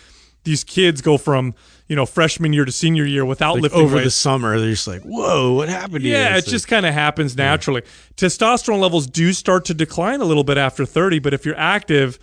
[0.45, 1.55] these kids go from
[1.89, 4.87] you know freshman year to senior year without Like lifting over the summer, they're just
[4.89, 7.83] like, "Whoa, what happened?" to you?" Yeah, it It's just kind of happens naturally.
[8.17, 12.19] Testosterone levels do start to decline a little bit after 30, but if you're active,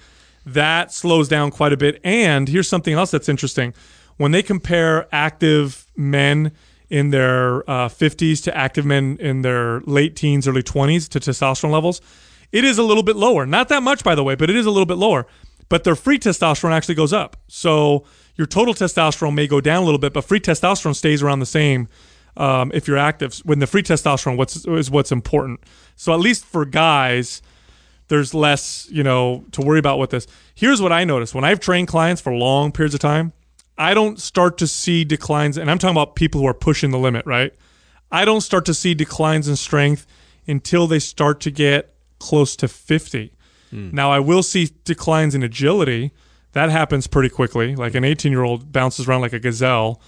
[0.45, 1.99] that slows down quite a bit.
[2.03, 3.73] And here's something else that's interesting.
[4.20, 6.52] When they compare active men
[6.90, 11.72] in their uh, 50s to active men in their late teens, early 20s to testosterone
[11.72, 12.02] levels,
[12.52, 13.46] it is a little bit lower.
[13.46, 15.26] Not that much, by the way, but it is a little bit lower.
[15.70, 17.38] But their free testosterone actually goes up.
[17.48, 18.04] So
[18.36, 21.46] your total testosterone may go down a little bit, but free testosterone stays around the
[21.46, 21.88] same
[22.36, 23.38] um, if you're active.
[23.46, 25.62] When the free testosterone what's, is what's important.
[25.96, 27.41] So at least for guys,
[28.10, 30.28] there's less, you know, to worry about with this.
[30.56, 33.32] Here's what I notice when I've trained clients for long periods of time,
[33.80, 36.99] I don't start to see declines, and I'm talking about people who are pushing the
[36.99, 37.53] limit, right?
[38.11, 40.06] I don't start to see declines in strength
[40.47, 43.31] until they start to get close to 50.
[43.69, 43.89] Hmm.
[43.93, 46.11] Now, I will see declines in agility.
[46.51, 47.73] That happens pretty quickly.
[47.73, 50.01] Like an 18 year old bounces around like a gazelle,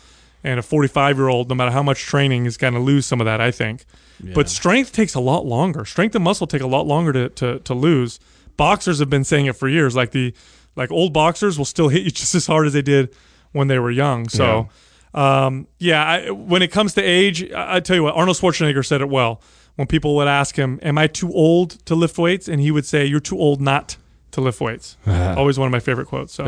[0.43, 3.21] and a 45 year old, no matter how much training, is going to lose some
[3.21, 3.85] of that, I think.
[4.33, 5.85] But strength takes a lot longer.
[5.85, 8.19] Strength and muscle take a lot longer to, to, to lose.
[8.57, 9.95] Boxers have been saying it for years.
[9.95, 10.33] Like the
[10.75, 13.15] like old boxers will still hit you just as hard as they did
[13.51, 14.29] when they were young.
[14.29, 14.69] So,
[15.13, 18.37] yeah, um, yeah I, when it comes to age, I, I tell you what, Arnold
[18.37, 19.41] Schwarzenegger said it well.
[19.75, 22.85] When people would ask him, "Am I too old to lift weights?" and he would
[22.85, 23.95] say, "You're too old not
[24.31, 26.33] to lift weights." Always one of my favorite quotes.
[26.33, 26.45] So,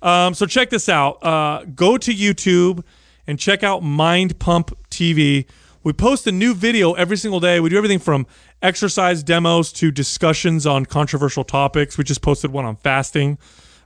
[0.00, 1.22] um, so check this out.
[1.22, 2.82] Uh, go to YouTube
[3.26, 5.46] and check out Mind Pump TV.
[5.84, 7.60] We post a new video every single day.
[7.60, 8.26] We do everything from
[8.62, 11.98] exercise demos to discussions on controversial topics.
[11.98, 13.38] We just posted one on fasting.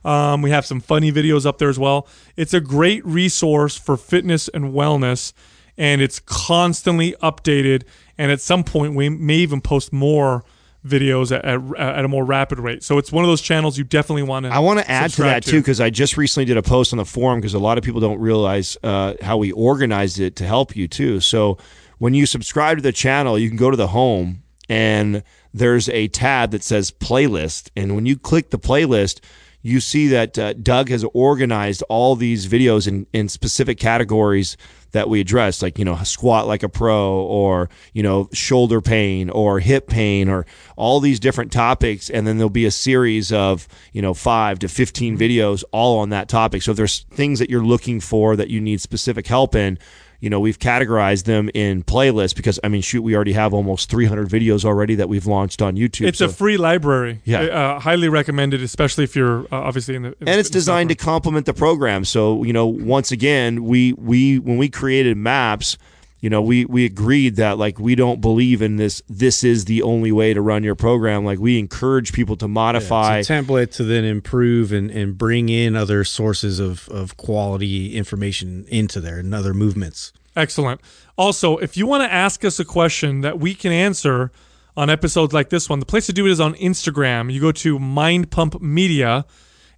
[0.07, 2.07] Um, we have some funny videos up there as well.
[2.37, 5.33] It's a great resource for fitness and wellness,
[5.77, 7.83] and it's constantly updated.
[8.17, 10.45] And at some point, we may even post more
[10.85, 12.83] videos at, at, at a more rapid rate.
[12.83, 14.53] So it's one of those channels you definitely want to.
[14.53, 16.97] I want to add to that too because I just recently did a post on
[16.97, 20.45] the forum because a lot of people don't realize uh, how we organized it to
[20.45, 21.19] help you too.
[21.19, 21.57] So
[21.97, 25.23] when you subscribe to the channel, you can go to the home and
[25.53, 29.19] there's a tab that says playlist, and when you click the playlist.
[29.67, 34.55] You see that uh, Doug has organized all these videos in, in specific categories
[34.91, 39.29] that we address, like, you know, squat like a pro or, you know, shoulder pain
[39.29, 40.45] or hip pain or
[40.77, 42.09] all these different topics.
[42.09, 46.11] And then there'll be a series of, you know, five to 15 videos all on
[46.11, 46.61] that topic.
[46.61, 49.77] So if there's things that you're looking for that you need specific help in,
[50.19, 53.89] you know, we've categorized them in playlists because, I mean, shoot, we already have almost
[53.89, 56.07] 300 videos already that we've launched on YouTube.
[56.07, 57.21] It's a free library.
[57.23, 57.41] Yeah.
[57.41, 60.09] Uh, highly recommended, especially if you're uh, obviously in the.
[60.19, 62.03] in and it's designed to complement the program.
[62.03, 65.77] So you know, once again, we we when we created maps,
[66.19, 69.03] you know, we we agreed that like we don't believe in this.
[69.07, 71.23] This is the only way to run your program.
[71.23, 73.19] Like we encourage people to modify.
[73.19, 77.95] It's a template to then improve and, and bring in other sources of, of quality
[77.95, 80.11] information into there and other movements.
[80.35, 80.81] Excellent.
[81.17, 84.31] Also, if you want to ask us a question that we can answer
[84.75, 87.31] on episodes like this one, the place to do it is on Instagram.
[87.31, 89.25] You go to Mind Pump Media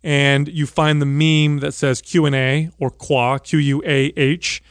[0.03, 4.63] and you find the meme that says Q&A or quah Q-U-A-H,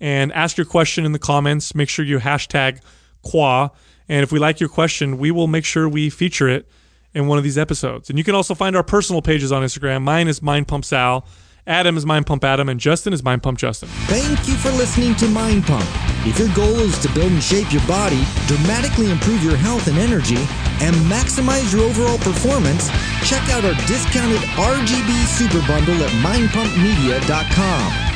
[0.00, 1.74] and ask your question in the comments.
[1.74, 2.80] Make sure you hashtag
[3.22, 3.70] quah.
[4.08, 6.68] And if we like your question, we will make sure we feature it
[7.14, 8.10] in one of these episodes.
[8.10, 10.02] And you can also find our personal pages on Instagram.
[10.02, 11.26] Mine is Mind Pump Sal.
[11.68, 13.88] Adam is Mind Pump Adam, and Justin is Mind Pump Justin.
[14.06, 15.84] Thank you for listening to Mind Pump.
[16.24, 19.98] If your goal is to build and shape your body, dramatically improve your health and
[19.98, 20.38] energy,
[20.80, 22.88] and maximize your overall performance,
[23.24, 28.15] check out our discounted RGB Super Bundle at mindpumpmedia.com.